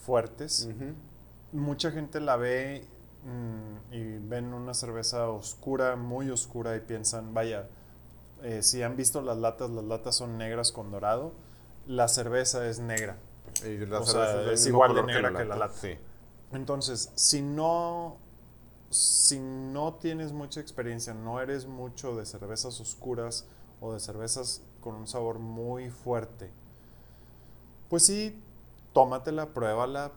fuertes. 0.00 0.68
Mucha 1.52 1.90
gente 1.90 2.20
la 2.20 2.36
ve 2.36 2.88
mm, 3.24 3.92
y 3.94 4.18
ven 4.18 4.52
una 4.54 4.74
cerveza 4.74 5.28
oscura, 5.28 5.96
muy 5.96 6.30
oscura 6.30 6.76
y 6.76 6.80
piensan, 6.80 7.34
vaya, 7.34 7.68
eh, 8.42 8.62
si 8.62 8.82
han 8.82 8.96
visto 8.96 9.20
las 9.20 9.36
latas, 9.38 9.70
las 9.70 9.84
latas 9.84 10.16
son 10.16 10.38
negras 10.38 10.72
con 10.72 10.90
dorado, 10.90 11.32
la 11.86 12.08
cerveza 12.08 12.66
es 12.66 12.78
negra. 12.80 13.16
Y 13.64 13.78
la 13.86 14.00
O 14.00 14.06
cerveza 14.06 14.44
sea, 14.44 14.52
es 14.52 14.66
igual 14.66 14.94
de 14.94 15.02
negra 15.02 15.32
que 15.32 15.44
la 15.44 15.56
lata. 15.56 15.74
Sí. 15.74 15.96
Entonces, 16.52 17.12
si 17.14 17.42
no, 17.42 18.16
si 18.90 19.38
no 19.38 19.94
tienes 19.94 20.32
mucha 20.32 20.60
experiencia, 20.60 21.14
no 21.14 21.40
eres 21.40 21.66
mucho 21.66 22.16
de 22.16 22.26
cervezas 22.26 22.80
oscuras 22.80 23.46
o 23.80 23.92
de 23.92 24.00
cervezas 24.00 24.62
con 24.80 24.94
un 24.94 25.06
sabor 25.06 25.38
muy 25.38 25.90
fuerte, 25.90 26.50
pues 27.88 28.04
sí, 28.06 28.40
tómatela, 28.92 29.52
pruébala, 29.52 30.12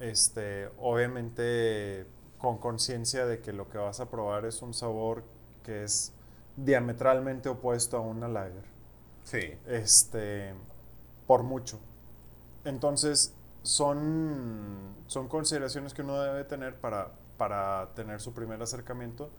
este, 0.00 0.68
obviamente 0.78 2.06
con 2.44 2.58
conciencia 2.58 3.24
de 3.26 3.40
que 3.40 3.54
lo 3.54 3.70
que 3.70 3.78
vas 3.78 4.00
a 4.00 4.10
probar 4.10 4.44
es 4.44 4.60
un 4.62 4.74
sabor 4.74 5.24
que 5.62 5.84
es 5.84 6.12
diametralmente 6.56 7.48
opuesto 7.48 7.96
a 7.96 8.00
una 8.00 8.28
lager 8.28 8.64
Sí. 9.24 9.58
este, 9.66 10.54
por 11.26 11.42
mucho. 11.42 11.78
Entonces, 12.64 13.34
son, 13.62 14.94
son 15.06 15.28
consideraciones 15.28 15.94
que 15.94 16.02
uno 16.02 16.20
debe 16.20 16.44
tener 16.44 16.76
para, 16.76 17.12
para 17.38 17.90
tener 17.94 18.20
su 18.20 18.34
primer 18.34 18.62
acercamiento. 18.62 19.30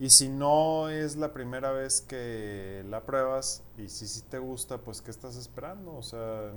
Y 0.00 0.10
si 0.10 0.28
no 0.28 0.90
es 0.90 1.16
la 1.16 1.32
primera 1.32 1.72
vez 1.72 2.00
que 2.02 2.84
la 2.88 3.02
pruebas 3.04 3.64
y 3.78 3.88
si 3.88 4.06
sí 4.08 4.22
te 4.22 4.38
gusta, 4.38 4.78
pues 4.78 5.02
¿qué 5.02 5.10
estás 5.10 5.36
esperando? 5.36 5.94
O 5.96 6.02
sea, 6.02 6.52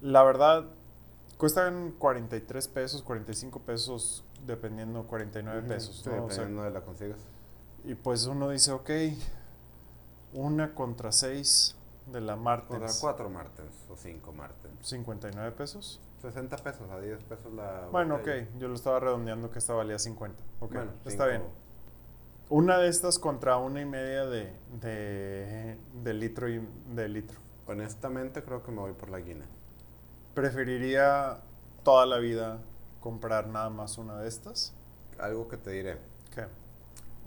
la 0.00 0.22
verdad, 0.22 0.66
cuestan 1.38 1.92
43 1.98 2.68
pesos, 2.68 3.02
45 3.02 3.60
pesos, 3.60 4.24
dependiendo, 4.46 5.04
49 5.06 5.60
Ujú, 5.60 5.68
pesos. 5.68 5.96
Sí, 6.04 6.10
¿no? 6.10 6.24
O 6.24 6.28
sea, 6.30 6.44
dependiendo 6.44 6.62
de 6.64 6.70
la 6.70 6.80
consigas. 6.82 7.18
y 7.84 7.94
pues 7.94 8.26
uno 8.26 8.50
dice, 8.50 8.72
ok, 8.72 8.90
una 10.34 10.74
contra 10.74 11.12
seis 11.12 11.74
de 12.06 12.20
la 12.20 12.34
O 12.34 12.36
sea, 12.36 12.42
Martens. 12.44 12.98
cuatro 13.00 13.30
Martens 13.30 13.86
o 13.90 13.96
cinco 13.96 14.32
Martens. 14.32 14.74
59 14.86 15.52
pesos. 15.52 16.00
60 16.22 16.56
pesos, 16.58 16.90
a 16.90 16.98
10 17.00 17.22
pesos 17.24 17.52
la. 17.52 17.86
Bueno, 17.92 18.16
ok, 18.16 18.20
botella. 18.20 18.48
yo 18.58 18.68
lo 18.68 18.74
estaba 18.74 18.98
redondeando 18.98 19.50
que 19.50 19.58
esta 19.60 19.72
valía 19.74 19.98
50. 19.98 20.42
Ok, 20.60 20.72
Bueno, 20.72 20.90
está 21.04 21.10
cinco. 21.10 21.26
bien. 21.26 21.42
Una 22.50 22.78
de 22.78 22.88
estas 22.88 23.18
contra 23.18 23.58
una 23.58 23.80
y 23.82 23.84
media 23.84 24.24
de, 24.26 24.52
de, 24.80 25.78
de 26.02 26.14
litro 26.14 26.48
y 26.48 26.66
de 26.94 27.08
litro. 27.08 27.38
Honestamente, 27.66 28.42
creo 28.42 28.62
que 28.62 28.72
me 28.72 28.78
voy 28.80 28.92
por 28.94 29.10
la 29.10 29.18
Guinness. 29.20 29.48
Preferiría 30.38 31.38
toda 31.82 32.06
la 32.06 32.18
vida 32.18 32.60
comprar 33.00 33.48
nada 33.48 33.70
más 33.70 33.98
una 33.98 34.16
de 34.18 34.28
estas. 34.28 34.72
Algo 35.18 35.48
que 35.48 35.56
te 35.56 35.72
diré. 35.72 35.98
¿Qué? 36.32 36.46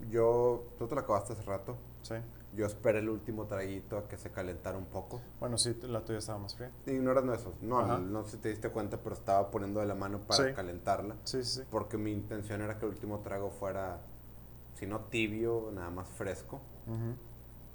Yo. 0.08 0.64
Tú 0.78 0.86
te 0.88 0.94
la 0.94 1.02
acabaste 1.02 1.34
hace 1.34 1.42
rato. 1.42 1.76
¿Sí? 2.00 2.14
Yo 2.54 2.64
esperé 2.64 3.00
el 3.00 3.10
último 3.10 3.44
traguito 3.44 3.98
a 3.98 4.08
que 4.08 4.16
se 4.16 4.30
calentara 4.30 4.78
un 4.78 4.86
poco. 4.86 5.20
Bueno, 5.40 5.58
sí, 5.58 5.78
la 5.82 6.00
tuya 6.06 6.20
estaba 6.20 6.38
más 6.38 6.56
fría. 6.56 6.70
Y 6.86 6.92
no 6.92 7.10
eran 7.10 7.28
esos. 7.34 7.52
No, 7.60 7.80
Ajá. 7.80 7.98
no 7.98 8.24
sé 8.24 8.30
si 8.30 8.36
te 8.38 8.48
diste 8.48 8.70
cuenta, 8.70 8.96
pero 8.96 9.14
estaba 9.14 9.50
poniendo 9.50 9.80
de 9.80 9.86
la 9.86 9.94
mano 9.94 10.18
para 10.20 10.48
Sí. 10.48 10.54
calentarla. 10.54 11.16
Sí, 11.24 11.44
sí, 11.44 11.60
sí. 11.60 11.66
Porque 11.70 11.98
mi 11.98 12.12
intención 12.12 12.62
era 12.62 12.78
que 12.78 12.86
el 12.86 12.92
último 12.92 13.18
trago 13.18 13.50
fuera, 13.50 13.98
si 14.72 14.86
no 14.86 15.00
tibio, 15.00 15.68
nada 15.74 15.90
más 15.90 16.08
fresco. 16.08 16.62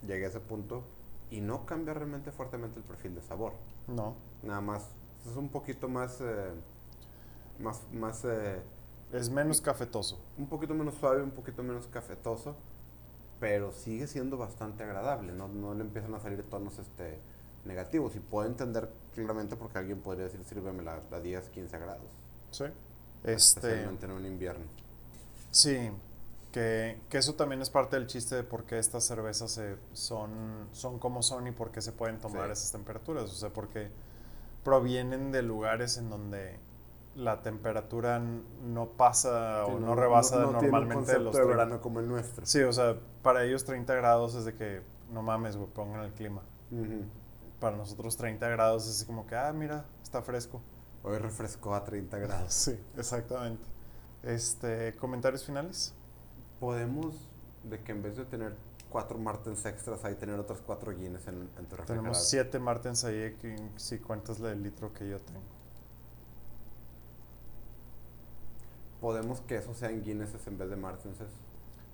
Llegué 0.01 0.25
a 0.25 0.29
ese 0.29 0.39
punto 0.39 0.81
y 1.29 1.41
no 1.41 1.67
cambia 1.67 1.93
realmente 1.93 2.31
fuertemente 2.31 2.79
el 2.79 2.85
perfil 2.85 3.13
de 3.13 3.21
sabor. 3.21 3.53
No. 3.87 4.15
Nada 4.43 4.61
más, 4.61 4.89
es 5.25 5.35
un 5.35 5.49
poquito 5.49 5.87
más, 5.87 6.19
eh, 6.21 6.51
más, 7.59 7.81
más, 7.91 8.23
eh, 8.25 8.61
Es 9.11 9.29
menos 9.29 9.61
cafetoso. 9.61 10.19
un 10.37 10.47
poquito 10.47 10.73
menos 10.73 10.95
suave, 10.95 11.21
un 11.21 11.31
poquito 11.31 11.63
menos 11.63 11.87
cafetoso. 11.87 12.55
pero 13.39 13.71
sigue 13.71 14.07
siendo 14.07 14.35
bastante 14.37 14.83
agradable, 14.83 15.31
no, 15.31 15.47
no 15.47 15.75
le 15.75 15.81
empiezan 15.81 16.13
a 16.15 16.19
salir 16.19 16.41
tonos 16.49 16.79
este, 16.79 17.19
negativos. 17.65 18.15
Y 18.15 18.19
puedo 18.19 18.47
entender 18.47 18.89
claramente 19.13 19.55
porque 19.55 19.77
alguien 19.77 19.99
podría 19.99 20.25
decir, 20.25 20.43
sírveme 20.43 20.81
la, 20.81 21.01
a 21.11 21.19
10, 21.19 21.49
15 21.49 21.77
grados. 21.77 22.07
Sí. 22.51 22.65
Este... 23.23 23.59
Especialmente 23.67 24.05
en 24.05 24.11
un 24.11 24.25
invierno. 24.25 24.65
Sí, 25.51 25.91
que, 26.51 26.99
que, 27.09 27.17
eso 27.17 27.35
también 27.35 27.61
es 27.61 27.69
parte 27.69 27.95
del 27.95 28.07
chiste 28.07 28.35
de 28.35 28.43
por 28.43 28.63
qué 28.63 28.79
estas 28.79 29.03
cervezas 29.03 29.51
se, 29.51 29.77
son, 29.93 30.67
son 30.71 30.97
como 30.99 31.21
son 31.21 31.47
y 31.47 31.51
por 31.51 31.71
qué 31.71 31.81
se 31.81 31.91
pueden 31.91 32.19
tomar 32.19 32.49
esas 32.49 32.71
temperaturas. 32.71 33.25
O 33.25 33.35
sea, 33.35 33.49
porque 33.49 33.89
provienen 34.67 35.31
de 35.31 35.43
lugares 35.43 35.97
en 35.97 36.09
donde 36.09 36.59
la 37.15 37.41
temperatura 37.41 38.19
no 38.19 38.89
pasa 38.97 39.65
o 39.65 39.79
no, 39.79 39.95
rebasa 39.95 40.41
normalmente 40.41 41.05
tiene 41.05 41.19
un 41.19 41.23
los 41.23 41.35
de 41.37 41.45
verano 41.45 41.79
como 41.79 42.01
el 42.01 42.09
nuestro. 42.09 42.45
Sí, 42.45 42.61
o 42.63 42.73
sea, 42.73 42.97
para 43.21 43.45
ellos 43.45 43.63
30 43.63 43.95
grados 43.95 44.35
es 44.35 44.43
de 44.43 44.55
que 44.55 44.81
no 45.09 45.23
mames, 45.23 45.55
güey, 45.55 45.69
pongan 45.69 46.03
el 46.03 46.11
clima. 46.11 46.41
Para 47.61 47.77
nosotros 47.77 48.17
30 48.17 48.45
grados 48.49 48.89
es 48.89 49.05
como 49.05 49.25
que, 49.25 49.37
ah, 49.37 49.53
mira, 49.53 49.85
está 50.03 50.21
fresco. 50.21 50.61
Hoy 51.01 51.17
refrescó 51.17 51.73
a 51.73 51.85
30 51.85 52.17
grados. 52.17 52.53
Sí, 52.53 52.77
exactamente. 52.97 53.65
Este, 54.21 54.93
¿comentarios 54.97 55.45
finales? 55.45 55.95
Podemos 56.59 57.29
de 57.63 57.81
que 57.81 57.93
en 57.93 58.01
vez 58.01 58.17
de 58.17 58.25
tener 58.25 58.57
cuatro 58.89 59.17
Martens 59.17 59.65
extras 59.65 60.03
ahí 60.05 60.15
tener 60.15 60.39
otras 60.39 60.61
cuatro 60.61 60.95
Guinness 60.95 61.27
en, 61.27 61.49
en 61.57 61.65
tu 61.65 61.75
Tenemos 61.77 62.29
siete 62.29 62.59
Martens 62.59 63.03
ahí 63.03 63.37
si 63.75 63.99
cuentas 63.99 64.39
la 64.39 64.49
del 64.49 64.63
litro 64.63 64.93
que 64.93 65.09
yo 65.09 65.19
tengo. 65.19 65.57
podemos 68.99 69.41
que 69.41 69.57
eso 69.57 69.73
sea 69.73 69.89
en 69.89 70.03
Guinness 70.03 70.35
en 70.47 70.57
vez 70.57 70.69
de 70.69 70.75
Martens. 70.75 71.17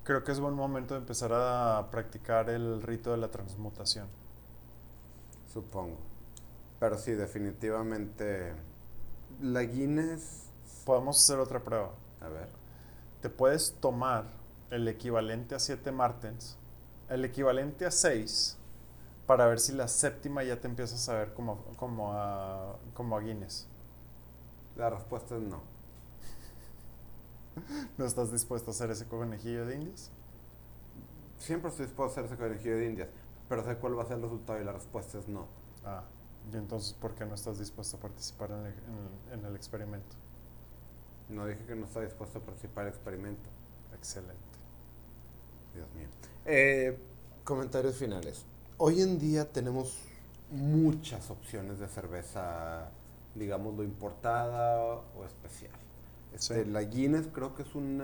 Creo 0.03 0.23
que 0.23 0.31
es 0.31 0.39
buen 0.39 0.53
momento 0.53 0.93
de 0.93 1.01
empezar 1.01 1.31
a 1.33 1.87
practicar 1.91 2.49
el 2.49 2.81
rito 2.81 3.11
de 3.11 3.17
la 3.17 3.29
transmutación. 3.29 4.07
Supongo. 5.51 5.97
Pero 6.79 6.97
sí, 6.97 7.11
definitivamente 7.11 8.53
la 9.41 9.63
Guinness... 9.63 10.49
Podemos 10.85 11.17
hacer 11.23 11.39
otra 11.39 11.63
prueba. 11.63 11.91
A 12.19 12.27
ver. 12.27 12.49
Te 13.21 13.29
puedes 13.29 13.75
tomar 13.79 14.25
el 14.69 14.85
equivalente 14.89 15.55
a 15.55 15.59
7 15.59 15.93
Martens, 15.93 16.57
el 17.10 17.26
equivalente 17.26 17.86
a 17.86 17.91
6, 17.91 18.58
para 19.26 19.47
ver 19.47 19.60
si 19.60 19.74
la 19.74 19.88
séptima 19.88 20.43
ya 20.43 20.60
te 20.60 20.68
empiezas 20.68 21.08
a 21.10 21.16
ver 21.16 21.34
como, 21.34 21.64
como, 21.78 22.14
a, 22.14 22.78
como 22.93 23.18
a 23.18 23.22
Guinness. 23.22 23.68
La 24.76 24.89
respuesta 24.89 25.36
es 25.36 25.41
no. 25.41 25.62
¿No 27.97 28.06
estás 28.06 28.32
dispuesto 28.32 28.72
a 28.72 28.74
hacer 28.74 28.91
ese 28.91 29.06
conejillo 29.08 29.66
de 29.66 29.76
indias? 29.76 30.12
Siempre 31.38 31.70
estoy 31.70 31.86
dispuesto 31.86 32.20
a 32.20 32.24
hacer 32.24 32.34
ese 32.34 32.41
conejillo 32.41 32.78
de 32.78 32.86
indias, 32.86 33.10
pero 33.47 33.64
sé 33.64 33.76
cuál 33.78 33.97
va 33.97 34.04
a 34.04 34.06
ser 34.08 34.18
el 34.18 34.24
resultado 34.24 34.60
y 34.62 34.64
la 34.64 34.74
respuesta 34.74 35.20
es 35.20 35.28
no. 35.28 35.47
Ah, 35.86 36.04
y 36.51 36.58
entonces, 36.58 36.93
¿por 36.93 37.16
qué 37.16 37.26
no 37.26 37.36
estás 37.36 37.60
dispuesto 37.60 37.97
a 37.97 37.99
participar 38.01 38.51
en 38.51 38.66
el, 38.66 39.39
en 39.39 39.45
el 39.45 39.56
experimento? 39.56 40.16
No 41.30 41.45
dije 41.45 41.64
que 41.66 41.76
no 41.76 41.86
estaba 41.86 42.06
dispuesto 42.06 42.39
a 42.39 42.41
participar 42.41 42.84
en 42.84 42.88
el 42.89 42.93
experimento. 42.93 43.49
Excelente. 43.93 44.36
Dios 45.74 45.88
mío. 45.93 46.08
Eh, 46.45 46.97
comentarios 47.45 47.95
finales. 47.95 48.45
Hoy 48.77 49.01
en 49.01 49.17
día 49.17 49.49
tenemos 49.49 50.01
muchas 50.51 51.29
opciones 51.29 51.79
de 51.79 51.87
cerveza, 51.87 52.89
digamos, 53.33 53.75
lo 53.75 53.83
importada 53.83 54.95
o 55.17 55.25
especial. 55.25 55.71
Este, 56.33 56.65
La 56.65 56.81
Guinness 56.81 57.29
creo 57.31 57.55
que 57.55 57.61
es 57.61 57.75
un 57.75 58.01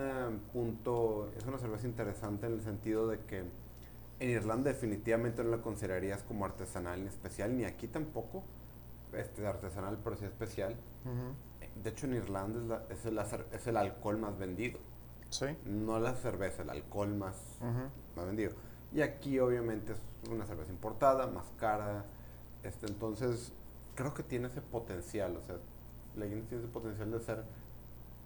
punto, 0.53 1.29
es 1.37 1.45
una 1.45 1.57
cerveza 1.57 1.85
interesante 1.85 2.45
en 2.45 2.53
el 2.53 2.61
sentido 2.61 3.09
de 3.09 3.19
que 3.19 3.39
en 4.19 4.29
Irlanda 4.29 4.71
definitivamente 4.71 5.43
no 5.43 5.49
la 5.49 5.61
considerarías 5.61 6.23
como 6.23 6.45
artesanal 6.45 7.01
ni 7.01 7.09
especial, 7.09 7.57
ni 7.57 7.65
aquí 7.65 7.87
tampoco, 7.87 8.43
este, 9.11 9.45
artesanal 9.47 9.99
pero 10.01 10.15
sí 10.15 10.23
especial. 10.23 10.77
De 11.83 11.89
hecho 11.89 12.05
en 12.05 12.13
Irlanda 12.13 12.85
es, 12.89 13.05
el, 13.05 13.17
es, 13.17 13.67
el, 13.67 13.75
alcohol 13.75 14.17
más 14.17 14.37
vendido. 14.37 14.79
Sí. 15.29 15.45
No 15.65 15.99
la 15.99 16.15
cerveza, 16.15 16.63
el 16.63 16.69
alcohol 16.69 17.13
más, 17.15 17.35
más 18.15 18.25
vendido. 18.25 18.53
Y 18.91 19.01
aquí 19.01 19.39
obviamente 19.39 19.93
es 19.93 20.01
una 20.29 20.45
cerveza 20.45 20.71
importada, 20.71 21.27
más 21.27 21.45
cara. 21.57 22.05
Este, 22.63 22.87
entonces 22.87 23.53
creo 23.95 24.13
que 24.13 24.23
tiene 24.23 24.47
ese 24.47 24.61
potencial, 24.61 25.37
o 25.37 25.41
sea, 25.41 25.57
tiene 26.15 26.43
ese 26.49 26.67
potencial 26.67 27.11
de 27.11 27.19
ser 27.19 27.43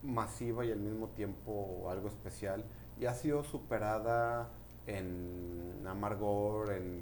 masiva 0.02 0.66
y 0.66 0.72
al 0.72 0.80
mismo 0.80 1.08
tiempo 1.10 1.90
algo 1.90 2.08
especial 2.10 2.66
y 3.00 3.06
ha 3.06 3.14
sido 3.14 3.44
superada 3.44 4.50
en 4.86 5.84
amargor, 5.88 6.74
en, 6.74 7.02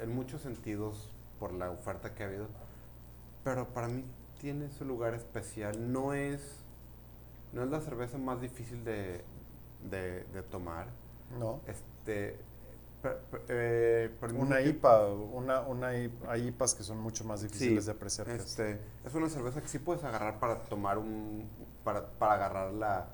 en 0.00 0.14
muchos 0.14 0.42
sentidos 0.42 1.10
por 1.38 1.52
la 1.52 1.70
oferta 1.70 2.14
que 2.14 2.22
ha 2.22 2.26
habido, 2.26 2.48
pero 3.42 3.68
para 3.68 3.88
mí 3.88 4.04
tiene 4.40 4.70
su 4.70 4.84
lugar 4.84 5.14
especial. 5.14 5.92
No 5.92 6.14
es, 6.14 6.63
no 7.54 7.62
es 7.62 7.70
la 7.70 7.80
cerveza 7.80 8.18
más 8.18 8.40
difícil 8.40 8.84
de, 8.84 9.24
de, 9.90 10.24
de 10.24 10.42
tomar. 10.42 10.88
No. 11.38 11.60
Este, 11.66 12.38
eh, 13.48 14.10
una 14.36 14.60
IPA, 14.60 15.06
una, 15.08 15.60
una 15.60 15.88
hay 15.88 16.48
IPAs 16.48 16.74
que 16.74 16.82
son 16.82 16.98
mucho 16.98 17.24
más 17.24 17.42
difíciles 17.42 17.86
de 17.86 17.92
apreciar. 17.92 18.28
Este, 18.30 18.80
es 19.04 19.14
una 19.14 19.28
cerveza 19.28 19.60
que 19.60 19.68
sí 19.68 19.78
puedes 19.78 20.02
agarrar 20.04 20.38
para 20.40 20.62
tomar 20.64 20.98
un, 20.98 21.48
para, 21.82 22.06
para 22.10 22.34
agarrarla 22.34 23.08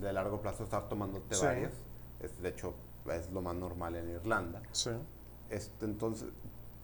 de 0.00 0.12
largo 0.12 0.40
plazo, 0.40 0.64
estar 0.64 0.88
tomándote 0.88 1.36
varias. 1.36 1.72
de 2.40 2.48
hecho, 2.48 2.74
es 3.12 3.30
lo 3.30 3.40
más 3.40 3.54
normal 3.54 3.96
en 3.96 4.10
Irlanda. 4.10 4.62
Sí. 4.72 4.90
Este, 5.50 5.84
entonces, 5.84 6.28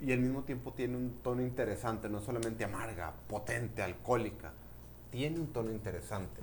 y 0.00 0.12
al 0.12 0.20
mismo 0.20 0.42
tiempo 0.42 0.72
tiene 0.72 0.96
un 0.96 1.18
tono 1.22 1.42
interesante, 1.42 2.08
no 2.08 2.20
solamente 2.20 2.64
amarga, 2.64 3.12
potente, 3.28 3.82
alcohólica. 3.82 4.52
Tiene 5.14 5.38
un 5.38 5.52
tono 5.52 5.70
interesante. 5.70 6.40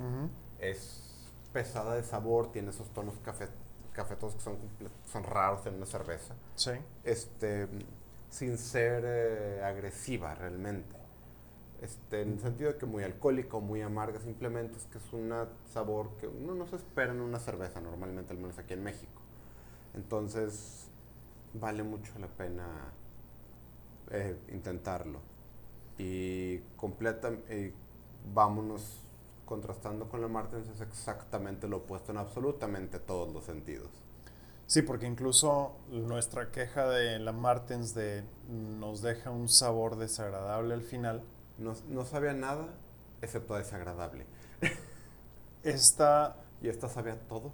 Es 0.57 1.29
pesada 1.51 1.95
de 1.95 2.03
sabor, 2.03 2.53
tiene 2.53 2.69
esos 2.69 2.89
tonos 2.93 3.15
café, 3.17 3.49
cafetos 3.91 4.33
que 4.35 4.39
son, 4.39 4.55
son 5.11 5.23
raros 5.25 5.65
en 5.65 5.75
una 5.75 5.85
cerveza. 5.85 6.35
Sí. 6.55 6.71
Este, 7.03 7.67
sin 8.29 8.57
ser 8.57 9.03
eh, 9.05 9.61
agresiva 9.61 10.33
realmente. 10.35 10.95
Este, 11.81 12.21
en 12.21 12.31
el 12.31 12.39
sentido 12.39 12.71
de 12.71 12.77
que 12.77 12.85
muy 12.85 13.03
alcohólica 13.03 13.57
o 13.57 13.59
muy 13.59 13.81
amarga, 13.81 14.21
simplemente 14.21 14.77
es 14.77 14.85
que 14.85 14.99
es 14.99 15.11
un 15.11 15.33
sabor 15.65 16.15
que 16.17 16.27
uno 16.27 16.55
no 16.55 16.65
se 16.65 16.77
espera 16.77 17.11
en 17.11 17.19
una 17.19 17.39
cerveza 17.39 17.81
normalmente, 17.81 18.31
al 18.31 18.39
menos 18.39 18.57
aquí 18.57 18.73
en 18.73 18.83
México. 18.83 19.21
Entonces, 19.95 20.87
vale 21.55 21.83
mucho 21.83 22.13
la 22.19 22.27
pena 22.27 22.93
eh, 24.11 24.37
intentarlo. 24.53 25.19
Y 25.97 26.59
completa, 26.77 27.33
vámonos 28.33 29.01
contrastando 29.45 30.07
con 30.07 30.21
la 30.21 30.27
Martens 30.27 30.69
es 30.69 30.81
exactamente 30.81 31.67
lo 31.67 31.77
opuesto 31.77 32.11
en 32.11 32.17
absolutamente 32.17 32.99
todos 32.99 33.33
los 33.33 33.43
sentidos. 33.43 33.89
Sí, 34.67 34.81
porque 34.81 35.05
incluso 35.05 35.75
nuestra 35.89 36.51
queja 36.51 36.87
de 36.87 37.19
la 37.19 37.33
Martens 37.33 37.93
de 37.93 38.23
nos 38.47 39.01
deja 39.01 39.29
un 39.29 39.49
sabor 39.49 39.97
desagradable 39.97 40.73
al 40.73 40.81
final. 40.81 41.23
No, 41.57 41.73
no 41.89 42.05
sabía 42.05 42.33
nada 42.33 42.69
excepto 43.21 43.55
desagradable. 43.55 44.25
Esta... 45.63 46.37
Y 46.61 46.69
esta 46.69 46.87
sabía 46.87 47.19
todo 47.27 47.51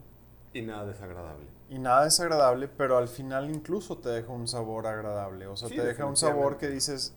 y 0.54 0.62
nada 0.62 0.86
desagradable. 0.86 1.46
Y 1.70 1.80
nada 1.80 2.06
desagradable, 2.06 2.68
pero 2.68 2.98
al 2.98 3.08
final 3.08 3.50
incluso 3.50 3.98
te 3.98 4.10
deja 4.10 4.32
un 4.32 4.48
sabor 4.48 4.88
agradable. 4.88 5.48
O 5.48 5.56
sea, 5.56 5.70
te 5.70 5.84
deja 5.84 6.06
un 6.06 6.18
sabor 6.18 6.58
que 6.58 6.68
dices, 6.68 7.14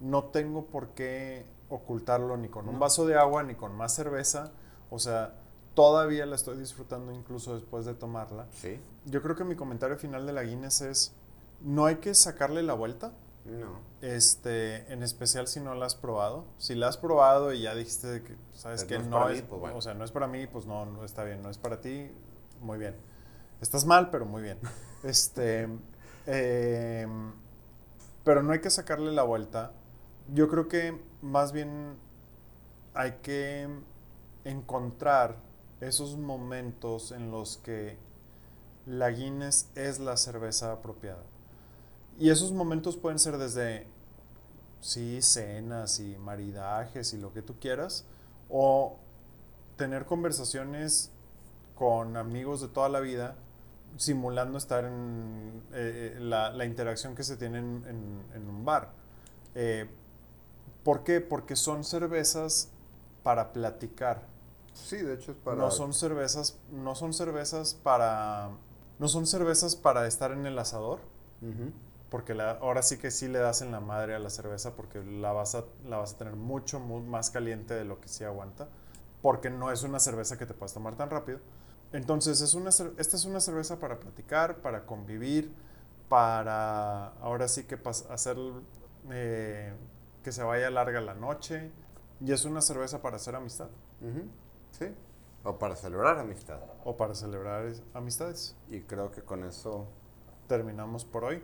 no 0.00 0.24
tengo 0.24 0.66
por 0.66 0.88
qué 0.88 1.44
ocultarlo 1.70 2.36
ni 2.36 2.48
con 2.48 2.68
un 2.68 2.78
vaso 2.78 3.06
de 3.06 3.16
agua 3.16 3.42
ni 3.42 3.54
con 3.54 3.74
más 3.74 3.94
cerveza. 3.94 4.52
O 4.90 4.98
sea, 4.98 5.34
todavía 5.74 6.26
la 6.26 6.34
estoy 6.34 6.58
disfrutando 6.58 7.12
incluso 7.12 7.54
después 7.54 7.86
de 7.86 7.94
tomarla. 7.94 8.46
Sí. 8.52 8.80
Yo 9.06 9.22
creo 9.22 9.36
que 9.36 9.44
mi 9.44 9.56
comentario 9.56 9.96
final 9.96 10.26
de 10.26 10.32
la 10.32 10.42
Guinness 10.42 10.82
es, 10.82 11.14
no 11.62 11.86
hay 11.86 11.96
que 11.96 12.14
sacarle 12.14 12.62
la 12.62 12.74
vuelta. 12.74 13.12
No. 13.44 13.80
Este, 14.02 14.92
en 14.92 15.02
especial 15.02 15.48
si 15.48 15.60
no 15.60 15.74
la 15.74 15.86
has 15.86 15.94
probado. 15.94 16.44
Si 16.58 16.74
la 16.74 16.88
has 16.88 16.96
probado 16.96 17.52
y 17.52 17.62
ya 17.62 17.74
dijiste 17.74 18.22
que, 18.22 18.36
sabes 18.54 18.84
que 18.84 18.98
no, 18.98 19.28
es, 19.28 19.42
pues 19.42 19.72
o 19.74 19.80
sea, 19.80 19.94
no 19.94 20.04
es 20.04 20.10
para 20.10 20.26
mí, 20.26 20.46
pues 20.46 20.66
no, 20.66 20.84
no 20.84 21.04
está 21.04 21.24
bien. 21.24 21.42
No 21.42 21.50
es 21.50 21.58
para 21.58 21.80
ti, 21.80 22.10
muy 22.60 22.78
bien. 22.78 22.96
Estás 23.60 23.86
mal, 23.86 24.10
pero 24.10 24.26
muy 24.26 24.42
bien. 24.42 24.58
este, 25.02 25.68
em, 26.26 27.32
pero 28.24 28.42
no 28.42 28.52
hay 28.52 28.60
que 28.60 28.70
sacarle 28.70 29.12
la 29.12 29.22
vuelta. 29.22 29.72
Yo 30.32 30.48
creo 30.48 30.68
que 30.68 30.98
más 31.22 31.52
bien 31.52 31.96
hay 32.94 33.12
que 33.22 33.68
encontrar 34.44 35.36
esos 35.80 36.16
momentos 36.16 37.12
en 37.12 37.30
los 37.30 37.58
que 37.58 37.96
la 38.86 39.10
Guinness 39.10 39.70
es 39.74 39.98
la 39.98 40.16
cerveza 40.16 40.72
apropiada. 40.72 41.22
Y 42.18 42.30
esos 42.30 42.52
momentos 42.52 42.96
pueden 42.96 43.18
ser 43.18 43.38
desde, 43.38 43.86
sí, 44.80 45.22
cenas 45.22 46.00
y 46.00 46.16
maridajes 46.18 47.12
y 47.12 47.18
lo 47.18 47.32
que 47.32 47.42
tú 47.42 47.54
quieras, 47.58 48.04
o 48.48 48.98
tener 49.76 50.04
conversaciones 50.04 51.10
con 51.74 52.16
amigos 52.16 52.60
de 52.60 52.68
toda 52.68 52.88
la 52.88 53.00
vida 53.00 53.36
simulando 53.96 54.58
estar 54.58 54.84
en 54.84 55.62
eh, 55.72 56.14
eh, 56.14 56.20
la, 56.20 56.52
la, 56.52 56.64
interacción 56.64 57.14
que 57.14 57.24
se 57.24 57.36
tiene 57.36 57.58
en, 57.58 58.22
en, 58.34 58.48
un 58.48 58.64
bar. 58.64 58.92
Eh, 59.54 59.88
¿Por 60.84 61.04
qué? 61.04 61.20
Porque 61.20 61.56
son 61.56 61.84
cervezas 61.84 62.70
para 63.22 63.52
platicar. 63.52 64.22
Sí, 64.72 64.96
de 64.96 65.14
hecho 65.14 65.32
es 65.32 65.38
para... 65.38 65.56
No 65.56 65.70
son 65.70 65.92
cervezas, 65.92 66.58
no 66.70 66.94
son 66.94 67.12
cervezas 67.12 67.74
para... 67.74 68.50
No 68.98 69.08
son 69.08 69.26
cervezas 69.26 69.76
para 69.76 70.06
estar 70.06 70.32
en 70.32 70.46
el 70.46 70.58
asador. 70.58 71.00
Porque 72.10 72.34
la, 72.34 72.52
ahora 72.52 72.82
sí 72.82 72.98
que 72.98 73.10
sí 73.10 73.28
le 73.28 73.38
das 73.38 73.62
en 73.62 73.72
la 73.72 73.80
madre 73.80 74.14
a 74.14 74.18
la 74.18 74.28
cerveza 74.28 74.74
porque 74.74 75.02
la 75.02 75.32
vas 75.32 75.54
a, 75.54 75.64
la 75.88 75.96
vas 75.96 76.14
a 76.14 76.18
tener 76.18 76.36
mucho, 76.36 76.80
más 76.80 77.30
caliente 77.30 77.74
de 77.74 77.84
lo 77.84 78.00
que 78.00 78.08
sí 78.08 78.24
aguanta. 78.24 78.68
Porque 79.22 79.48
no 79.48 79.70
es 79.70 79.82
una 79.82 80.00
cerveza 80.00 80.36
que 80.36 80.44
te 80.44 80.54
puedas 80.54 80.74
tomar 80.74 80.96
tan 80.96 81.08
rápido. 81.08 81.38
Entonces, 81.92 82.40
es 82.40 82.54
una, 82.54 82.70
esta 82.70 83.16
es 83.16 83.24
una 83.24 83.40
cerveza 83.40 83.78
para 83.78 83.98
platicar, 83.98 84.58
para 84.58 84.86
convivir, 84.86 85.52
para 86.08 87.08
ahora 87.20 87.48
sí 87.48 87.64
que 87.64 87.78
hacer 88.10 88.36
eh, 89.10 89.72
que 90.22 90.32
se 90.32 90.42
vaya 90.42 90.70
larga 90.70 91.00
la 91.00 91.14
noche. 91.14 91.70
Y 92.20 92.32
es 92.32 92.44
una 92.44 92.60
cerveza 92.60 93.00
para 93.00 93.16
hacer 93.16 93.34
amistad. 93.34 93.68
Sí. 94.72 94.94
O 95.42 95.58
para 95.58 95.74
celebrar 95.74 96.18
amistad. 96.18 96.60
O 96.84 96.94
para 96.96 97.14
celebrar 97.14 97.72
amistades. 97.94 98.56
Y 98.68 98.82
creo 98.82 99.10
que 99.10 99.22
con 99.22 99.42
eso 99.44 99.88
terminamos 100.46 101.04
por 101.04 101.24
hoy. 101.24 101.42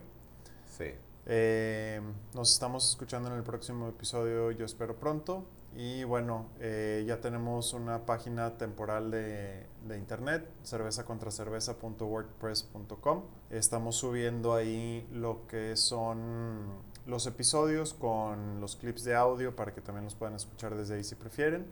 Sí. 0.65 0.93
Eh, 1.25 2.01
nos 2.33 2.53
estamos 2.53 2.89
escuchando 2.89 3.29
en 3.29 3.35
el 3.35 3.43
próximo 3.43 3.89
episodio, 3.89 4.51
yo 4.51 4.63
espero 4.65 4.97
pronto. 4.97 5.45
Y 5.75 6.05
bueno, 6.05 6.49
eh, 6.59 7.03
ya 7.07 7.21
tenemos 7.21 7.73
una 7.73 8.05
página 8.05 8.57
temporal 8.57 9.11
de, 9.11 9.67
de 9.87 9.97
internet, 9.97 10.49
cervezacontracerveza.wordpress.com. 10.63 13.23
Estamos 13.49 13.97
subiendo 13.97 14.55
ahí 14.55 15.05
lo 15.11 15.45
que 15.47 15.75
son 15.75 16.81
los 17.07 17.25
episodios 17.25 17.93
con 17.93 18.59
los 18.59 18.75
clips 18.75 19.03
de 19.03 19.15
audio 19.15 19.55
para 19.55 19.73
que 19.73 19.81
también 19.81 20.03
los 20.03 20.15
puedan 20.15 20.35
escuchar 20.35 20.75
desde 20.75 20.95
ahí 20.95 21.03
si 21.03 21.15
prefieren. 21.15 21.65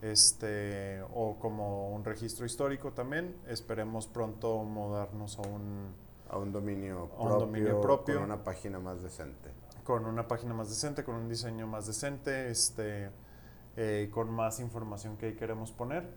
Este, 0.00 1.02
o 1.12 1.36
como 1.38 1.90
un 1.90 2.04
registro 2.04 2.46
histórico 2.46 2.92
también. 2.92 3.36
Esperemos 3.48 4.06
pronto 4.06 4.62
mudarnos 4.62 5.38
a 5.38 5.42
un, 5.42 5.92
a 6.30 6.38
un 6.38 6.52
dominio, 6.52 7.08
propio, 7.08 7.38
dominio 7.38 7.80
propio. 7.80 8.14
Con 8.14 8.24
una 8.24 8.42
página 8.42 8.78
más 8.78 9.02
decente. 9.02 9.50
Con 9.84 10.06
una 10.06 10.26
página 10.26 10.54
más 10.54 10.70
decente, 10.70 11.04
con 11.04 11.16
un 11.16 11.28
diseño 11.28 11.66
más 11.66 11.86
decente, 11.86 12.50
este, 12.50 13.10
eh, 13.76 14.08
con 14.12 14.30
más 14.30 14.60
información 14.60 15.16
que 15.16 15.26
ahí 15.26 15.34
queremos 15.34 15.72
poner. 15.72 16.08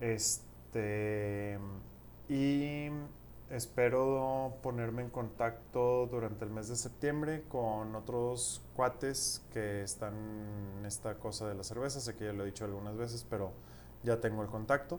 Este, 0.00 1.58
y 2.28 2.88
espero 3.54 4.56
ponerme 4.62 5.02
en 5.02 5.10
contacto 5.10 6.06
durante 6.06 6.44
el 6.44 6.50
mes 6.50 6.68
de 6.68 6.76
septiembre 6.76 7.44
con 7.48 7.94
otros 7.94 8.60
cuates 8.74 9.42
que 9.52 9.82
están 9.82 10.14
en 10.78 10.86
esta 10.86 11.14
cosa 11.14 11.48
de 11.48 11.54
la 11.54 11.62
cerveza. 11.62 12.00
Sé 12.00 12.16
que 12.16 12.26
ya 12.26 12.32
lo 12.32 12.42
he 12.42 12.46
dicho 12.46 12.64
algunas 12.64 12.96
veces, 12.96 13.24
pero 13.28 13.52
ya 14.02 14.20
tengo 14.20 14.42
el 14.42 14.48
contacto. 14.48 14.98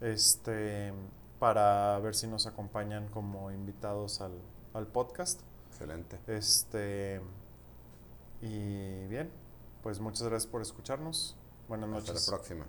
Este, 0.00 0.92
para 1.38 1.98
ver 2.00 2.14
si 2.14 2.26
nos 2.26 2.46
acompañan 2.46 3.08
como 3.08 3.50
invitados 3.50 4.20
al, 4.20 4.38
al 4.74 4.86
podcast. 4.86 5.40
Excelente. 5.68 6.18
Este, 6.26 7.22
y 8.42 9.06
bien, 9.06 9.30
pues 9.82 10.00
muchas 10.00 10.28
gracias 10.28 10.50
por 10.50 10.60
escucharnos. 10.60 11.36
Buenas 11.66 11.88
noches. 11.88 12.10
Hasta 12.10 12.30
la 12.30 12.36
próxima. 12.36 12.66